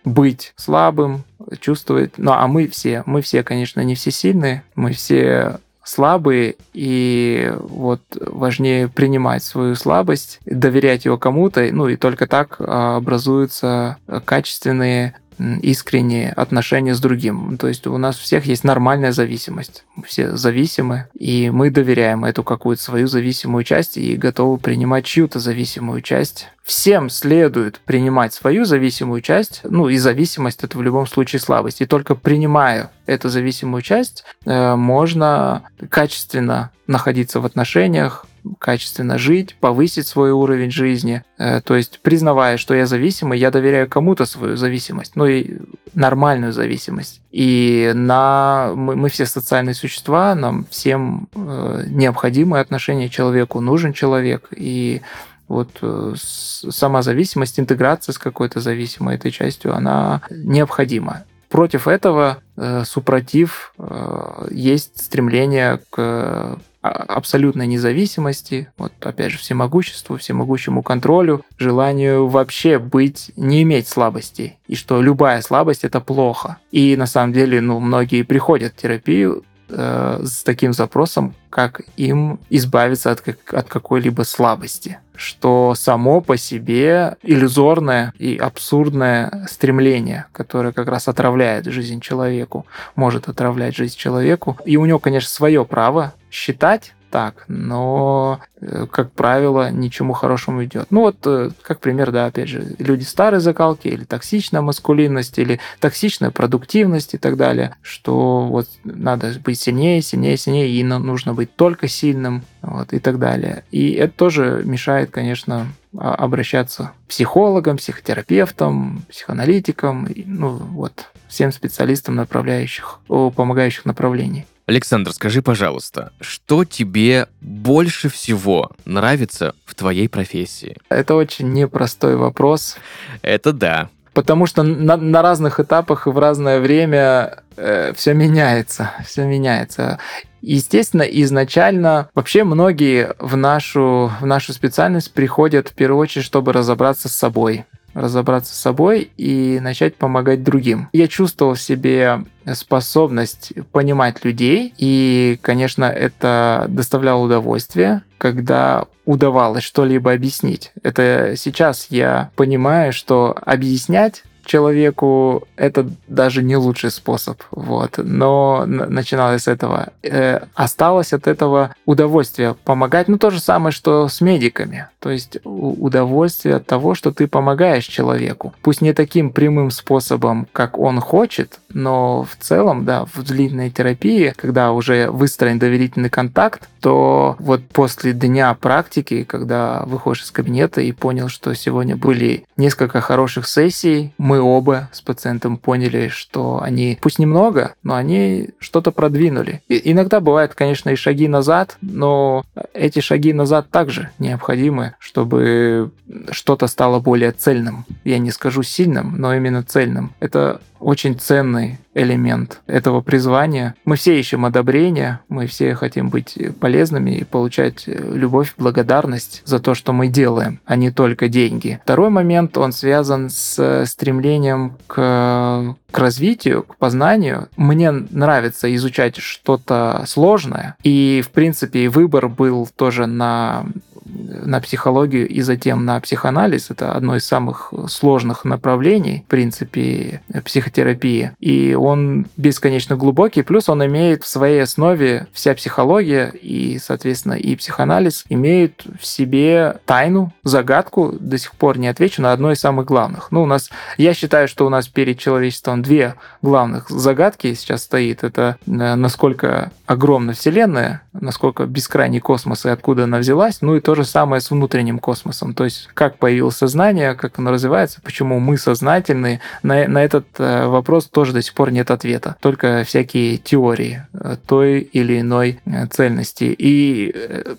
быть 0.06 0.54
слабым, 0.56 1.24
чувствовать. 1.60 2.14
Ну, 2.18 2.32
а 2.32 2.48
мы 2.48 2.68
все, 2.68 3.04
мы 3.06 3.22
все, 3.22 3.44
конечно, 3.44 3.82
не 3.82 3.96
все 3.96 4.12
сильные, 4.12 4.64
мы 4.76 4.94
все 4.94 5.60
слабые, 5.84 6.56
и 6.74 7.52
вот 7.58 8.02
важнее 8.20 8.88
принимать 8.88 9.44
свою 9.44 9.76
слабость, 9.76 10.40
доверять 10.46 11.06
его 11.06 11.18
кому-то, 11.18 11.68
ну 11.72 11.88
и 11.88 11.96
только 11.96 12.28
так 12.28 12.58
а, 12.60 12.98
образуются 12.98 13.98
качественные 14.26 15.16
искренние 15.40 16.32
отношения 16.32 16.94
с 16.94 17.00
другим. 17.00 17.58
То 17.58 17.68
есть 17.68 17.88
у 17.88 17.98
нас 17.98 18.18
всех 18.18 18.46
есть 18.46 18.64
нормальная 18.64 19.12
зависимость. 19.12 19.86
Все 20.06 20.36
зависимы, 20.36 21.08
и 21.18 21.50
мы 21.50 21.70
доверяем 21.72 22.26
эту 22.26 22.44
какую-то 22.44 22.82
свою 22.82 23.08
зависимую 23.08 23.64
часть 23.64 23.98
и 23.98 24.16
готовы 24.16 24.58
принимать 24.58 25.06
чью-то 25.06 25.40
зависимую 25.40 26.02
часть. 26.02 26.48
Всем 26.64 27.10
следует 27.10 27.80
принимать 27.80 28.34
свою 28.34 28.66
зависимую 28.66 29.22
часть, 29.22 29.62
ну 29.64 29.90
и 29.90 29.98
зависимость 29.98 30.64
это 30.64 30.78
в 30.78 30.84
любом 30.84 31.08
случае 31.08 31.40
слабость. 31.40 31.82
И 31.82 31.86
только 31.86 32.16
принимая 32.16 32.92
эту 33.08 33.30
зависимую 33.30 33.82
часть, 33.82 34.24
э, 34.46 34.76
можно 34.76 35.64
качественно 35.90 36.72
находиться 36.86 37.40
в 37.40 37.46
отношениях, 37.46 38.26
качественно 38.60 39.18
жить, 39.18 39.56
повысить 39.60 40.08
свой 40.08 40.32
уровень 40.32 40.72
жизни. 40.72 41.24
Э, 41.38 41.62
то 41.62 41.76
есть, 41.76 42.00
признавая, 42.02 42.58
что 42.58 42.74
я 42.74 42.86
зависимый, 42.86 43.40
я 43.40 43.52
доверяю 43.52 43.88
кому-то 43.88 44.26
свою 44.26 44.56
зависимость, 44.58 45.16
ну 45.16 45.26
и 45.26 45.58
нормальную 45.94 46.54
зависимость. 46.54 47.22
И 47.32 47.92
на 47.94 48.72
мы, 48.76 48.96
мы 48.96 49.10
все 49.10 49.26
социальные 49.26 49.76
существа, 49.76 50.36
нам 50.36 50.66
всем 50.70 51.28
э, 51.36 51.84
необходимы 51.88 52.60
отношения 52.60 53.10
человеку, 53.10 53.60
нужен 53.60 53.94
человек. 53.94 54.50
И 54.56 55.02
вот 55.48 55.70
э, 55.82 56.14
сама 56.16 57.02
зависимость, 57.02 57.60
интеграция 57.60 58.14
с 58.14 58.20
какой-то 58.20 58.60
зависимой 58.60 59.16
этой 59.16 59.32
частью, 59.32 59.76
она 59.76 60.22
необходима. 60.30 61.24
Против 61.50 61.88
этого 61.88 62.38
э, 62.56 62.84
супротив 62.86 63.74
э, 63.80 64.48
есть 64.52 65.02
стремление 65.02 65.80
к 65.90 66.60
абсолютной 66.82 67.68
независимости, 67.68 68.72
вот 68.78 68.94
опять 69.02 69.32
же 69.32 69.38
всемогуществу, 69.38 70.18
всемогущему 70.18 70.82
контролю, 70.82 71.44
желанию 71.58 72.28
вообще 72.28 72.80
быть, 72.80 73.32
не 73.36 73.64
иметь 73.64 73.88
слабостей, 73.88 74.58
и 74.68 74.76
что 74.76 75.02
любая 75.02 75.42
слабость 75.42 75.84
это 75.84 76.00
плохо. 76.00 76.58
И 76.72 76.96
на 76.96 77.06
самом 77.06 77.34
деле, 77.34 77.60
ну, 77.60 77.80
многие 77.80 78.24
приходят 78.24 78.74
в 78.74 78.82
терапию 78.82 79.44
э, 79.68 80.22
с 80.24 80.44
таким 80.44 80.72
запросом, 80.72 81.36
как 81.50 81.82
им 81.98 82.40
избавиться 82.50 83.12
от, 83.12 83.22
как, 83.22 83.54
от 83.54 83.68
какой-либо 83.68 84.22
слабости, 84.22 85.00
что 85.16 85.74
само 85.76 86.22
по 86.22 86.38
себе 86.38 87.18
иллюзорное 87.24 88.14
и 88.18 88.38
абсурдное 88.38 89.46
стремление, 89.50 90.28
которое 90.32 90.72
как 90.72 90.88
раз 90.88 91.10
отравляет 91.10 91.66
жизнь 91.66 92.00
человеку, 92.00 92.66
может 92.96 93.28
отравлять 93.28 93.76
жизнь 93.76 93.98
человеку. 93.98 94.58
И 94.64 94.78
у 94.78 94.86
него, 94.86 95.00
конечно, 95.00 95.30
свое 95.30 95.66
право 95.66 96.14
считать 96.32 96.94
так, 97.10 97.46
но, 97.48 98.40
э, 98.62 98.86
как 98.90 99.12
правило, 99.12 99.72
ничему 99.72 100.14
хорошему 100.14 100.64
идет. 100.64 100.88
Ну 100.92 101.02
вот, 101.02 101.18
э, 101.26 101.50
как 101.62 101.80
пример, 101.80 102.12
да, 102.12 102.28
опять 102.28 102.50
же, 102.50 102.76
люди 102.78 103.04
старой 103.04 103.40
закалки 103.40 103.88
или 103.88 104.04
токсичная 104.04 104.62
маскулинность, 104.62 105.38
или 105.40 105.60
токсичная 105.80 106.32
продуктивность 106.32 107.16
и 107.16 107.18
так 107.18 107.36
далее, 107.36 107.76
что 107.82 108.46
вот 108.46 108.68
надо 108.84 109.34
быть 109.44 109.60
сильнее, 109.60 110.02
сильнее, 110.02 110.38
сильнее, 110.38 110.70
и 110.70 110.84
нужно 110.84 111.34
быть 111.34 111.56
только 111.56 111.88
сильным, 111.88 112.44
вот, 112.62 112.94
и 112.94 113.00
так 113.00 113.20
далее. 113.20 113.64
И 113.72 113.92
это 113.94 114.14
тоже 114.14 114.62
мешает, 114.64 115.10
конечно, 115.12 115.68
а, 115.98 116.14
обращаться 116.14 116.92
к 117.06 117.10
психологам, 117.10 117.78
психотерапевтам, 117.78 119.04
психоаналитикам, 119.10 120.08
ну 120.26 120.50
вот, 120.50 121.10
всем 121.28 121.52
специалистам 121.52 122.16
направляющих, 122.16 123.00
помогающих 123.08 123.86
направлений. 123.86 124.46
Александр, 124.70 125.14
скажи, 125.14 125.42
пожалуйста, 125.42 126.12
что 126.22 126.64
тебе 126.64 127.28
больше 127.42 128.08
всего 128.08 128.70
нравится 128.86 129.56
в 129.66 129.74
твоей 129.74 130.08
профессии? 130.08 130.78
Это 130.90 131.16
очень 131.16 131.52
непростой 131.54 132.16
вопрос. 132.16 132.78
Это 133.24 133.52
да. 133.52 133.90
Потому 134.14 134.46
что 134.46 134.62
на, 134.62 134.96
на 134.96 135.24
разных 135.24 135.60
этапах 135.60 136.06
и 136.06 136.12
в 136.12 136.20
разное 136.20 136.60
время 136.60 137.40
э, 137.58 137.94
все 137.96 138.14
меняется, 138.14 138.92
все 139.08 139.26
меняется. 139.26 139.98
Естественно, 140.44 141.02
изначально 141.02 142.08
вообще 142.14 142.44
многие 142.44 143.16
в 143.18 143.36
нашу, 143.36 144.12
в 144.22 144.26
нашу 144.28 144.54
специальность 144.54 145.16
приходят 145.16 145.70
в 145.70 145.74
первую 145.74 146.00
очередь, 146.00 146.26
чтобы 146.26 146.54
разобраться 146.54 147.10
с 147.10 147.16
собой 147.16 147.66
разобраться 148.00 148.54
с 148.54 148.60
собой 148.60 149.12
и 149.18 149.60
начать 149.62 149.96
помогать 149.96 150.44
другим. 150.44 150.90
Я 150.94 151.08
чувствовал 151.08 151.54
в 151.54 151.62
себе 151.62 152.24
способность 152.54 153.54
понимать 153.72 154.24
людей, 154.24 154.74
и, 154.78 155.38
конечно, 155.42 155.86
это 155.86 156.66
доставляло 156.70 157.24
удовольствие, 157.24 158.02
когда 158.18 158.86
удавалось 159.06 159.64
что-либо 159.64 160.12
объяснить. 160.12 160.72
Это 160.84 161.34
сейчас 161.36 161.88
я 161.90 162.32
понимаю, 162.36 162.94
что 162.94 163.36
объяснять 163.46 164.24
человеку 164.50 165.48
это 165.56 165.88
даже 166.08 166.42
не 166.42 166.58
лучший 166.58 166.90
способ, 166.92 167.42
вот. 167.52 167.98
Но 167.98 168.66
начиналось 168.66 169.44
с 169.44 169.48
этого. 169.48 169.90
Э, 170.02 170.42
осталось 170.56 171.14
от 171.14 171.28
этого 171.28 171.76
удовольствие 171.86 172.56
помогать. 172.66 173.08
Ну, 173.08 173.18
то 173.18 173.30
же 173.30 173.40
самое, 173.40 173.72
что 173.72 174.08
с 174.08 174.22
медиками. 174.22 174.88
То 175.00 175.12
есть 175.12 175.38
удовольствие 175.44 176.56
от 176.56 176.66
того, 176.66 176.96
что 176.96 177.12
ты 177.12 177.28
помогаешь 177.28 177.86
человеку. 177.86 178.54
Пусть 178.62 178.82
не 178.82 178.94
таким 178.94 179.30
прямым 179.30 179.70
способом, 179.72 180.48
как 180.52 180.80
он 180.80 181.00
хочет, 181.00 181.60
но 181.70 182.24
в 182.24 182.36
целом, 182.44 182.86
да, 182.86 183.06
в 183.06 183.24
длинной 183.24 183.70
терапии, 183.70 184.34
когда 184.36 184.72
уже 184.72 185.12
выстроен 185.12 185.60
доверительный 185.60 186.10
контакт, 186.10 186.68
то 186.82 187.36
вот 187.40 187.62
после 187.68 188.14
дня 188.14 188.54
практики, 188.56 189.24
когда 189.24 189.84
выходишь 189.86 190.24
из 190.24 190.32
кабинета 190.32 190.82
и 190.82 190.92
понял, 190.92 191.30
что 191.30 191.54
сегодня 191.54 191.96
были 191.96 192.46
несколько 192.58 193.02
хороших 193.02 193.48
сессий, 193.48 194.14
мы 194.18 194.39
оба 194.42 194.90
с 194.92 195.02
пациентом 195.02 195.58
поняли, 195.58 196.08
что 196.10 196.62
они, 196.62 196.98
пусть 197.02 197.20
немного, 197.20 197.74
но 197.84 197.96
они 197.96 198.50
что-то 198.60 198.92
продвинули. 198.92 199.62
И 199.68 199.92
иногда 199.92 200.20
бывают, 200.20 200.54
конечно, 200.54 200.90
и 200.90 200.96
шаги 200.96 201.28
назад, 201.28 201.78
но 201.82 202.44
эти 202.74 203.00
шаги 203.00 203.34
назад 203.34 203.70
также 203.70 204.10
необходимы, 204.20 204.96
чтобы 205.00 205.92
что-то 206.32 206.68
стало 206.68 207.00
более 207.00 207.32
цельным. 207.32 207.86
Я 208.04 208.18
не 208.20 208.32
скажу 208.32 208.64
сильным, 208.64 209.16
но 209.18 209.36
именно 209.36 209.64
цельным. 209.64 210.14
Это 210.20 210.62
очень 210.80 211.20
ценный 211.20 211.78
элемент 212.00 212.62
этого 212.68 213.02
призвания. 213.02 213.76
Мы 213.86 213.96
все 213.96 214.20
ищем 214.20 214.46
одобрения, 214.46 215.22
мы 215.30 215.48
все 215.48 215.76
хотим 215.76 216.10
быть 216.10 216.38
полезными 216.60 217.12
и 217.12 217.24
получать 217.24 217.84
любовь, 217.88 218.54
благодарность 218.58 219.42
за 219.46 219.60
то, 219.60 219.76
что 219.76 219.94
мы 219.94 220.08
делаем, 220.08 220.60
а 220.66 220.76
не 220.76 220.92
только 220.92 221.28
деньги. 221.28 221.80
Второй 221.84 222.10
момент, 222.10 222.58
он 222.58 222.72
связан 222.72 223.30
с 223.30 223.86
стремлением 223.86 224.78
к, 224.88 225.76
к 225.92 226.00
развитию, 226.00 226.64
к 226.64 226.78
познанию. 226.78 227.50
Мне 227.58 227.92
нравится 227.92 228.74
изучать 228.76 229.18
что-то 229.18 230.04
сложное, 230.08 230.76
и, 230.84 231.24
в 231.26 231.30
принципе, 231.30 231.90
выбор 231.90 232.28
был 232.30 232.68
тоже 232.76 233.06
на 233.06 233.66
на 234.10 234.60
психологию 234.62 235.28
и 235.28 235.42
затем 235.42 235.86
на 235.86 236.00
психоанализ. 236.00 236.72
Это 236.72 236.94
одно 236.94 237.16
из 237.16 237.26
самых 237.26 237.74
сложных 237.88 238.46
направлений, 238.46 239.24
в 239.26 239.30
принципе, 239.30 240.22
психотерапии. 240.44 241.32
И 241.40 241.74
он 241.74 242.28
бесконечно 242.38 242.96
глубокий, 242.96 243.42
плюс 243.42 243.70
он 243.70 243.86
имеет 243.86 244.24
в 244.24 244.28
своей 244.28 244.62
основе 244.62 245.28
вся 245.34 245.54
психология 245.54 246.30
и, 246.30 246.80
соответственно, 246.80 247.34
и 247.34 247.56
психоанализ 247.56 248.26
имеют 248.30 248.86
в 249.00 249.06
себе 249.06 249.76
тайну, 249.86 250.34
загадку, 250.44 251.14
до 251.20 251.38
сих 251.38 251.54
пор 251.54 251.78
не 251.78 251.88
отвечу, 251.88 252.22
на 252.22 252.32
одной 252.32 252.54
из 252.54 252.60
самых 252.60 252.86
главных. 252.86 253.32
Ну, 253.32 253.44
у 253.44 253.46
нас, 253.46 253.70
я 253.98 254.14
считаю, 254.14 254.48
что 254.48 254.66
у 254.66 254.70
нас 254.70 254.88
перед 254.88 255.20
человечеством 255.20 255.82
две 255.82 256.16
главных 256.42 256.90
загадки 256.90 257.54
сейчас 257.54 257.84
стоит. 257.84 258.24
Это 258.24 258.58
э, 258.66 258.96
насколько 258.96 259.72
огромна 259.90 260.34
Вселенная, 260.34 261.02
насколько 261.14 261.66
бескрайний 261.66 262.20
космос 262.20 262.64
и 262.64 262.70
откуда 262.70 263.06
она 263.06 263.18
взялась, 263.18 263.62
ну 263.62 263.76
и 263.76 263.82
то 263.82 263.96
же 263.96 264.06
самое 264.06 264.40
с 264.40 264.52
внутренним 264.52 265.00
космосом. 265.00 265.56
То 265.56 265.64
есть 265.64 265.90
как 265.96 266.20
появилось 266.20 266.58
сознание, 266.58 267.16
как 267.16 267.40
оно 267.40 267.50
развивается, 267.50 268.00
почему 268.04 268.40
мы 268.40 268.60
сознательны, 268.60 269.42
на, 269.64 269.88
на 269.88 270.04
этот 270.04 270.28
э, 270.38 270.68
вопрос 270.68 271.08
тоже 271.08 271.34
до 271.34 271.42
сих 271.42 271.56
пор 271.56 271.72
нет 271.72 271.90
ответа. 271.90 272.36
Только 272.40 272.84
всякие 272.86 273.38
теории 273.38 274.06
э, 274.14 274.36
той 274.46 274.82
или 274.82 275.22
иной 275.22 275.60
э, 275.66 275.88
цельности. 275.88 276.56
И 276.56 277.16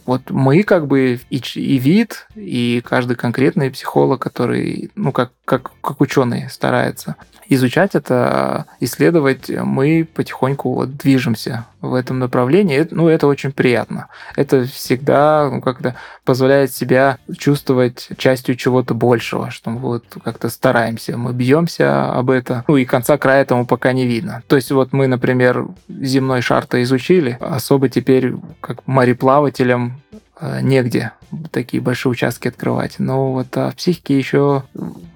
вот 0.06 0.30
мы 0.30 0.62
как 0.62 0.86
бы 0.86 1.18
и, 1.30 1.42
и 1.56 1.78
вид, 1.78 2.28
и 2.36 2.80
каждый 2.88 3.16
конкретный 3.16 3.72
психолог, 3.72 4.22
который, 4.22 4.92
ну, 4.94 5.10
как, 5.10 5.32
как, 5.44 5.72
как 5.80 6.00
ученый 6.00 6.48
старается 6.48 7.16
изучать 7.50 7.94
это, 7.94 8.64
исследовать, 8.80 9.50
мы 9.50 10.08
потихоньку 10.14 10.72
вот 10.72 10.96
движемся 10.96 11.66
в 11.80 11.94
этом 11.94 12.18
направлении. 12.18 12.86
Ну, 12.90 13.08
это 13.08 13.26
очень 13.26 13.52
приятно. 13.52 14.08
Это 14.36 14.64
всегда 14.64 15.50
ну, 15.50 15.60
как-то 15.60 15.96
позволяет 16.24 16.72
себя 16.72 17.18
чувствовать 17.36 18.08
частью 18.16 18.54
чего-то 18.54 18.94
большего, 18.94 19.50
что 19.50 19.70
мы 19.70 19.80
вот 19.80 20.04
как-то 20.24 20.48
стараемся, 20.48 21.16
мы 21.16 21.32
бьемся 21.32 22.12
об 22.12 22.30
это. 22.30 22.64
Ну, 22.68 22.76
и 22.76 22.84
конца 22.84 23.18
края 23.18 23.42
этому 23.42 23.66
пока 23.66 23.92
не 23.92 24.06
видно. 24.06 24.42
То 24.46 24.56
есть 24.56 24.70
вот 24.70 24.92
мы, 24.92 25.06
например, 25.06 25.66
земной 25.88 26.40
шар-то 26.40 26.82
изучили, 26.82 27.36
особо 27.40 27.88
теперь 27.88 28.34
как 28.60 28.86
мореплавателям 28.86 30.00
Э, 30.40 30.60
негде 30.62 31.12
такие 31.50 31.82
большие 31.82 32.12
участки 32.12 32.48
открывать. 32.48 32.98
Но 32.98 33.32
вот 33.32 33.56
а 33.56 33.70
в 33.70 33.76
психике 33.76 34.18
еще 34.18 34.64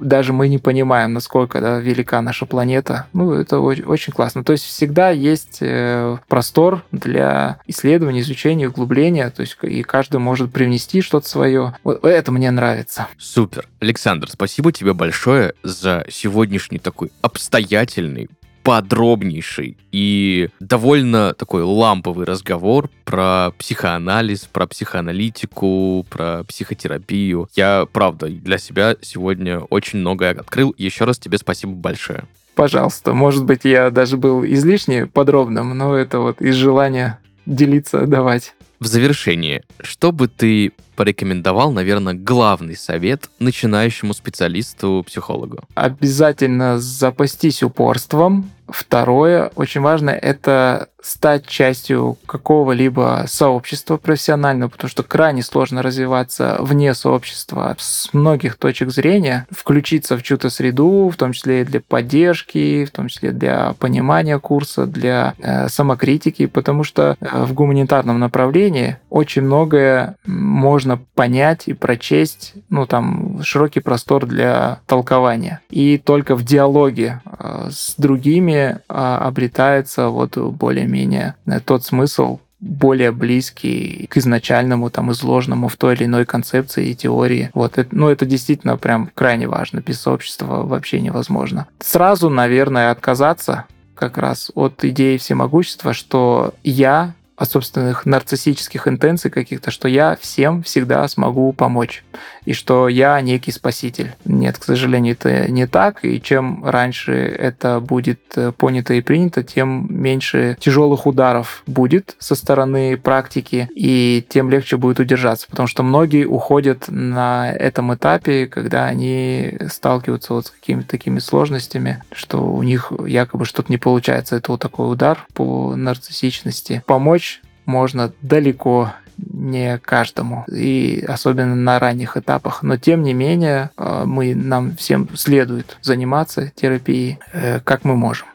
даже 0.00 0.32
мы 0.32 0.48
не 0.48 0.58
понимаем, 0.58 1.12
насколько 1.12 1.60
да, 1.60 1.78
велика 1.78 2.20
наша 2.22 2.46
планета. 2.46 3.06
Ну, 3.12 3.32
это 3.32 3.58
очень 3.60 4.12
классно. 4.12 4.44
То 4.44 4.52
есть 4.52 4.64
всегда 4.64 5.10
есть 5.10 5.58
э, 5.60 6.16
простор 6.28 6.84
для 6.92 7.58
исследования, 7.66 8.20
изучения, 8.20 8.68
углубления. 8.68 9.30
То 9.30 9.42
есть 9.42 9.56
и 9.62 9.82
каждый 9.82 10.18
может 10.18 10.52
привнести 10.52 11.00
что-то 11.00 11.28
свое. 11.28 11.76
Вот 11.84 12.04
это 12.04 12.32
мне 12.32 12.50
нравится. 12.50 13.08
Супер. 13.18 13.68
Александр, 13.80 14.30
спасибо 14.30 14.72
тебе 14.72 14.92
большое 14.94 15.54
за 15.62 16.04
сегодняшний 16.10 16.78
такой 16.78 17.10
обстоятельный, 17.22 18.28
подробнейший 18.64 19.76
и 19.92 20.48
довольно 20.58 21.34
такой 21.34 21.62
ламповый 21.62 22.26
разговор 22.26 22.90
про 23.04 23.52
психоанализ, 23.58 24.48
про 24.50 24.66
психоаналитику, 24.66 26.04
про 26.08 26.42
психотерапию. 26.44 27.48
Я, 27.54 27.86
правда, 27.92 28.26
для 28.28 28.58
себя 28.58 28.96
сегодня 29.02 29.60
очень 29.60 30.00
многое 30.00 30.32
открыл. 30.32 30.74
Еще 30.78 31.04
раз 31.04 31.18
тебе 31.18 31.38
спасибо 31.38 31.74
большое. 31.74 32.24
Пожалуйста. 32.54 33.12
Может 33.12 33.44
быть, 33.44 33.64
я 33.64 33.90
даже 33.90 34.16
был 34.16 34.44
излишне 34.44 35.06
подробным, 35.06 35.76
но 35.76 35.94
это 35.94 36.20
вот 36.20 36.40
из 36.40 36.54
желания 36.54 37.18
делиться, 37.46 38.06
давать. 38.06 38.54
В 38.85 38.87
завершение, 38.87 39.64
что 39.80 40.12
бы 40.12 40.28
ты 40.28 40.72
порекомендовал, 40.95 41.72
наверное, 41.72 42.12
главный 42.12 42.76
совет 42.76 43.30
начинающему 43.39 44.12
специалисту-психологу? 44.12 45.61
Обязательно 45.74 46.78
запастись 46.78 47.62
упорством. 47.62 48.51
Второе, 48.74 49.52
очень 49.54 49.82
важно, 49.82 50.10
это 50.10 50.88
стать 51.00 51.46
частью 51.46 52.16
какого-либо 52.26 53.24
сообщества 53.28 53.98
профессионального, 53.98 54.70
потому 54.70 54.88
что 54.88 55.02
крайне 55.02 55.42
сложно 55.42 55.82
развиваться 55.82 56.56
вне 56.60 56.94
сообщества 56.94 57.76
с 57.78 58.08
многих 58.14 58.56
точек 58.56 58.90
зрения, 58.90 59.46
включиться 59.50 60.16
в 60.16 60.22
чью-то 60.22 60.48
среду, 60.48 61.10
в 61.10 61.16
том 61.16 61.32
числе 61.32 61.60
и 61.60 61.64
для 61.64 61.80
поддержки, 61.80 62.86
в 62.86 62.90
том 62.90 63.08
числе 63.08 63.32
для 63.32 63.74
понимания 63.78 64.38
курса, 64.38 64.86
для 64.86 65.34
э, 65.38 65.68
самокритики, 65.68 66.46
потому 66.46 66.84
что 66.84 67.16
э, 67.20 67.44
в 67.44 67.52
гуманитарном 67.52 68.18
направлении 68.18 68.96
очень 69.10 69.42
многое 69.42 70.16
можно 70.24 70.98
понять 71.14 71.64
и 71.66 71.74
прочесть, 71.74 72.54
ну 72.70 72.86
там 72.86 73.42
широкий 73.42 73.80
простор 73.80 74.24
для 74.24 74.80
толкования. 74.86 75.60
И 75.68 75.98
только 75.98 76.34
в 76.34 76.44
диалоге 76.44 77.20
э, 77.26 77.68
с 77.70 77.94
другими 77.98 78.63
обретается 78.88 80.08
вот 80.08 80.36
более 80.36 80.86
менее 80.86 81.34
тот 81.64 81.84
смысл, 81.84 82.38
более 82.60 83.12
близкий 83.12 84.06
к 84.08 84.16
изначальному, 84.16 84.88
там, 84.88 85.12
изложенному 85.12 85.68
в 85.68 85.76
той 85.76 85.94
или 85.94 86.04
иной 86.04 86.24
концепции 86.24 86.88
и 86.88 86.94
теории. 86.94 87.50
Вот, 87.52 87.76
это, 87.76 87.94
ну, 87.94 88.08
это 88.08 88.24
действительно 88.24 88.78
прям 88.78 89.10
крайне 89.14 89.46
важно. 89.46 89.80
Без 89.80 90.00
сообщества 90.00 90.62
вообще 90.62 91.00
невозможно. 91.00 91.66
Сразу, 91.80 92.30
наверное, 92.30 92.90
отказаться 92.90 93.66
как 93.94 94.16
раз 94.16 94.50
от 94.54 94.82
идеи 94.84 95.18
всемогущества, 95.18 95.92
что 95.92 96.54
я 96.64 97.12
от 97.37 97.51
собственных 97.51 98.07
нарциссических 98.07 98.87
интенций 98.87 99.30
каких-то, 99.30 99.70
что 99.70 99.89
я 99.89 100.16
всем 100.20 100.62
всегда 100.62 101.07
смогу 101.09 101.53
помочь, 101.53 102.05
и 102.45 102.53
что 102.53 102.89
я 102.89 103.20
некий 103.20 103.51
спаситель. 103.51 104.14
Нет, 104.24 104.59
к 104.59 104.64
сожалению, 104.64 105.14
это 105.14 105.51
не 105.51 105.66
так, 105.66 106.05
и 106.05 106.20
чем 106.20 106.64
раньше 106.64 107.12
это 107.12 107.80
будет 107.80 108.20
э, 108.37 108.53
понято 108.53 108.95
и 108.95 109.01
принято, 109.01 109.43
тем 109.43 109.87
меньше 109.91 110.57
тяжелых 110.61 111.07
ударов 111.07 111.62
будет 111.66 112.14
со 112.18 112.35
стороны 112.35 112.97
практики, 112.97 113.68
и 113.74 114.24
тем 114.28 114.51
легче 114.51 114.76
будет 114.76 115.01
удержаться, 115.01 115.49
потому 115.51 115.66
что 115.66 115.82
многие 115.82 116.26
уходят 116.26 116.85
на 116.89 117.51
этом 117.51 117.95
этапе, 117.95 118.47
когда 118.47 118.85
они 118.85 119.59
сталкиваются 119.68 120.35
вот 120.35 120.47
с 120.47 120.51
какими-то 120.51 120.89
такими 120.89 121.18
сложностями, 121.18 122.03
что 122.12 122.39
у 122.39 122.62
них 122.62 122.93
якобы 123.07 123.45
что-то 123.45 123.72
не 123.72 123.78
получается. 123.78 124.37
Это 124.37 124.53
вот 124.53 124.61
такой 124.61 124.91
удар 124.93 125.26
по 125.35 125.74
нарциссичности. 125.74 126.82
Помочь 126.87 127.23
можно 127.66 128.12
далеко 128.22 128.92
не 129.16 129.78
каждому, 129.78 130.44
и 130.52 131.04
особенно 131.06 131.54
на 131.54 131.78
ранних 131.78 132.16
этапах. 132.16 132.62
Но 132.62 132.76
тем 132.76 133.02
не 133.02 133.12
менее, 133.14 133.70
э, 133.76 134.04
мы, 134.04 134.34
нам 134.34 134.76
всем 134.76 135.08
следует 135.16 135.78
заниматься 135.82 136.52
терапией, 136.54 137.18
э, 137.32 137.60
как 137.60 137.84
мы 137.84 137.96
можем. 137.96 138.26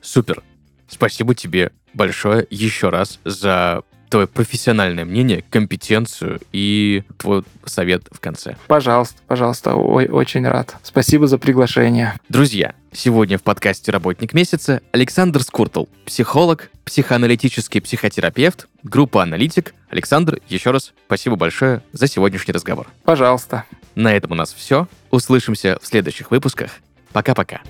Супер. 0.00 0.42
Спасибо 0.88 1.34
тебе 1.34 1.72
большое 1.94 2.46
еще 2.50 2.90
раз 2.90 3.18
за 3.24 3.82
твое 4.16 4.26
профессиональное 4.26 5.04
мнение, 5.04 5.44
компетенцию 5.50 6.40
и 6.50 7.02
твой 7.18 7.44
совет 7.66 8.04
в 8.10 8.18
конце. 8.18 8.56
Пожалуйста, 8.66 9.20
пожалуйста, 9.26 9.74
ой, 9.74 10.06
очень 10.08 10.48
рад. 10.48 10.74
Спасибо 10.82 11.26
за 11.26 11.36
приглашение. 11.36 12.14
Друзья, 12.30 12.74
сегодня 12.94 13.36
в 13.36 13.42
подкасте 13.42 13.92
«Работник 13.92 14.32
месяца» 14.32 14.80
Александр 14.92 15.42
Скуртл, 15.42 15.84
психолог, 16.06 16.70
психоаналитический 16.86 17.82
психотерапевт, 17.82 18.68
группа 18.82 19.22
«Аналитик». 19.22 19.74
Александр, 19.90 20.40
еще 20.48 20.70
раз 20.70 20.94
спасибо 21.04 21.36
большое 21.36 21.82
за 21.92 22.06
сегодняшний 22.06 22.54
разговор. 22.54 22.86
Пожалуйста. 23.04 23.64
На 23.96 24.14
этом 24.14 24.32
у 24.32 24.34
нас 24.34 24.54
все. 24.54 24.88
Услышимся 25.10 25.78
в 25.82 25.86
следующих 25.86 26.30
выпусках. 26.30 26.70
Пока-пока. 27.12 27.60